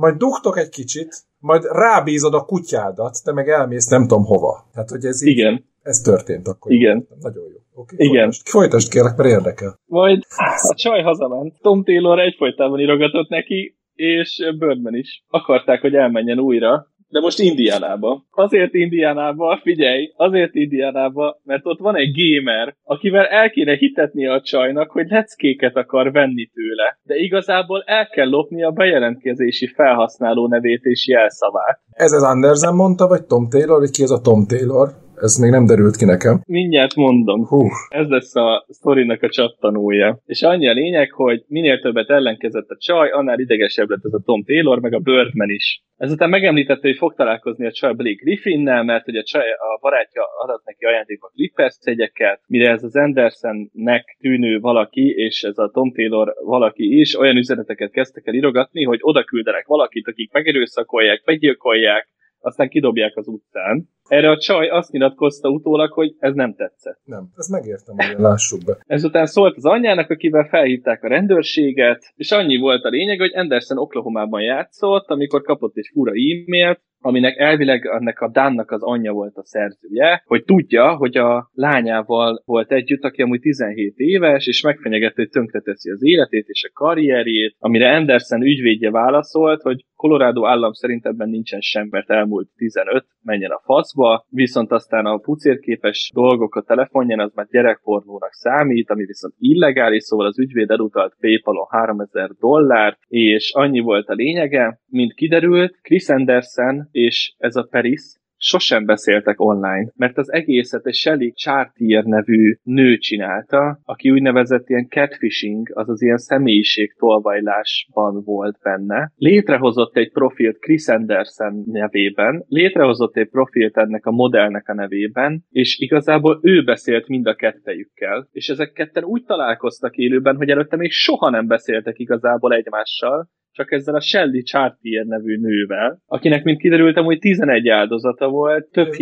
[0.00, 4.68] Majd dugtok egy kicsit, majd rábízod a kutyádat, te meg elmész nem tudom hova.
[4.72, 5.64] Tehát, hogy ez így, Igen.
[5.82, 6.72] ez történt akkor.
[6.72, 7.08] Igen.
[7.20, 7.58] Nagyon jó.
[7.82, 8.14] Oké, Igen.
[8.14, 9.78] Folytasd, folytasd kérlek, mert érdekel.
[9.86, 10.22] Majd
[10.70, 11.54] a csaj hazament.
[11.60, 15.24] Tom Taylor egyfolytában irogatott neki, és Birdman is.
[15.28, 18.24] Akarták, hogy elmenjen újra, de most Indiánába.
[18.30, 24.40] Azért Indiánába, figyelj, azért Indiánába, mert ott van egy gamer, akivel el kéne hitetni a
[24.40, 26.98] csajnak, hogy leckéket akar venni tőle.
[27.02, 31.80] De igazából el kell lopni a bejelentkezési felhasználó nevét és jelszavát.
[31.90, 34.88] Ez az Andersen mondta, vagy Tom Taylor, vagy ki ez a Tom Taylor?
[35.20, 36.40] Ez még nem derült ki nekem.
[36.46, 37.46] Mindjárt mondom.
[37.46, 40.18] Hú, Ez lesz a sztorinak a csattanója.
[40.24, 44.22] És annyi a lényeg, hogy minél többet ellenkezett a csaj, annál idegesebb lett ez a
[44.24, 45.82] Tom Taylor, meg a Birdman is.
[45.96, 50.22] Ezután megemlítette, hogy fog találkozni a csaj Blake Griffinnel, mert hogy a, csaj, a barátja
[50.42, 55.92] adott neki ajándékba Clippers jegyeket, mire ez az Andersonnek tűnő valaki, és ez a Tom
[55.92, 62.08] Taylor valaki is olyan üzeneteket kezdtek el írogatni, hogy oda küldenek valakit, akik megerőszakolják, meggyilkolják,
[62.40, 63.88] aztán kidobják az utcán.
[64.08, 67.00] Erre a csaj azt nyilatkozta utólag, hogy ez nem tetszett.
[67.04, 68.78] nem, ezt megértem, hogy lássuk be.
[68.86, 73.78] Ezután szólt az anyjának, akivel felhívták a rendőrséget, és annyi volt a lényeg, hogy Anderson
[73.78, 79.36] Oklahomában játszott, amikor kapott egy fura e-mailt, aminek elvileg ennek a Dánnak az anyja volt
[79.36, 85.20] a szerzője, hogy tudja, hogy a lányával volt együtt, aki amúgy 17 éves, és megfenyegette,
[85.22, 91.06] hogy tönkreteszi az életét és a karrierjét, amire Anderson ügyvédje válaszolt, hogy Colorado állam szerint
[91.06, 96.62] ebben nincsen sem, mert elmúlt 15, menjen a faszba, viszont aztán a pucérképes dolgok a
[96.62, 102.98] telefonján az már gyerekpornónak számít, ami viszont illegális, szóval az ügyvéd elutalt Paypalon 3000 dollárt,
[103.08, 109.40] és annyi volt a lényege, mint kiderült, Chris Anderson és ez a Paris sosem beszéltek
[109.40, 116.02] online, mert az egészet egy Shelly Chartier nevű nő csinálta, aki úgynevezett ilyen catfishing, azaz
[116.02, 119.12] ilyen személyiség tolvajlásban volt benne.
[119.16, 125.78] Létrehozott egy profilt Chris Anderson nevében, létrehozott egy profilt ennek a modellnek a nevében, és
[125.78, 130.90] igazából ő beszélt mind a kettejükkel, és ezek ketten úgy találkoztak élőben, hogy előtte még
[130.90, 133.28] soha nem beszéltek igazából egymással,
[133.60, 138.92] csak ezzel a Shelly Chartier nevű nővel, akinek, mint kiderültem, hogy 11 áldozata volt, több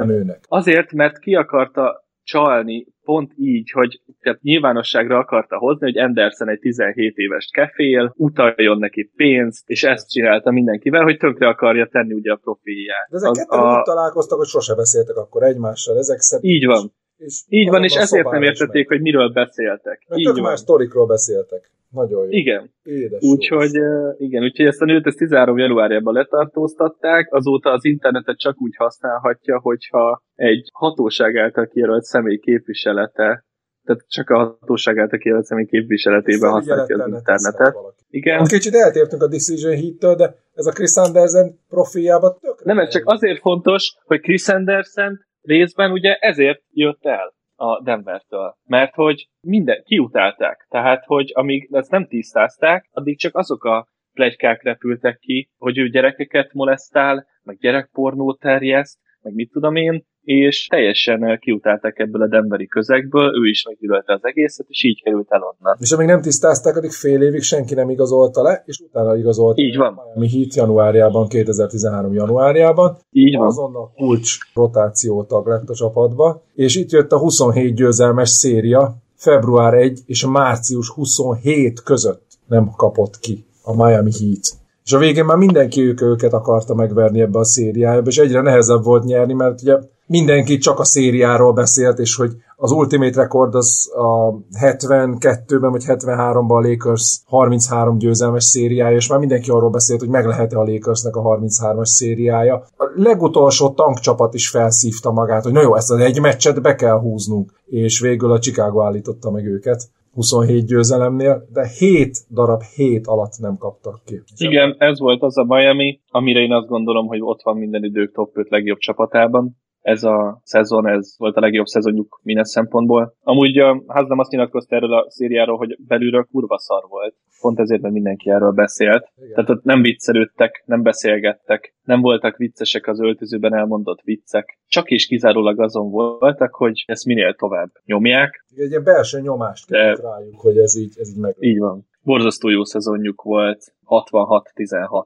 [0.00, 0.38] a nőnek?
[0.48, 6.58] Azért, mert ki akarta csalni pont így, hogy tehát nyilvánosságra akarta hozni, hogy Anderson egy
[6.58, 12.32] 17 éves kefél, utaljon neki pénzt, és ezt csinálta mindenkivel, hogy tönkre akarja tenni ugye
[12.32, 13.08] a profilját.
[13.10, 13.76] De ezek ketten a...
[13.76, 16.54] úgy találkoztak, hogy sose beszéltek akkor egymással, ezek szerint.
[16.54, 16.92] Így van.
[17.20, 18.98] És így van, és ezért nem értették, meg.
[18.98, 20.04] hogy miről beszéltek.
[20.08, 20.44] Mert így tök van.
[20.44, 21.70] más sztorikról beszéltek.
[21.90, 22.30] Nagyon jó.
[22.30, 22.70] Igen.
[22.82, 28.38] Édes úgyhogy, uh, igen, úgyhogy ezt a nőt ezt 13 januárjában letartóztatták, azóta az internetet
[28.38, 33.44] csak úgy használhatja, hogyha egy hatóság által kijelölt személy képviselete
[33.84, 37.76] tehát csak a hatóság által kijelölt személy képviseletében használja az internetet.
[38.10, 38.44] Igen.
[38.44, 42.64] Kicsit eltértünk a Decision Heat-től, de ez a Chris Anderson profiljában tökre.
[42.64, 48.56] Nem, ez csak azért fontos, hogy Chris Anderson részben ugye ezért jött el a Denvertől.
[48.64, 50.66] Mert hogy minden, kiutálták.
[50.68, 55.88] Tehát, hogy amíg ezt nem tisztázták, addig csak azok a plegykák repültek ki, hogy ő
[55.88, 62.66] gyerekeket molesztál, meg gyerekpornót terjeszt, meg mit tudom én, és teljesen kiutálták ebből a Denveri
[62.66, 65.76] közegből, ő is meggyűlölte az egészet, és így került el onnan.
[65.80, 69.76] És amíg nem tisztázták, addig fél évig senki nem igazolta le, és utána igazolt így
[69.76, 70.00] van.
[70.14, 72.96] Mi hit januárjában, 2013 januárjában.
[73.10, 73.46] Így van.
[73.46, 78.94] Azon a kulcs rotáció tag lett a csapatba, és itt jött a 27 győzelmes széria,
[79.14, 84.58] február 1 és március 27 között nem kapott ki a Miami Heat.
[84.84, 88.84] És a végén már mindenki ők őket akarta megverni ebbe a szériába, és egyre nehezebb
[88.84, 89.78] volt nyerni, mert ugye
[90.10, 96.48] mindenki csak a szériáról beszélt, és hogy az Ultimate Record az a 72-ben vagy 73-ban
[96.48, 101.16] a Lakers 33 győzelmes szériája, és már mindenki arról beszélt, hogy meg lehet-e a Lakersnek
[101.16, 102.54] a 33-as szériája.
[102.76, 106.98] A legutolsó tankcsapat is felszívta magát, hogy na jó, ezt az egy meccset be kell
[106.98, 109.82] húznunk, és végül a Chicago állította meg őket.
[110.12, 114.22] 27 győzelemnél, de 7 darab 7 alatt nem kaptak ki.
[114.36, 118.12] Igen, ez volt az a Miami, amire én azt gondolom, hogy ott van minden idők
[118.12, 123.14] top 5 legjobb csapatában ez a szezon, ez volt a legjobb szezonjuk minden szempontból.
[123.22, 127.14] Amúgy a Hazdam azt nyilatkozta erről a szériáról, hogy belülről kurva szar volt.
[127.40, 129.12] Pont ezért, mert mindenki erről beszélt.
[129.16, 129.34] Igen.
[129.34, 134.58] Tehát ott nem viccelődtek, nem beszélgettek, nem voltak viccesek az öltözőben elmondott viccek.
[134.66, 138.44] Csak és kizárólag azon voltak, hogy ezt minél tovább nyomják.
[138.56, 139.94] Egy ilyen belső nyomást De...
[139.94, 141.36] rájuk, hogy ez így, ez így meg.
[141.38, 141.88] Így van.
[142.02, 145.04] Borzasztó jó szezonjuk volt, 66-16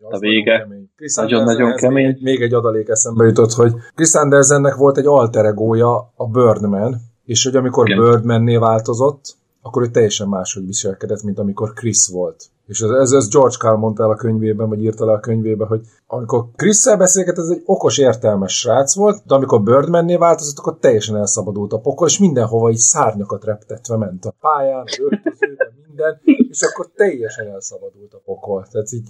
[0.00, 0.68] lett a vége.
[1.14, 2.06] Nagyon-nagyon kemény.
[2.06, 6.96] Még, még egy adalék eszembe jutott, hogy Chris Andersennek volt egy alter egója, a Birdman,
[7.24, 8.02] és hogy amikor Igen.
[8.02, 12.44] Birdmanné változott, akkor ő teljesen máshogy viselkedett, mint amikor Chris volt.
[12.70, 15.80] És ez, ez, George Carl mondta el a könyvében, vagy írta le a könyvében, hogy
[16.06, 21.16] amikor Chris-szel beszélget, ez egy okos, értelmes srác volt, de amikor Birdmanné változott, akkor teljesen
[21.16, 26.20] elszabadult a pokol, és mindenhova így szárnyakat reptetve ment a pályán, az öltözőben, minden,
[26.50, 28.66] és akkor teljesen elszabadult a pokol.
[28.70, 29.08] Tehát így,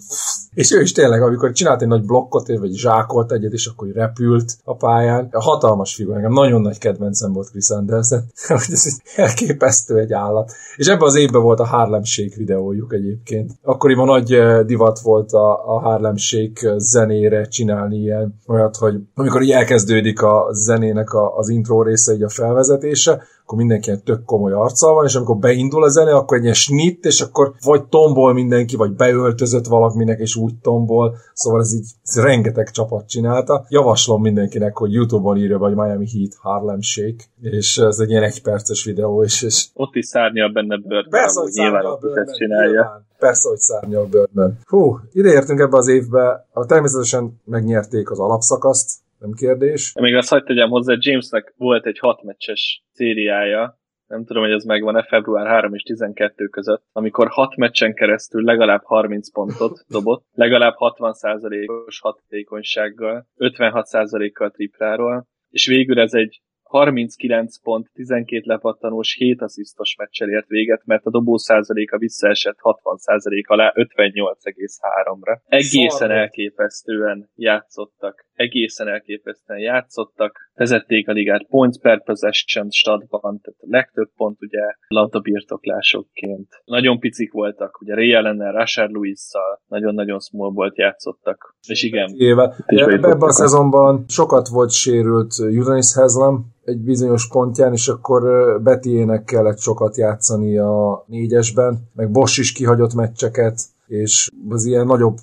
[0.54, 4.56] és ő is tényleg, amikor csinált egy nagy blokkot, vagy zsákolt egyet, és akkor repült
[4.64, 5.28] a pályán.
[5.30, 10.12] A hatalmas figura, nekem nagyon nagy kedvencem volt Chris Anderson, hogy ez egy elképesztő egy
[10.12, 10.52] állat.
[10.76, 12.02] És ebben az évben volt a Harlem
[12.36, 13.49] videójuk egyébként.
[13.62, 19.42] Akkoriban nagy eh, divat volt a, a Harlem Shake zenére csinálni ilyen olyat, hogy amikor
[19.42, 24.52] így elkezdődik a zenének a, az intro része, így a felvezetése, akkor mindenki tök komoly
[24.52, 28.32] arccal van, és amikor beindul a zene, akkor egy ilyen snit, és akkor vagy tombol
[28.32, 33.64] mindenki, vagy beöltözött valakinek, és úgy tombol, szóval ez így ez rengeteg csapat csinálta.
[33.68, 38.84] Javaslom mindenkinek, hogy Youtube-on írja, vagy Miami Heat Harlem Shake, és ez egy ilyen egyperces
[38.84, 39.66] videó, és, és...
[39.74, 42.70] Ott is szárnyal benne Birdman, Persze, hogy nyilván Birdman, csinálja.
[42.70, 43.08] Nyilván.
[43.20, 44.58] Persze, hogy szárnyal Birdman.
[44.64, 49.92] Hú, ide értünk ebbe az évbe, természetesen megnyerték az alapszakaszt, nem kérdés.
[50.00, 53.78] Még azt hagyd tegyem hozzá, Jamesnek volt egy hat meccses szériája,
[54.10, 58.82] nem tudom, hogy ez megvan-e február 3 és 12 között, amikor hat meccsen keresztül legalább
[58.84, 66.40] 30 pontot dobott, legalább 60%-os hatékonysággal, 56%-kal tripláról, és végül ez egy
[66.70, 72.96] 39 pont, 12 lepattanós, 7 asszisztos meccsel ért véget, mert a dobó százaléka visszaesett 60
[72.96, 75.38] százalék alá 58,3-ra.
[75.46, 83.66] Egészen elképesztően játszottak egészen elképesztően játszottak, vezették a ligát points per possession statban, tehát a
[83.66, 86.48] legtöbb pont ugye labdabirtoklásokként.
[86.64, 92.10] Nagyon picik voltak, ugye Ray Allen-nel, Rashard Lewis-szal, nagyon-nagyon small volt játszottak, és igen.
[92.16, 92.56] Éve.
[92.66, 98.22] Ebben a szezonban sokat volt sérült Udonis Haslam, egy bizonyos pontján, és akkor
[98.62, 103.60] Betiének kellett sokat játszani a négyesben, meg Bosch is kihagyott meccseket,
[103.90, 105.16] és az ilyen nagyobb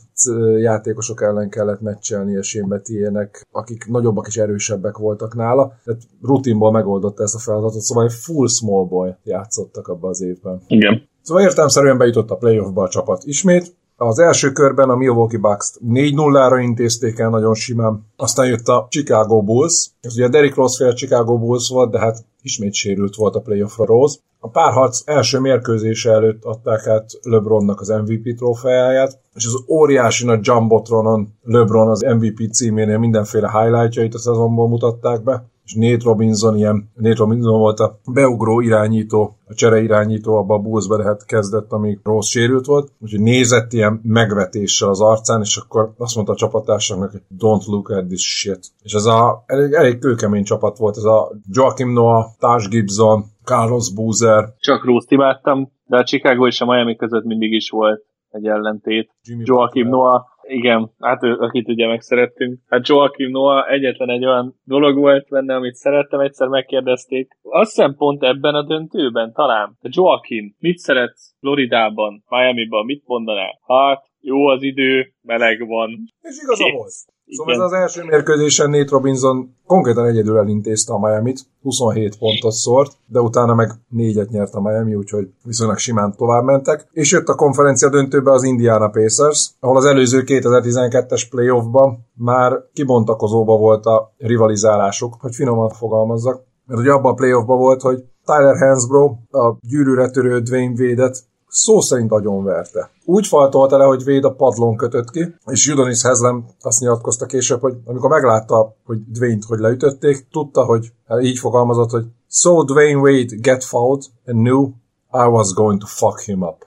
[0.58, 5.74] játékosok ellen kellett meccselni a Sémbetiének, akik nagyobbak és erősebbek voltak nála.
[5.84, 10.62] Tehát rutinból megoldotta ezt a feladatot, szóval egy full small boy játszottak abban az évben.
[10.68, 11.08] Igen.
[11.22, 16.60] Szóval értelmszerűen bejutott a playoffba a csapat ismét, az első körben a Milwaukee Bucks 4-0-ra
[16.64, 21.38] intézték el nagyon simán, aztán jött a Chicago Bulls, ez ugye Derrick Rose fél Chicago
[21.38, 24.18] Bulls volt, de hát ismét sérült volt a playoffra Rose.
[24.40, 30.46] A párharc első mérkőzése előtt adták át LeBronnak az MVP trófeáját, és az óriási nagy
[30.46, 36.90] Jumbotronon LeBron az MVP címénél mindenféle highlightjait a szezonból mutatták be, és Nate Robinson ilyen,
[36.96, 42.00] Nate Robinson volt a beugró irányító, a csere irányító abba a Bullsbe lehet kezdett, amíg
[42.04, 47.12] rossz sérült volt, úgyhogy nézett ilyen megvetéssel az arcán, és akkor azt mondta a csapattársaknak,
[47.12, 48.60] hogy don't look at this shit.
[48.84, 53.94] És ez a elég, elég kőkemény csapat volt, ez a Joachim Noah, Taj Gibson, Carlos
[53.94, 54.54] Boozer.
[54.60, 59.12] Csak Rúzt imádtam, de a Chicago és a Miami között mindig is volt egy ellentét.
[59.24, 62.60] Jimmy Joachim Noah igen, hát ő, akit ugye megszerettünk.
[62.68, 67.38] Hát Joachim Noah egyetlen egy olyan dolog volt benne, amit szerettem, egyszer megkérdezték.
[67.42, 69.78] Azt hiszem pont ebben a döntőben talán.
[69.82, 73.60] Joachim, mit szeretsz Floridában, Miami-ban, mit mondanál?
[73.68, 75.90] Hát, jó az idő, meleg van.
[76.22, 77.16] És igaza volt.
[77.30, 82.92] Szóval ez az első mérkőzésen Nate Robinson konkrétan egyedül elintézte a Miami-t, 27 pontot szórt,
[83.06, 86.88] de utána meg négyet nyert a Miami, úgyhogy viszonylag simán tovább mentek.
[86.92, 93.58] És jött a konferencia döntőbe az Indiana Pacers, ahol az előző 2012-es playoffban már kibontakozóba
[93.58, 96.44] volt a rivalizálásuk, hogy finoman fogalmazzak.
[96.66, 101.18] Mert ugye abban a playoffban volt, hogy Tyler Hansbrough a gyűrűre törő Dwayne Wade-et
[101.48, 102.92] szó szerint agyonverte.
[103.06, 107.60] Úgy faltolta le, hogy Véd a padlón kötött ki, és Judonis Hezlem azt nyilatkozta később,
[107.60, 113.00] hogy amikor meglátta, hogy Dwayne-t hogy leütötték, tudta, hogy hát így fogalmazott, hogy So Dwayne
[113.00, 114.72] Wade get fouled and knew
[115.14, 116.66] I was going to fuck him up.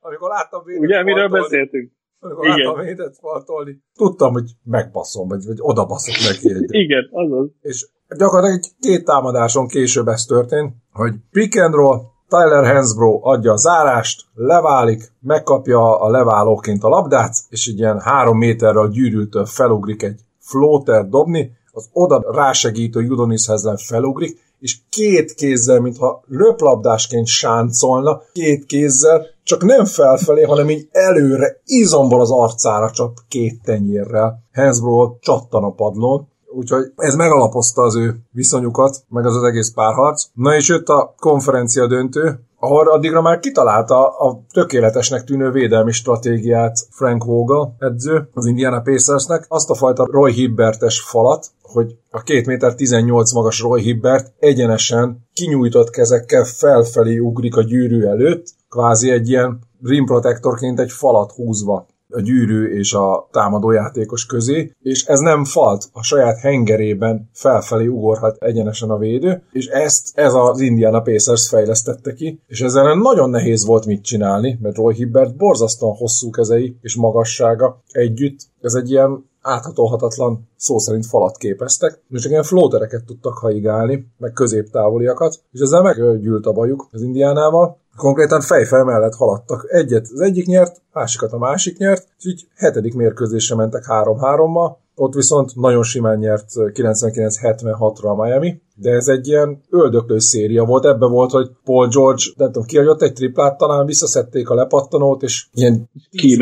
[0.00, 1.92] amikor láttam Védet Ugye, miről beszéltünk?
[2.20, 2.58] Amikor Igen.
[2.58, 6.74] láttam Védet faltolni, tudtam, hogy megbaszom, vagy, vagy odabaszok neki egy.
[6.74, 7.48] Igen, azaz.
[7.60, 12.00] És gyakorlatilag egy két támadáson később ez történt, hogy pick and roll,
[12.34, 18.38] Tyler Hansbro adja a zárást, leválik, megkapja a leválóként a labdát, és egy ilyen három
[18.38, 25.80] méterrel gyűrűtől felugrik egy floater dobni, az oda rásegítő Judonis Hezlen felugrik, és két kézzel,
[25.80, 33.18] mintha löplabdásként sáncolna, két kézzel, csak nem felfelé, hanem így előre, izomból az arcára csap
[33.28, 34.42] két tenyérrel.
[34.54, 40.24] Hansbro csattan a padlón, úgyhogy ez megalapozta az ő viszonyukat, meg az az egész párharc.
[40.34, 46.78] Na és jött a konferencia döntő, ahol addigra már kitalálta a tökéletesnek tűnő védelmi stratégiát
[46.90, 52.42] Frank Vogel edző az Indiana Pacersnek, azt a fajta Roy Hibbertes falat, hogy a 2
[52.46, 59.28] méter 18 magas Roy Hibbert egyenesen kinyújtott kezekkel felfelé ugrik a gyűrű előtt, kvázi egy
[59.28, 65.44] ilyen rim protectorként egy falat húzva a gyűrű és a támadójátékos közé, és ez nem
[65.44, 71.48] falt, a saját hengerében felfelé ugorhat egyenesen a védő, és ezt ez az Indiana Pacers
[71.48, 76.76] fejlesztette ki, és ezzel nagyon nehéz volt mit csinálni, mert Roy Hibbert borzasztóan hosszú kezei
[76.80, 83.04] és magassága együtt, ez egy ilyen áthatolhatatlan szó szerint falat képeztek, és csak ilyen flótereket
[83.04, 89.66] tudtak haigálni, meg középtávoliakat, és ezzel meggyűlt a bajuk az indiánával, konkrétan fejfel mellett haladtak.
[89.68, 95.14] Egyet az egyik nyert, másikat a másik nyert, és így hetedik mérkőzésre mentek 3-3-mal, ott
[95.14, 101.06] viszont nagyon simán nyert 99-76-ra a Miami, de ez egy ilyen öldöklő széria volt, ebbe
[101.06, 105.90] volt, hogy Paul George, nem tudom, kiadott egy triplát, talán visszaszedték a lepattanót, és ilyen
[106.10, 106.38] 10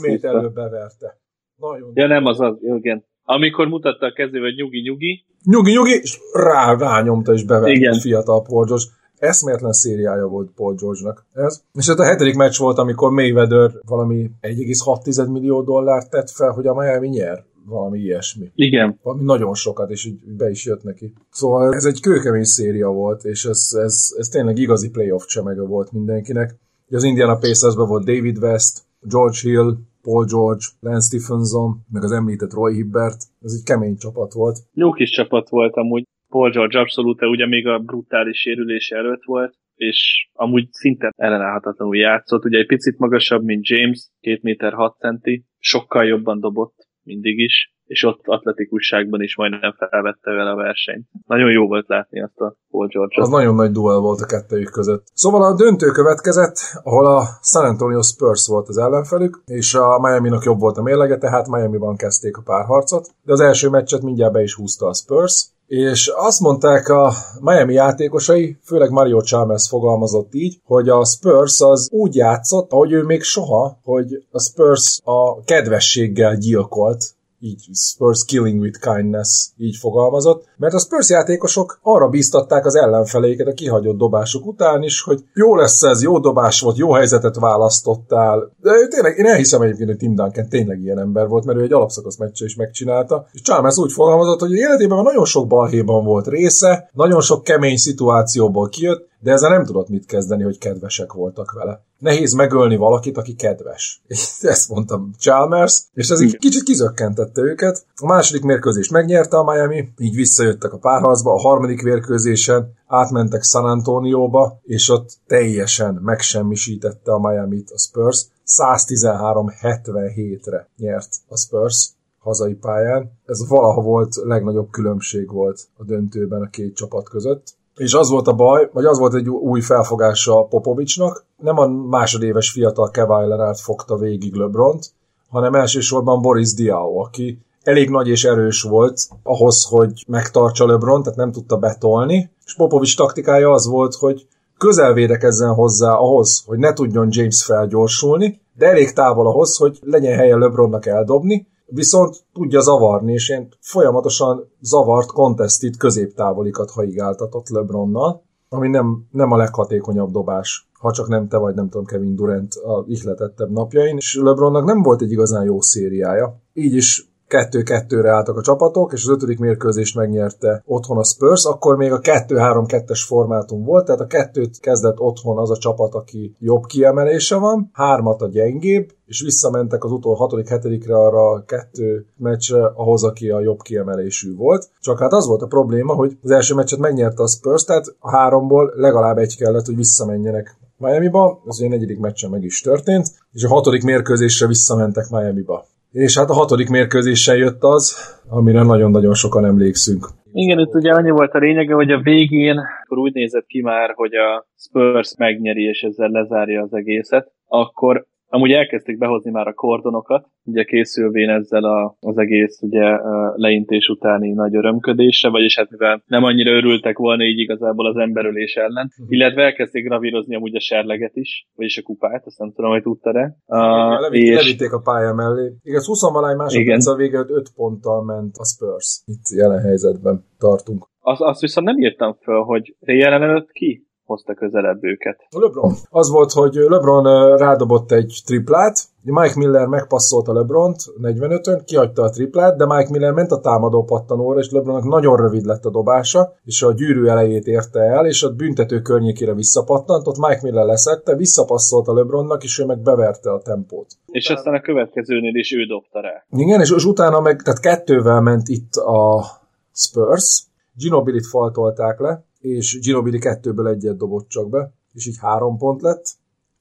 [0.00, 1.18] méterről beverte.
[1.56, 3.04] Nagyon ja, nem az az, igen.
[3.24, 5.24] Amikor mutatta a kezével, hogy nyugi-nyugi.
[5.44, 7.92] Nyugi-nyugi, és rá, rányomta, és beverte igen.
[7.92, 8.84] a fiatal Paul George
[9.20, 11.62] eszméletlen szériája volt Paul George-nak ez.
[11.72, 16.66] És hát a hetedik meccs volt, amikor Mayweather valami 1,6 millió dollárt tett fel, hogy
[16.66, 18.50] a Miami nyer valami ilyesmi.
[18.54, 18.98] Igen.
[19.02, 21.12] Valami nagyon sokat, és így be is jött neki.
[21.30, 25.92] Szóval ez egy kőkemény széria volt, és ez, ez, ez tényleg igazi playoff csemege volt
[25.92, 26.56] mindenkinek.
[26.90, 32.52] Az Indiana Pacersben volt David West, George Hill, Paul George, Lance Stephenson, meg az említett
[32.52, 33.22] Roy Hibbert.
[33.42, 34.58] Ez egy kemény csapat volt.
[34.74, 36.04] Jó kis csapat volt amúgy.
[36.30, 42.44] Paul George abszolút ugye még a brutális sérülése előtt volt, és amúgy szinte ellenállhatatlanul játszott.
[42.44, 47.74] Ugye egy picit magasabb, mint James, 2 méter 6 centi, sokkal jobban dobott, mindig is,
[47.84, 51.06] és ott atletikusságban is majdnem felvette vele a versenyt.
[51.26, 54.70] Nagyon jó volt látni azt a Paul george Az nagyon nagy duel volt a kettőjük
[54.70, 55.04] között.
[55.12, 60.44] Szóval a döntő következett, ahol a San Antonio Spurs volt az ellenfelük, és a Miami-nak
[60.44, 64.42] jobb volt a mérlege, tehát Miami-ban kezdték a párharcot, de az első meccset mindjárt be
[64.42, 70.60] is húzta a Spurs, és azt mondták a Miami játékosai, főleg Mario Chalmers fogalmazott így,
[70.64, 76.36] hogy a Spurs az úgy játszott, ahogy ő még soha, hogy a Spurs a kedvességgel
[76.36, 82.76] gyilkolt így Spurs killing with kindness, így fogalmazott, mert a Spurs játékosok arra bíztatták az
[82.76, 87.36] ellenfeleiket a kihagyott dobások után is, hogy jó lesz ez, jó dobás volt, jó helyzetet
[87.36, 88.52] választottál.
[88.60, 91.62] De ő tényleg, én elhiszem egyébként, hogy Tim Duncan tényleg ilyen ember volt, mert ő
[91.62, 93.26] egy alapszakasz meccse is megcsinálta.
[93.32, 98.68] És Chalmers úgy fogalmazott, hogy életében nagyon sok balhéban volt része, nagyon sok kemény szituációból
[98.68, 101.82] kijött, de ezzel nem tudott mit kezdeni, hogy kedvesek voltak vele.
[101.98, 104.02] Nehéz megölni valakit, aki kedves.
[104.40, 107.84] Ezt mondtam Chalmers, és ez egy kicsit kizökkentette őket.
[107.96, 113.64] A második mérkőzést megnyerte a Miami, így visszajöttek a párharcba, a harmadik mérkőzésen átmentek San
[113.64, 118.26] Antonióba, és ott teljesen megsemmisítette a Miami-t a Spurs.
[118.46, 123.12] 113-77-re nyert a Spurs hazai pályán.
[123.26, 127.58] Ez valaha volt legnagyobb különbség volt a döntőben a két csapat között.
[127.80, 132.50] És az volt a baj, vagy az volt egy új felfogása Popovicsnak, nem a másodéves
[132.50, 134.92] fiatal Leonard fogta végig LeBront,
[135.28, 141.18] hanem elsősorban Boris Diaw, aki elég nagy és erős volt ahhoz, hogy megtartsa LeBron, tehát
[141.18, 144.26] nem tudta betolni, és Popovics taktikája az volt, hogy
[144.58, 150.16] közel védekezzen hozzá ahhoz, hogy ne tudjon James felgyorsulni, de elég távol ahhoz, hogy legyen
[150.16, 158.68] helye LeBronnak eldobni, viszont tudja zavarni, és én folyamatosan zavart contestit középtávolikat haigáltatott LeBronnal, ami
[158.68, 162.84] nem, nem a leghatékonyabb dobás, ha csak nem te vagy, nem tudom, Kevin Durant a
[162.86, 166.40] ihletettebb napjain, és LeBronnak nem volt egy igazán jó szériája.
[166.52, 171.76] Így is kettő-kettőre álltak a csapatok, és az ötödik mérkőzést megnyerte otthon a Spurs, akkor
[171.76, 176.64] még a 2-3-2-es formátum volt, tehát a kettőt kezdett otthon az a csapat, aki jobb
[176.66, 183.04] kiemelése van, hármat a gyengébb, és visszamentek az utol 6-7-re arra a kettő meccsre ahhoz,
[183.04, 184.68] aki a jobb kiemelésű volt.
[184.80, 188.10] Csak hát az volt a probléma, hogy az első meccset megnyerte a Spurs, tehát a
[188.10, 193.44] háromból legalább egy kellett, hogy visszamenjenek Miami-ba, az ugye negyedik meccsen meg is történt, és
[193.44, 195.66] a hatodik mérkőzésre visszamentek Miami-ba.
[195.90, 200.08] És hát a hatodik mérkőzéssel jött az, amire nagyon-nagyon sokan emlékszünk.
[200.32, 203.92] Igen, itt ugye annyi volt a lényege, hogy a végén akkor úgy nézett ki már,
[203.94, 209.52] hogy a Spurs megnyeri, és ezzel lezárja az egészet, akkor Amúgy elkezdték behozni már a
[209.52, 212.98] kordonokat, ugye készülvén ezzel a, az egész ugye
[213.34, 218.54] leintés utáni nagy örömködése, vagyis hát mivel nem annyira örültek volna így igazából az emberölés
[218.54, 219.06] ellen, uh-huh.
[219.08, 223.36] illetve elkezdték gravírozni amúgy a serleget is, vagyis a kupát, azt nem tudom, hogy tudta-e.
[223.46, 224.34] Uh, Levitt, és...
[224.34, 225.52] Levitték a pálya mellé.
[225.62, 229.02] Igaz, 20 valány másodperc a vége 5 ponttal ment a Spurs.
[229.04, 230.88] Itt jelen helyzetben tartunk.
[231.00, 233.89] Azt, azt viszont nem írtam föl, hogy Ray előtt ki?
[234.10, 235.26] Hozta közelebb őket.
[235.30, 235.72] LeBron.
[235.90, 242.56] Az volt, hogy LeBron rádobott egy triplát, Mike Miller megpasszolta LeBront 45-ön, kihagyta a triplát,
[242.56, 246.62] de Mike Miller ment a támadó pattanóra, és LeBronnak nagyon rövid lett a dobása, és
[246.62, 251.94] a gyűrű elejét érte el, és a büntető környékére visszapattant, ott Mike Miller leszette, visszapasszolta
[251.94, 253.86] LeBronnak, és ő meg beverte a tempót.
[254.06, 254.38] És utána...
[254.38, 256.24] aztán a következőnél is ő dobta rá.
[256.30, 259.24] Igen, és, és utána meg, tehát kettővel ment itt a
[259.72, 265.82] Spurs, Ginobili-t faltolták le, és Ginobili kettőből egyet dobott csak be, és így három pont
[265.82, 266.04] lett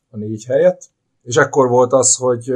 [0.09, 0.81] a négy helyett.
[1.23, 2.53] És ekkor volt az, hogy...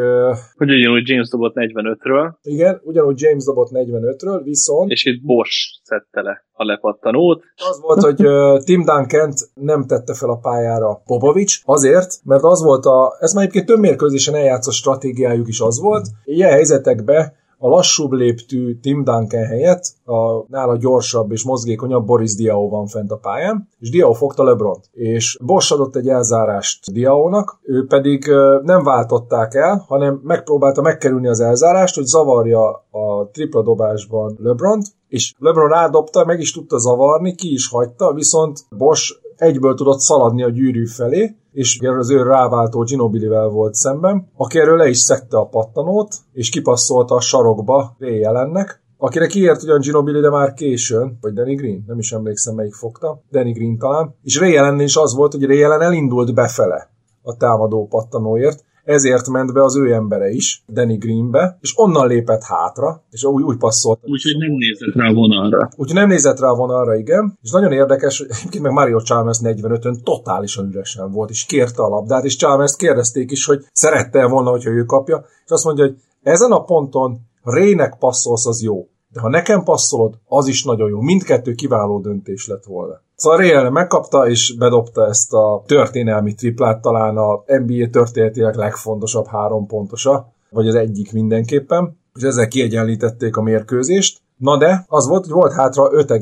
[0.57, 2.33] Hogy ugyanúgy James dobott 45-ről.
[2.41, 4.91] Igen, ugyanúgy James dobott 45-ről, viszont...
[4.91, 7.43] És itt Bosch szedte le a lepattanót.
[7.55, 8.15] Az volt, hogy
[8.63, 13.15] Tim duncan nem tette fel a pályára Popovics, azért, mert az volt a...
[13.19, 16.07] Ez már egyébként több mérkőzésen eljátszott stratégiájuk is az volt.
[16.23, 17.33] Ilyen helyzetekben
[17.63, 23.11] a lassúbb léptű Tim Duncan helyett a nála gyorsabb és mozgékonyabb Boris Diaw van fent
[23.11, 28.25] a pályán, és Diaw fogta lebron És Bosch adott egy elzárást Diawnak, ő pedig
[28.63, 35.33] nem váltották el, hanem megpróbálta megkerülni az elzárást, hogy zavarja a tripla dobásban lebron és
[35.39, 40.49] LeBron rádobta, meg is tudta zavarni, ki is hagyta, viszont Bosch egyből tudott szaladni a
[40.49, 45.45] gyűrű felé, és az ő ráváltó Ginobilivel volt szemben, aki erről le is szedte a
[45.45, 51.33] pattanót, és kipasszolta a sarokba Ray jelennek, akire kiért ugyan Ginobili, de már későn, vagy
[51.33, 55.15] Danny Green, nem is emlékszem melyik fogta, Danny Green talán, és Ray Allen is az
[55.15, 56.89] volt, hogy Ray Allen elindult befele
[57.21, 62.43] a támadó pattanóért, ezért ment be az ő embere is, Danny Greenbe, és onnan lépett
[62.43, 63.99] hátra, és úgy, úgy passzolt.
[64.01, 65.69] Úgyhogy nem nézett rá a vonalra.
[65.75, 67.37] Úgyhogy nem nézett rá a vonalra, igen.
[67.41, 71.87] És nagyon érdekes, hogy egyébként meg Mario Chalmers 45-ön totálisan üresen volt, és kérte a
[71.87, 75.95] labdát, és Chalmers kérdezték is, hogy szerette volna, hogyha ő kapja, és azt mondja, hogy
[76.21, 78.87] ezen a ponton Rének passzolsz, az jó.
[79.13, 81.01] De ha nekem passzolod, az is nagyon jó.
[81.01, 83.01] Mindkettő kiváló döntés lett volna.
[83.15, 89.67] Szóval Ray megkapta és bedobta ezt a történelmi triplát, talán a NBA történetileg legfontosabb három
[89.67, 94.21] pontosa, vagy az egyik mindenképpen, és ezzel kiegyenlítették a mérkőzést.
[94.37, 96.13] Na de, az volt, hogy volt hátra 5,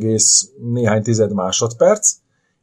[0.73, 2.13] néhány tized másodperc,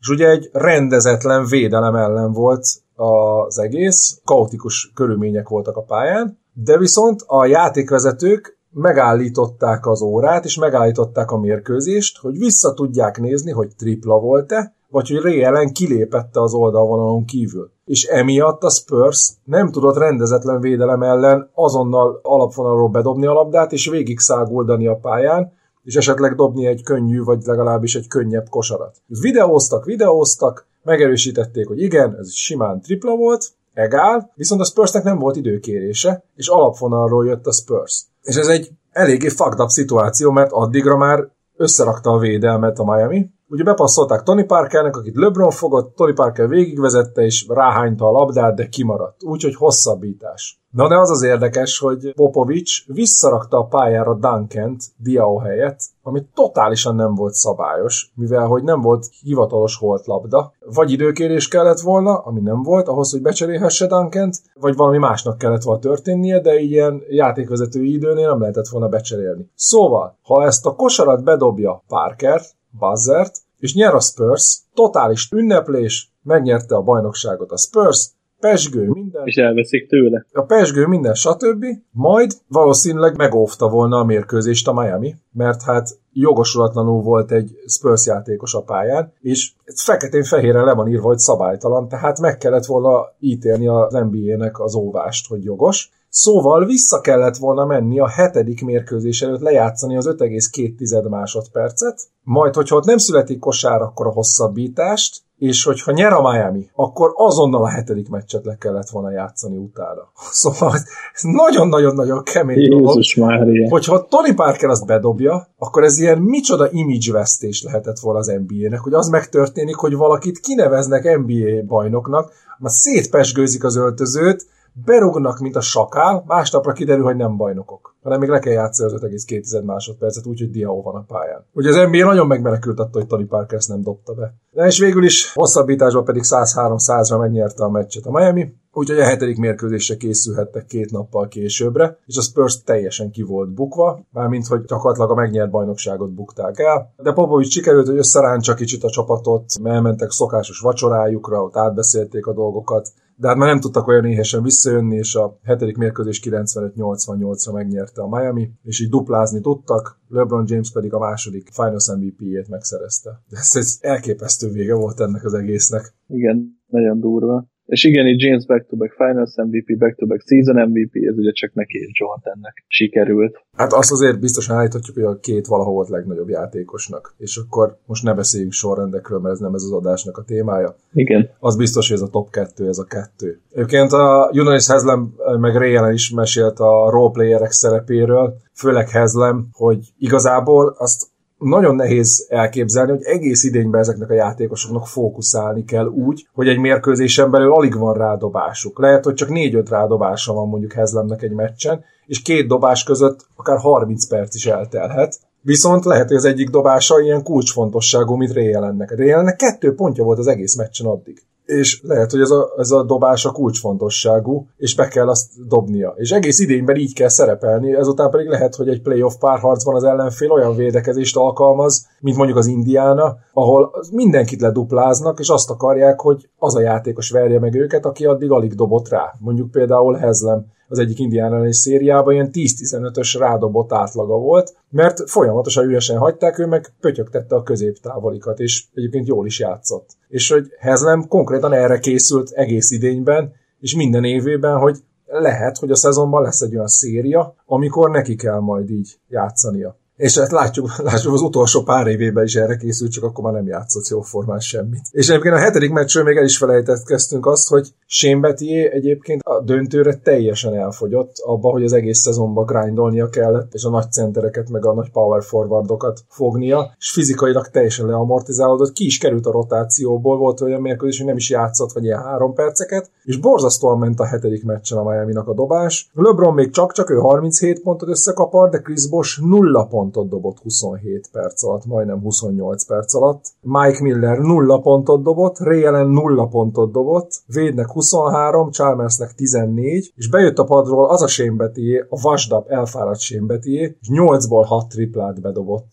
[0.00, 6.78] és ugye egy rendezetlen védelem ellen volt az egész, kaotikus körülmények voltak a pályán, de
[6.78, 13.68] viszont a játékvezetők megállították az órát, és megállították a mérkőzést, hogy vissza tudják nézni, hogy
[13.76, 17.70] tripla volt-e, vagy hogy Ray Allen kilépette az oldalvonalon kívül.
[17.84, 23.88] És emiatt a Spurs nem tudott rendezetlen védelem ellen azonnal alapvonalról bedobni a labdát, és
[23.88, 25.52] végig száguldani a pályán,
[25.82, 28.96] és esetleg dobni egy könnyű, vagy legalábbis egy könnyebb kosarat.
[29.06, 35.36] Videóztak, videóztak, megerősítették, hogy igen, ez simán tripla volt, egál, viszont a Spursnek nem volt
[35.36, 38.04] időkérése, és alapvonalról jött a Spurs.
[38.28, 43.30] És ez egy eléggé fucked up szituáció, mert addigra már összerakta a védelmet a Miami,
[43.50, 48.68] Ugye bepasszolták Tony Parkernek, akit LeBron fogott, Tony Parker végigvezette és ráhányta a labdát, de
[48.68, 49.22] kimaradt.
[49.24, 50.60] Úgyhogy hosszabbítás.
[50.70, 56.94] Na de az az érdekes, hogy Popovics visszarakta a pályára Duncant Diao helyett, ami totálisan
[56.94, 60.52] nem volt szabályos, mivel hogy nem volt hivatalos holt labda.
[60.74, 65.62] Vagy időkérés kellett volna, ami nem volt, ahhoz, hogy becserélhesse Duncant, vagy valami másnak kellett
[65.62, 69.50] volna történnie, de ilyen játékvezetői időnél nem lehetett volna becserélni.
[69.54, 72.40] Szóval, ha ezt a kosarat bedobja Parker,
[72.78, 78.10] buzzert, és nyer a Spurs, totális ünneplés, megnyerte a bajnokságot a Spurs,
[78.40, 79.26] pesgő, minden.
[79.26, 80.26] És elveszik tőle.
[80.32, 81.64] A pesgő, minden, stb.
[81.90, 88.54] Majd valószínűleg megóvta volna a mérkőzést a Miami, mert hát jogosulatlanul volt egy Spurs játékos
[88.54, 93.92] a pályán, és feketén-fehéren le van írva, hogy szabálytalan, tehát meg kellett volna ítélni az
[93.92, 95.90] NBA-nek az óvást, hogy jogos.
[96.08, 102.76] Szóval vissza kellett volna menni a hetedik mérkőzés előtt lejátszani az 5,2 másodpercet, majd, hogyha
[102.76, 107.68] ott nem születik kosár, akkor a hosszabbítást, és hogyha nyer a Miami, akkor azonnal a
[107.68, 110.12] hetedik meccset le kellett volna játszani utána.
[110.30, 110.74] Szóval
[111.14, 113.68] ez nagyon-nagyon-nagyon kemény Jézus Mária.
[113.68, 118.80] Hogyha Tony Parker azt bedobja, akkor ez ilyen micsoda image vesztés lehetett volna az NBA-nek,
[118.80, 124.46] hogy az megtörténik, hogy valakit kineveznek NBA bajnoknak, már szétpesgőzik az öltözőt,
[124.84, 129.00] berugnak, mint a sakál, másnapra kiderül, hogy nem bajnokok, hanem még le kell játszani az
[129.02, 131.44] 5,2 másodpercet, úgyhogy Diao van a pályán.
[131.52, 134.34] Ugye az NBA nagyon megmenekült attól, hogy Tony Parker ezt nem dobta be.
[134.50, 139.38] De és végül is hosszabbításban pedig 103-100-ra megnyerte a meccset a Miami, úgyhogy a hetedik
[139.38, 145.10] mérkőzésre készülhettek két nappal későbbre, és a Spurs teljesen ki volt bukva, mármint hogy gyakorlatilag
[145.10, 146.94] a megnyert bajnokságot bukták el.
[146.96, 152.88] De Popovics sikerült, hogy összeráncsa kicsit a csapatot, elmentek szokásos vacsorájukra, ott átbeszélték a dolgokat,
[153.16, 158.08] de hát már nem tudtak olyan éhesen visszajönni, és a hetedik mérkőzés 95-88-ra megnyerte a
[158.08, 163.22] Miami, és így duplázni tudtak, LeBron James pedig a második Finals MVP-jét megszerezte.
[163.28, 165.94] De ez egy elképesztő vége volt ennek az egésznek.
[166.06, 167.46] Igen, nagyon durva.
[167.68, 172.02] És igen, így James back-to-back Finals MVP, back-to-back Season MVP, ez ugye csak neki és
[172.22, 173.44] ennek sikerült.
[173.56, 177.14] Hát azt azért biztosan állíthatjuk, hogy a két valahol volt legnagyobb játékosnak.
[177.18, 180.76] És akkor most ne beszéljünk sorrendekről, mert ez nem ez az adásnak a témája.
[180.92, 181.30] Igen.
[181.38, 183.40] Az biztos, hogy ez a top 2, ez a kettő.
[183.52, 190.74] Egyébként a Unanis Hezlem meg Ray is mesélt a roleplayerek szerepéről, főleg Hezlem, hogy igazából
[190.78, 191.06] azt
[191.38, 197.30] nagyon nehéz elképzelni, hogy egész idényben ezeknek a játékosoknak fókuszálni kell úgy, hogy egy mérkőzésen
[197.30, 198.78] belül alig van rádobásuk.
[198.78, 203.58] Lehet, hogy csak 4-5 rádobása van mondjuk Hezlemnek egy meccsen, és két dobás között akár
[203.58, 205.18] 30 perc is eltelhet.
[205.40, 208.94] Viszont lehet, hogy az egyik dobása ilyen kulcsfontosságú, mint Réjelennek.
[208.94, 212.82] Réjelennek kettő pontja volt az egész meccsen addig és lehet, hogy ez a, ez a
[212.82, 215.94] dobás a kulcsfontosságú, és be kell azt dobnia.
[215.96, 220.30] És egész idényben így kell szerepelni, ezután pedig lehet, hogy egy playoff párharcban az ellenfél
[220.30, 226.54] olyan védekezést alkalmaz, mint mondjuk az Indiana, ahol mindenkit ledupláznak, és azt akarják, hogy az
[226.54, 229.14] a játékos verje meg őket, aki addig alig dobott rá.
[229.18, 235.64] Mondjuk például Hezlem az egyik indián elleni szériában ilyen 10-15-ös rádobott átlaga volt, mert folyamatosan
[235.64, 239.96] üresen hagyták, ő meg pötyögtette a középtávolikat, és egyébként jól is játszott.
[240.08, 245.76] És hogy Hezlem konkrétan erre készült egész idényben, és minden évében, hogy lehet, hogy a
[245.76, 249.76] szezonban lesz egy olyan széria, amikor neki kell majd így játszania.
[249.98, 253.46] És hát látjuk, látjuk az utolsó pár évében is erre készült, csak akkor már nem
[253.46, 254.80] játszott jó formán semmit.
[254.90, 258.34] És egyébként a hetedik meccsről még el is felejtettkeztünk azt, hogy Shane
[258.70, 263.92] egyébként a döntőre teljesen elfogyott abba, hogy az egész szezonban grindolnia kellett, és a nagy
[263.92, 269.30] centereket, meg a nagy power forwardokat fognia, és fizikailag teljesen leamortizálódott, ki is került a
[269.30, 274.00] rotációból, volt olyan mérkőzés, hogy nem is játszott, vagy ilyen három perceket, és borzasztóan ment
[274.00, 275.90] a hetedik meccsen a miami a dobás.
[275.94, 281.44] LeBron még csak-csak ő 37 pontot összekapar, de Chris Bosh nulla pontot dobott 27 perc
[281.44, 283.24] alatt, majdnem 28 perc alatt.
[283.40, 290.08] Mike Miller nulla pontot dobott, Ray Allen nulla pontot dobott, Védnek 23, Chalmersnek 14, és
[290.08, 291.50] bejött a padról az a Shane
[291.88, 295.68] a vasdap elfáradt Shane és 8-ból 6 triplát bedobott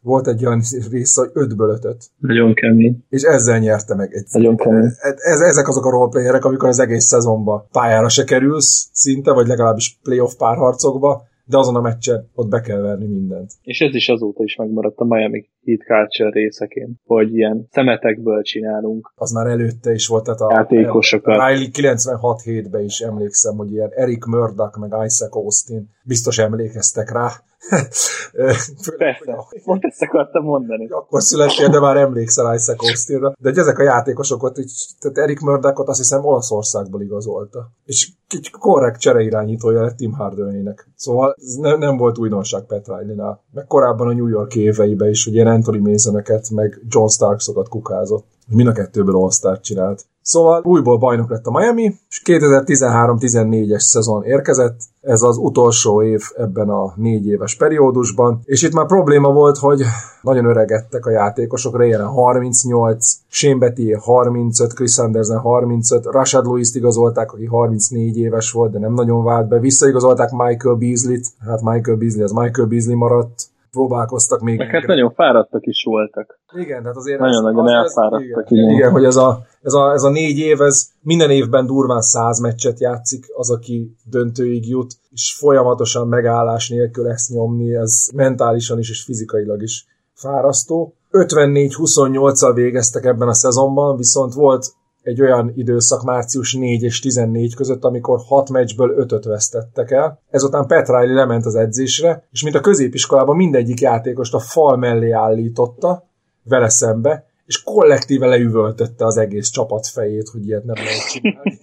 [0.00, 3.04] volt egy olyan rész, hogy 5-ből 5 Nagyon kemény.
[3.08, 4.14] És ezzel nyerte meg.
[4.14, 4.90] Egy, Nagyon kemény.
[5.16, 9.98] Ez, ezek azok a roleplayerek, amikor az egész szezonban pályára se kerülsz szinte, vagy legalábbis
[10.02, 13.52] playoff párharcokba, de azon a meccsen ott be kell verni mindent.
[13.62, 19.12] És ez is azóta is megmaradt a Miami Heat Culture részeként, hogy ilyen szemetekből csinálunk.
[19.14, 21.34] Az már előtte is volt, tehát a játékosokat.
[21.34, 27.28] Riley 96 hétben is emlékszem, hogy ilyen Eric Murdoch meg Isaac Austin biztos emlékeztek rá,
[28.96, 30.88] Persze, pont ezt akartam mondani.
[30.88, 33.32] Akkor születtél, de már emlékszel Isaac Austinra.
[33.38, 37.70] De hogy ezek a játékosokat, így, tehát Erik Murdochot azt hiszem Olaszországból igazolta.
[37.84, 40.88] És egy korrekt csereirányítója lett Tim Hardaway-nek.
[40.96, 43.44] Szóval ez ne, nem volt újdonság Pat Riley-nál.
[43.52, 48.26] Meg korábban a New York éveiben is, hogy ilyen Anthony Masoneket, meg John Starksokat kukázott.
[48.46, 50.04] Mind a kettőből all csinált.
[50.26, 56.68] Szóval újból bajnok lett a Miami, és 2013-14-es szezon érkezett, ez az utolsó év ebben
[56.68, 59.82] a négy éves periódusban, és itt már probléma volt, hogy
[60.22, 67.32] nagyon öregedtek a játékosok, Rayen 38, Shane Betty 35, Chris Anderson 35, Rashad Lewis-t igazolták,
[67.32, 72.24] aki 34 éves volt, de nem nagyon vált be, visszaigazolták Michael Beasley-t, hát Michael Beasley
[72.24, 74.58] az Michael Beasley maradt, próbálkoztak még.
[74.58, 76.40] Meg hát nagyon fáradtak is voltak.
[76.52, 77.18] Igen, tehát azért...
[77.18, 78.50] Nagyon-nagyon elfáradtak.
[78.50, 82.00] Igen, igen, hogy ez a, ez, a, ez a négy év, ez minden évben durván
[82.00, 88.78] száz meccset játszik az, aki döntőig jut, és folyamatosan megállás nélkül ezt nyomni, ez mentálisan
[88.78, 90.94] is és fizikailag is fárasztó.
[91.10, 94.66] 54-28-al végeztek ebben a szezonban, viszont volt
[95.04, 100.20] egy olyan időszak március 4 és 14 között, amikor 6 meccsből 5-öt vesztettek el.
[100.30, 105.10] Ezután Pat Riley lement az edzésre, és mint a középiskolában mindegyik játékost a fal mellé
[105.10, 106.04] állította,
[106.42, 111.58] vele szembe, és kollektíve leüvöltötte az egész csapat fejét, hogy ilyet nem lehet csinálni.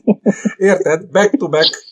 [0.72, 1.06] Érted?
[1.10, 1.86] Back to back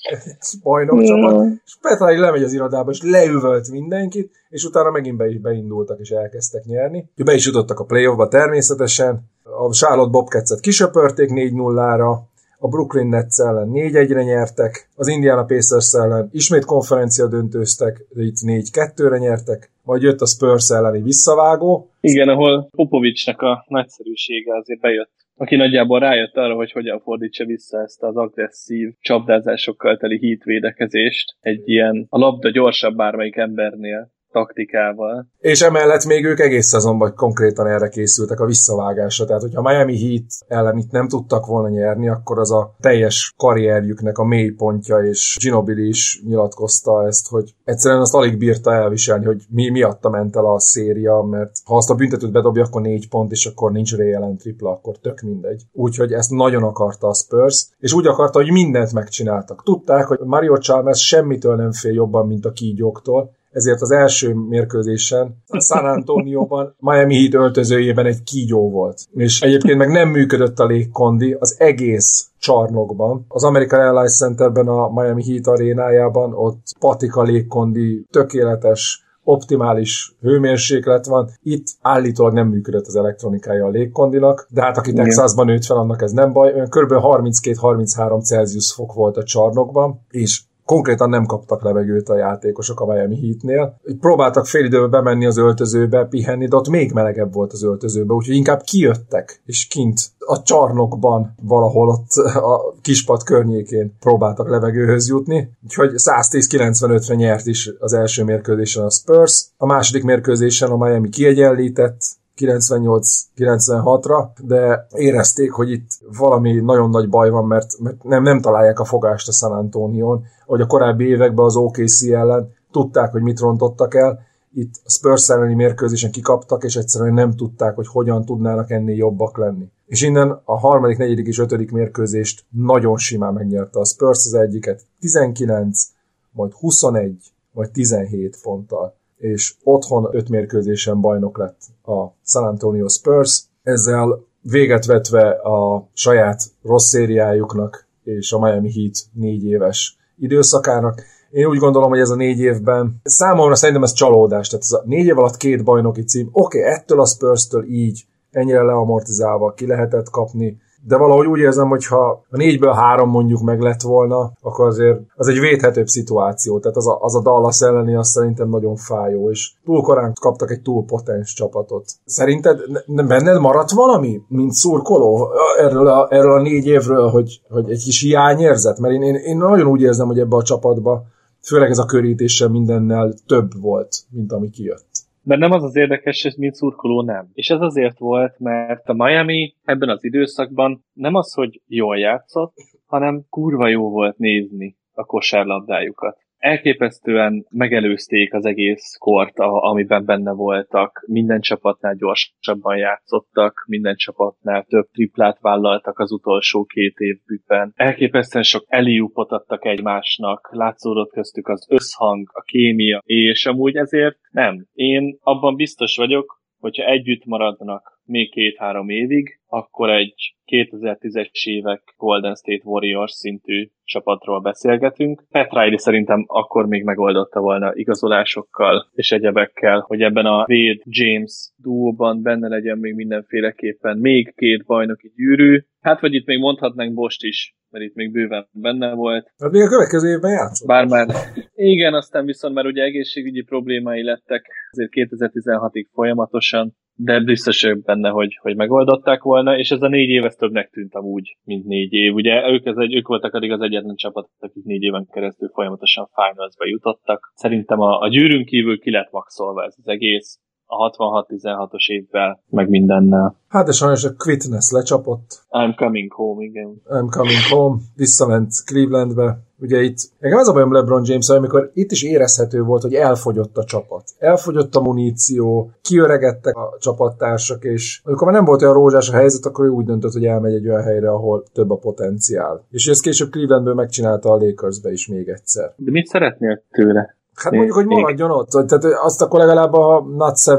[0.63, 5.39] bajnok csapat, és Petrai lemegy az irodába, és leüvölt mindenkit, és utána megint be is
[5.39, 7.11] beindultak, és elkezdtek nyerni.
[7.25, 12.19] Be is jutottak a playoffba természetesen, a Charlotte Bobcats-et kisöpörték 4-0-ra,
[12.59, 18.37] a Brooklyn Nets ellen 4-1-re nyertek, az Indiana Pacers ellen ismét konferencia döntőztek, de itt
[18.43, 21.91] 4-2-re nyertek, majd jött a Spurs elleni visszavágó.
[22.01, 27.83] Igen, ahol Popovicsnak a nagyszerűsége azért bejött aki nagyjából rájött arra, hogy hogyan fordítsa vissza
[27.83, 35.27] ezt az agresszív csapdázásokkal teli hítvédekezést egy ilyen a labda gyorsabb bármelyik embernél taktikával.
[35.39, 39.25] És emellett még ők egész szezonban konkrétan erre készültek a visszavágásra.
[39.25, 44.19] Tehát, hogyha Miami Heat ellen itt nem tudtak volna nyerni, akkor az a teljes karrierjüknek
[44.19, 49.43] a mély pontja, és Ginobili is nyilatkozta ezt, hogy egyszerűen azt alig bírta elviselni, hogy
[49.49, 53.31] mi miatta ment el a széria, mert ha azt a büntetőt bedobja, akkor négy pont,
[53.31, 55.63] és akkor nincs réjelen tripla, akkor tök mindegy.
[55.73, 59.63] Úgyhogy ezt nagyon akarta a Spurs, és úgy akarta, hogy mindent megcsináltak.
[59.63, 65.43] Tudták, hogy Mario Chalmers semmitől nem fél jobban, mint a kígyóktól, ezért az első mérkőzésen
[65.47, 69.01] a San Antonio-ban Miami Heat öltözőjében egy kígyó volt.
[69.15, 73.25] És egyébként meg nem működött a légkondi az egész csarnokban.
[73.29, 81.31] Az American Airlines Centerben a Miami Heat arénájában ott patika légkondi, tökéletes optimális hőmérséklet van.
[81.43, 86.03] Itt állítólag nem működött az elektronikája a légkondinak, de hát aki Texasban nőtt fel, annak
[86.03, 86.53] ez nem baj.
[86.53, 86.93] Olyan kb.
[86.93, 93.21] 32-33 Celsius fok volt a csarnokban, és konkrétan nem kaptak levegőt a játékosok a Miami
[93.21, 93.81] Heatnél.
[94.01, 98.35] Próbáltak fél időben bemenni az öltözőbe, pihenni, de ott még melegebb volt az öltözőbe, úgyhogy
[98.35, 105.91] inkább kijöttek, és kint a csarnokban valahol ott a kispad környékén próbáltak levegőhöz jutni, úgyhogy
[105.95, 111.99] 110-95-re nyert is az első mérkőzésen a Spurs, a második mérkőzésen a Miami kiegyenlített,
[112.37, 118.81] 98-96-ra, de érezték, hogy itt valami nagyon nagy baj van, mert, mert nem, nem találják
[118.81, 123.39] a fogást a San Antonio-n, hogy a korábbi években az OKC ellen tudták, hogy mit
[123.39, 124.25] rontottak el,
[124.57, 129.39] itt a Spurs elleni mérkőzésen kikaptak, és egyszerűen nem tudták, hogy hogyan tudnának ennél jobbak
[129.39, 129.71] lenni.
[129.87, 134.87] És innen a harmadik, negyedik és ötödik mérkőzést nagyon simán megnyerte a Spurs az egyiket
[135.01, 135.83] 19,
[136.31, 138.95] majd 21, majd 17 ponttal.
[139.17, 143.43] És otthon öt mérkőzésen bajnok lett a San Antonio Spurs.
[143.63, 151.03] Ezzel véget vetve a saját rossz szériájuknak és a Miami Heat négy éves időszakának.
[151.31, 154.83] Én úgy gondolom, hogy ez a négy évben, számomra szerintem ez csalódás, tehát ez a
[154.85, 159.67] négy év alatt két bajnoki cím, oké, okay, ettől a Spurs-től így, ennyire leamortizálva ki
[159.67, 164.33] lehetett kapni, de valahogy úgy érzem, hogy ha a négyből három mondjuk meg lett volna,
[164.43, 166.59] akkor azért az egy védhetőbb szituáció.
[166.59, 170.51] Tehát az a, az a Dallas elleni az szerintem nagyon fájó, és túl korán kaptak
[170.51, 171.85] egy túl potens csapatot.
[172.05, 177.83] Szerinted benned maradt valami, mint szurkoló erről a, erről a négy évről, hogy, hogy egy
[177.83, 178.79] kis hiányérzet?
[178.79, 181.05] Mert én, én, én nagyon úgy érzem, hogy ebbe a csapatba
[181.43, 184.96] főleg ez a körítése mindennel több volt, mint ami kijött.
[185.27, 187.31] Mert nem az az érdekes, hogy mint szurkoló nem.
[187.33, 192.55] És ez azért volt, mert a Miami ebben az időszakban nem az, hogy jól játszott,
[192.87, 201.05] hanem kurva jó volt nézni a kosárlabdájukat elképesztően megelőzték az egész kort, amiben benne voltak.
[201.07, 207.73] Minden csapatnál gyorsabban játszottak, minden csapatnál több triplát vállaltak az utolsó két évben.
[207.75, 214.67] Elképesztően sok eliupot adtak egymásnak, látszódott köztük az összhang, a kémia, és amúgy ezért nem.
[214.73, 222.35] Én abban biztos vagyok, hogyha együtt maradnak még két-három évig, akkor egy 2010-es évek Golden
[222.35, 225.23] State Warriors szintű csapatról beszélgetünk.
[225.31, 231.51] Pat Riley szerintem akkor még megoldotta volna igazolásokkal és egyebekkel, hogy ebben a Wade James
[231.57, 235.61] duóban benne legyen még mindenféleképpen még két bajnoki gyűrű.
[235.81, 239.33] Hát vagy itt még mondhatnánk Bost is, mert itt még bőven benne volt.
[239.39, 240.69] Hát még a következő évben játszott.
[240.69, 241.07] Bár már
[241.55, 248.09] igen, aztán viszont már ugye egészségügyi problémái lettek azért 2016-ig folyamatosan, de biztos vagyok benne,
[248.09, 251.93] hogy, hogy megoldották volna, és ez a négy év ez többnek tűnt amúgy, mint négy
[251.93, 252.15] év.
[252.15, 256.09] Ugye ők, ez egy, ők voltak addig az egyetlen csapat, akik négy éven keresztül folyamatosan
[256.15, 257.33] finals jutottak.
[257.35, 262.69] Szerintem a, a gyűrűn kívül ki lett maxolva ez az egész, a 66-16-os évvel, meg
[262.69, 263.37] mindennel.
[263.49, 265.45] Hát de sajnos a Quitness lecsapott.
[265.51, 266.83] I'm coming home, igen.
[266.89, 269.39] I'm coming home, visszament Clevelandbe.
[269.59, 273.57] Ugye itt, nekem az a bajom LeBron james amikor itt is érezhető volt, hogy elfogyott
[273.57, 274.03] a csapat.
[274.19, 279.47] Elfogyott a muníció, kiöregettek a csapattársak, és amikor már nem volt olyan rózsás a helyzet,
[279.47, 282.65] akkor ő úgy döntött, hogy elmegy egy olyan helyre, ahol több a potenciál.
[282.71, 285.73] És ezt később Clevelandből megcsinálta a Lakersbe is még egyszer.
[285.77, 287.17] De mit szeretnél tőle?
[287.37, 288.49] Hát mondjuk, hogy maradjon ott.
[288.49, 290.59] Tehát azt akkor legalább a Not 7,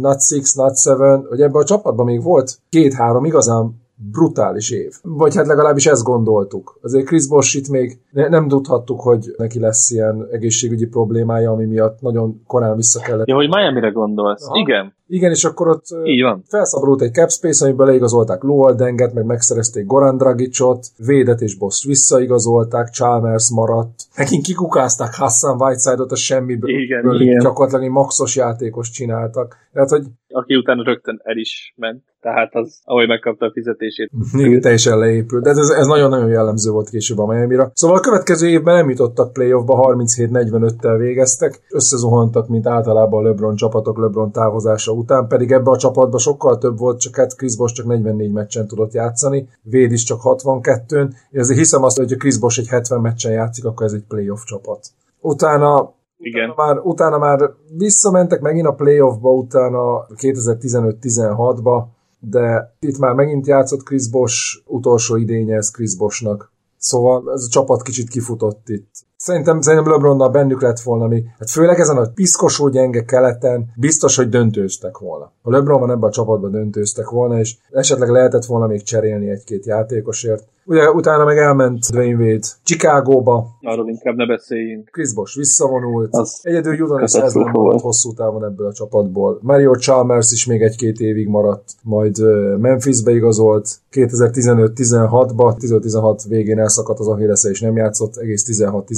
[0.00, 4.92] Not 6, Not 7, hogy ebben a csapatban még volt két-három igazán brutális év.
[5.02, 6.78] Vagy hát legalábbis ezt gondoltuk.
[6.82, 11.64] Azért Chris Bosh itt még ne, nem tudhattuk, hogy neki lesz ilyen egészségügyi problémája, ami
[11.64, 13.26] miatt nagyon korán vissza kellett.
[13.26, 14.46] Ja, hogy Miami-re gondolsz.
[14.46, 14.58] Aha.
[14.58, 14.94] Igen.
[15.08, 16.42] Igen, és akkor ott Így van.
[16.48, 21.84] felszabadult egy cap space, amiben leigazolták Lowell Denget, meg megszerezték Goran Dragicot, Védet és Boss
[21.84, 23.94] visszaigazolták, Chalmers maradt.
[24.16, 26.70] Nekint kikukázták Hassan Whiteside-ot a semmiből.
[26.70, 27.38] Igen, igen.
[27.38, 29.56] Gyakorlatilag egy maxos játékos csináltak.
[29.72, 34.10] Tehát, hogy aki utána rögtön el is ment, tehát az, ahogy megkapta a fizetését.
[34.38, 35.42] Igen, teljesen leépült.
[35.42, 37.70] De ez, ez nagyon-nagyon jellemző volt később a miami -ra.
[37.74, 43.98] Szóval a következő évben nem jutottak playoffba, 37-45-tel végeztek, összezuhantak, mint általában a LeBron csapatok
[43.98, 47.86] LeBron távozása után, pedig ebbe a csapatban sokkal több volt, csak hát Chris Bosh csak
[47.86, 51.10] 44 meccsen tudott játszani, Véd is csak 62-n.
[51.30, 54.04] Én azért hiszem azt, hogy ha Chris Bosh egy 70 meccsen játszik, akkor ez egy
[54.08, 54.86] playoff csapat.
[55.20, 56.50] Utána igen.
[56.50, 61.84] Utána már, utána már visszamentek megint a playoffba, utána 2015-16-ba,
[62.18, 66.52] de itt már megint játszott Chris Bosh, utolsó idénye ez Chris Boshnak.
[66.76, 68.90] Szóval ez a csapat kicsit kifutott itt.
[69.16, 71.24] Szerintem, szerintem LeBronnal bennük lett volna még.
[71.38, 75.32] Hát főleg ezen a piszkosó gyenge keleten biztos, hogy döntőztek volna.
[75.42, 79.66] A LeBron van ebben a csapatban döntőztek volna, és esetleg lehetett volna még cserélni egy-két
[79.66, 80.44] játékosért.
[80.68, 83.46] Ugye utána meg elment Dwayne Wade Chicagóba.
[83.60, 84.88] Arról inkább ne beszéljünk.
[84.92, 86.08] Chris Bosh visszavonult.
[86.14, 89.38] Az Egyedül Judonis ez nem volt hosszú távon ebből a csapatból.
[89.42, 92.16] Mario Chalmers is még egy-két évig maradt, majd
[92.60, 93.68] Memphisbe igazolt.
[93.92, 98.44] 2015-16-ba, 15-16 végén elszakadt az Achilles és nem játszott egész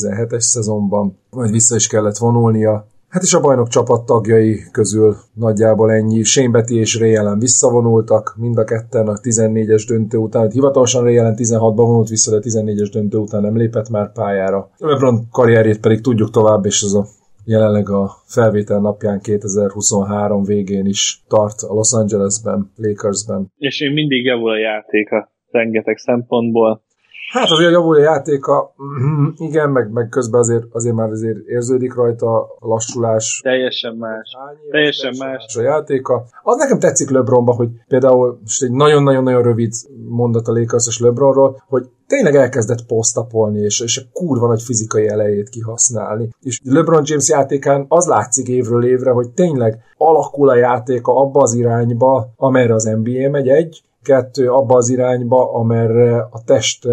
[0.09, 1.19] 16-17-es szezonban.
[1.31, 2.87] Majd vissza is kellett vonulnia.
[3.09, 6.23] Hát és a bajnok csapat tagjai közül nagyjából ennyi.
[6.23, 10.51] Sénbeti és Réjelen visszavonultak, mind a ketten a 14-es döntő után.
[10.51, 14.71] Hivatalosan Réjelen 16-ban vonult vissza, de 14-es döntő után nem lépett már pályára.
[14.79, 17.07] LeBron karrierjét pedig tudjuk tovább, és az a
[17.45, 23.53] jelenleg a felvétel napján 2023 végén is tart a Los Angelesben, Lakersben.
[23.57, 26.83] És én mindig javul a játéka rengeteg szempontból.
[27.29, 31.95] Hát azért javul a játéka, mhm, igen, meg, meg közben azért, azért már azért érződik
[31.95, 33.41] rajta a lassulás.
[33.43, 34.37] Teljesen más.
[34.37, 35.55] Éves, teljesen, teljesen más.
[35.55, 35.57] más.
[35.57, 36.25] a játéka.
[36.43, 39.73] Az nekem tetszik LeBronba, hogy például most egy nagyon-nagyon-nagyon rövid
[40.09, 45.09] mondat a Lakers és LeBronról, hogy tényleg elkezdett posztapolni, és, és a kurva nagy fizikai
[45.09, 46.29] elejét kihasználni.
[46.41, 51.55] És LeBron James játékán az látszik évről évre, hogy tényleg alakul a játéka abba az
[51.55, 56.89] irányba, amerre az NBA megy egy, kettő abba az irányba, amerre a test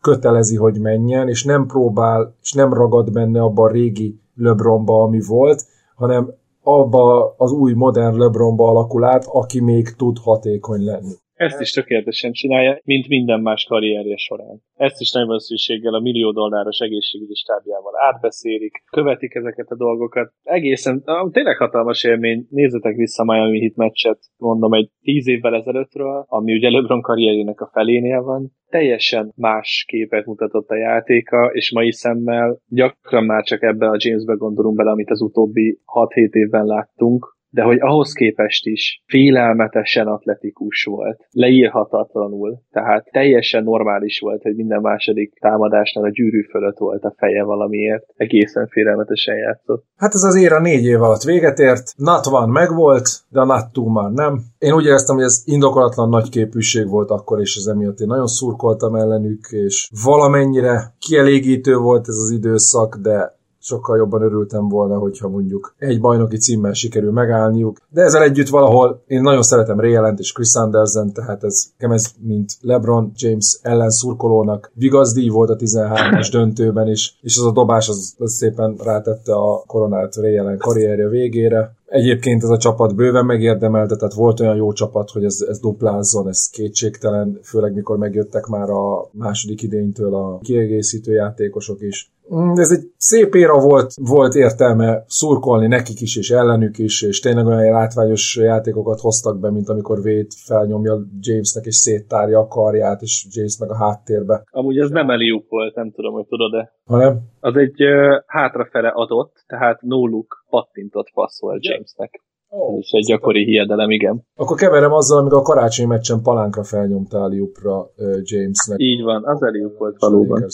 [0.00, 5.20] kötelezi, hogy menjen, és nem próbál, és nem ragad benne abba a régi LeBronba, ami
[5.20, 5.64] volt,
[5.94, 11.14] hanem abba az új modern LeBronba alakul át, aki még tud hatékony lenni.
[11.36, 14.62] Ezt is tökéletesen csinálja, mint minden más karrierje során.
[14.74, 20.32] Ezt is nagyon szükséggel a millió dolláros egészségügyi stábjával átbeszélik, követik ezeket a dolgokat.
[20.42, 22.46] Egészen, tényleg hatalmas élmény.
[22.50, 27.60] Nézzetek vissza a Miami Heat meccset, mondom, egy tíz évvel ezelőttről, ami ugye LeBron karrierjének
[27.60, 28.52] a felénél van.
[28.68, 34.34] Teljesen más képet mutatott a játéka, és mai szemmel gyakran már csak ebbe a Jamesbe
[34.34, 40.84] gondolunk bele, amit az utóbbi 6-7 évben láttunk, de hogy ahhoz képest is félelmetesen atletikus
[40.84, 47.14] volt, leírhatatlanul, tehát teljesen normális volt, hogy minden második támadásnál a gyűrű fölött volt a
[47.16, 49.84] feje valamiért, egészen félelmetesen játszott.
[49.96, 53.64] Hát ez az éra négy év alatt véget ért, NAT van megvolt, de a NAT
[53.72, 54.40] 2 már nem.
[54.58, 58.26] Én úgy éreztem, hogy ez indokolatlan nagy képűség volt akkor, és az emiatt én nagyon
[58.26, 63.34] szurkoltam ellenük, és valamennyire kielégítő volt ez az időszak, de
[63.66, 67.78] sokkal jobban örültem volna, hogyha mondjuk egy bajnoki címmel sikerül megállniuk.
[67.88, 72.52] De ezzel együtt valahol én nagyon szeretem Ray és Chris Anderson, tehát ez, ez mint
[72.60, 78.14] LeBron James ellen szurkolónak vigazdi volt a 13-as döntőben is, és az a dobás az,
[78.18, 81.74] az szépen rátette a koronát Ray karrierje végére.
[81.86, 86.28] Egyébként ez a csapat bőven megérdemelte, tehát volt olyan jó csapat, hogy ez, ez duplázzon,
[86.28, 92.10] ez kétségtelen, főleg mikor megjöttek már a második idénytől a kiegészítő játékosok is.
[92.34, 97.20] Mm, ez egy szép éra volt, volt értelme szurkolni nekik is és ellenük is, és
[97.20, 103.02] tényleg olyan látványos játékokat hoztak be, mint amikor Wade felnyomja Jamesnek és széttárja a karját,
[103.02, 104.44] és James meg a háttérbe.
[104.50, 106.75] Amúgy ez nem eliuk volt, nem tudom, hogy tudod-e.
[106.86, 107.20] Hanem?
[107.40, 112.20] Az egy uh, hátrafele adott, tehát no look pattintott passz volt Jamesnek.
[112.48, 114.22] Oh, Ez egy gyakori hiedelem, igen.
[114.36, 118.78] Akkor keverem azzal, amikor a karácsonyi meccsen palánkra felnyomta Aliupra uh, Jamesnek.
[118.80, 120.44] Így van, az Aliup volt valóban.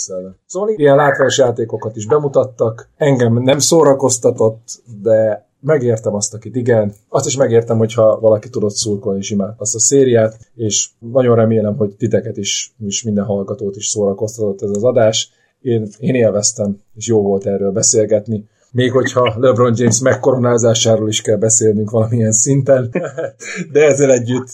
[0.46, 2.88] Szóval ilyen látványos játékokat is bemutattak.
[2.96, 4.64] Engem nem szórakoztatott,
[5.02, 6.92] de megértem azt, akit igen.
[7.08, 11.76] Azt is megértem, hogyha valaki tudott szurkolni és imád azt a szériát, és nagyon remélem,
[11.76, 15.30] hogy titeket is, és minden hallgatót is szórakoztatott ez az adás.
[15.62, 21.36] Én, én élveztem, és jó volt erről beszélgetni még hogyha LeBron James megkoronázásáról is kell
[21.36, 22.90] beszélnünk valamilyen szinten,
[23.72, 24.48] de ezzel együtt,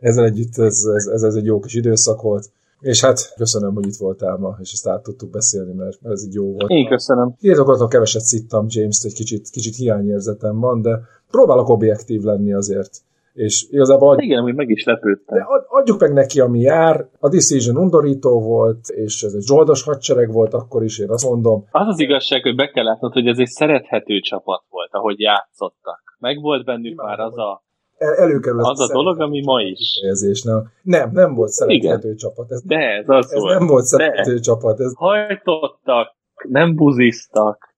[0.00, 2.50] ezzel együtt ez, ez, ez, ez egy jó kis időszak volt.
[2.80, 6.34] És hát köszönöm, hogy itt voltál ma, és ezt át tudtuk beszélni, mert, ez egy
[6.34, 6.70] jó volt.
[6.70, 7.34] Én köszönöm.
[7.40, 11.00] Írtokatok keveset szittam James-t, egy kicsit, kicsit hiányérzetem van, de
[11.30, 12.90] próbálok objektív lenni azért
[13.34, 14.10] és igazából...
[14.10, 14.24] Adj...
[14.24, 15.38] Igen, hogy meg is lepődtem.
[15.38, 17.08] De adjuk meg neki, ami jár.
[17.20, 21.64] A Decision undorító volt, és ez egy zsoldos hadsereg volt akkor is, én azt mondom.
[21.70, 26.16] Az az igazság, hogy be kell látnod, hogy ez egy szerethető csapat volt, ahogy játszottak.
[26.18, 27.62] Meg volt bennük Imádom, már az a
[27.98, 30.00] el, előkerül az, az a dolog, ami ma is.
[30.02, 32.16] Érzés, nem, nem, nem volt szerethető Igen.
[32.16, 32.50] csapat.
[32.50, 33.58] Ez, De ez az ez volt.
[33.58, 34.40] nem volt szerethető De.
[34.40, 34.80] csapat.
[34.80, 34.94] Ez...
[34.94, 36.16] Hajtottak,
[36.48, 37.73] nem buziztak,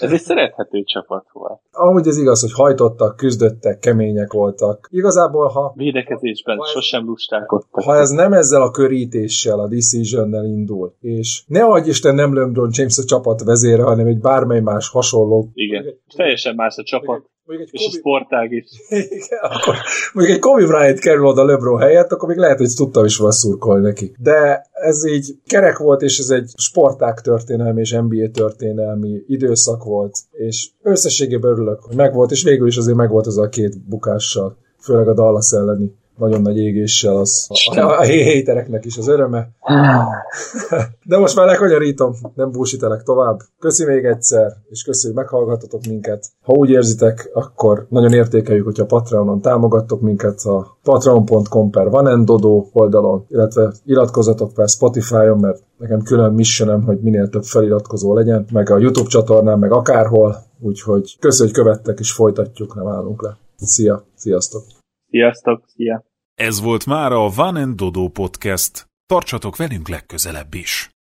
[0.00, 1.60] ez egy szerethető csapat volt.
[1.72, 4.88] Amúgy ez igaz, hogy hajtottak, küzdöttek, kemények voltak.
[4.90, 5.72] Igazából, ha...
[5.76, 7.84] Védekezésben ha sosem lustálkodtak.
[7.84, 12.70] Ha ez nem ezzel a körítéssel, a decision indul, és ne adj Isten nem LeBron
[12.72, 15.48] James a csapat vezére, hanem egy bármely más hasonló.
[15.54, 15.84] Igen,
[16.16, 17.30] teljesen más a csapat.
[17.48, 17.96] Mondjuk egy és Kobe...
[17.96, 18.64] a sportág is.
[18.88, 19.74] Igen, akkor
[20.12, 23.34] mondjuk egy Kobe Bryant kerül oda LeBron helyett, akkor még lehet, hogy tudtam is volna
[23.34, 24.12] szurkolni neki.
[24.18, 30.18] De ez így kerek volt, és ez egy sportág történelmi és NBA történelmi időszak volt,
[30.30, 35.08] és összességében örülök, hogy megvolt, és végül is azért megvolt az a két bukással, főleg
[35.08, 39.48] a Dallas elleni nagyon nagy égéssel az a, a, a hétereknek is az öröme.
[41.04, 43.38] De most már lekanyarítom, nem búsítelek tovább.
[43.58, 46.26] Köszi még egyszer, és köszi, hogy meghallgattatok minket.
[46.42, 53.24] Ha úgy érzitek, akkor nagyon értékeljük, hogyha Patreonon támogattok minket a patreon.com per vanendodo oldalon,
[53.28, 58.78] illetve iratkozatok fel Spotify-on, mert nekem külön missionem, hogy minél több feliratkozó legyen, meg a
[58.78, 63.36] YouTube csatornán, meg akárhol, úgyhogy köszi, hogy követtek, és folytatjuk, nem állunk le.
[63.56, 64.77] Szia, sziasztok!
[65.10, 66.04] Sziasztok, szia!
[66.34, 68.86] Ez volt már a Van Dodo Podcast.
[69.06, 70.97] Tartsatok velünk legközelebb is!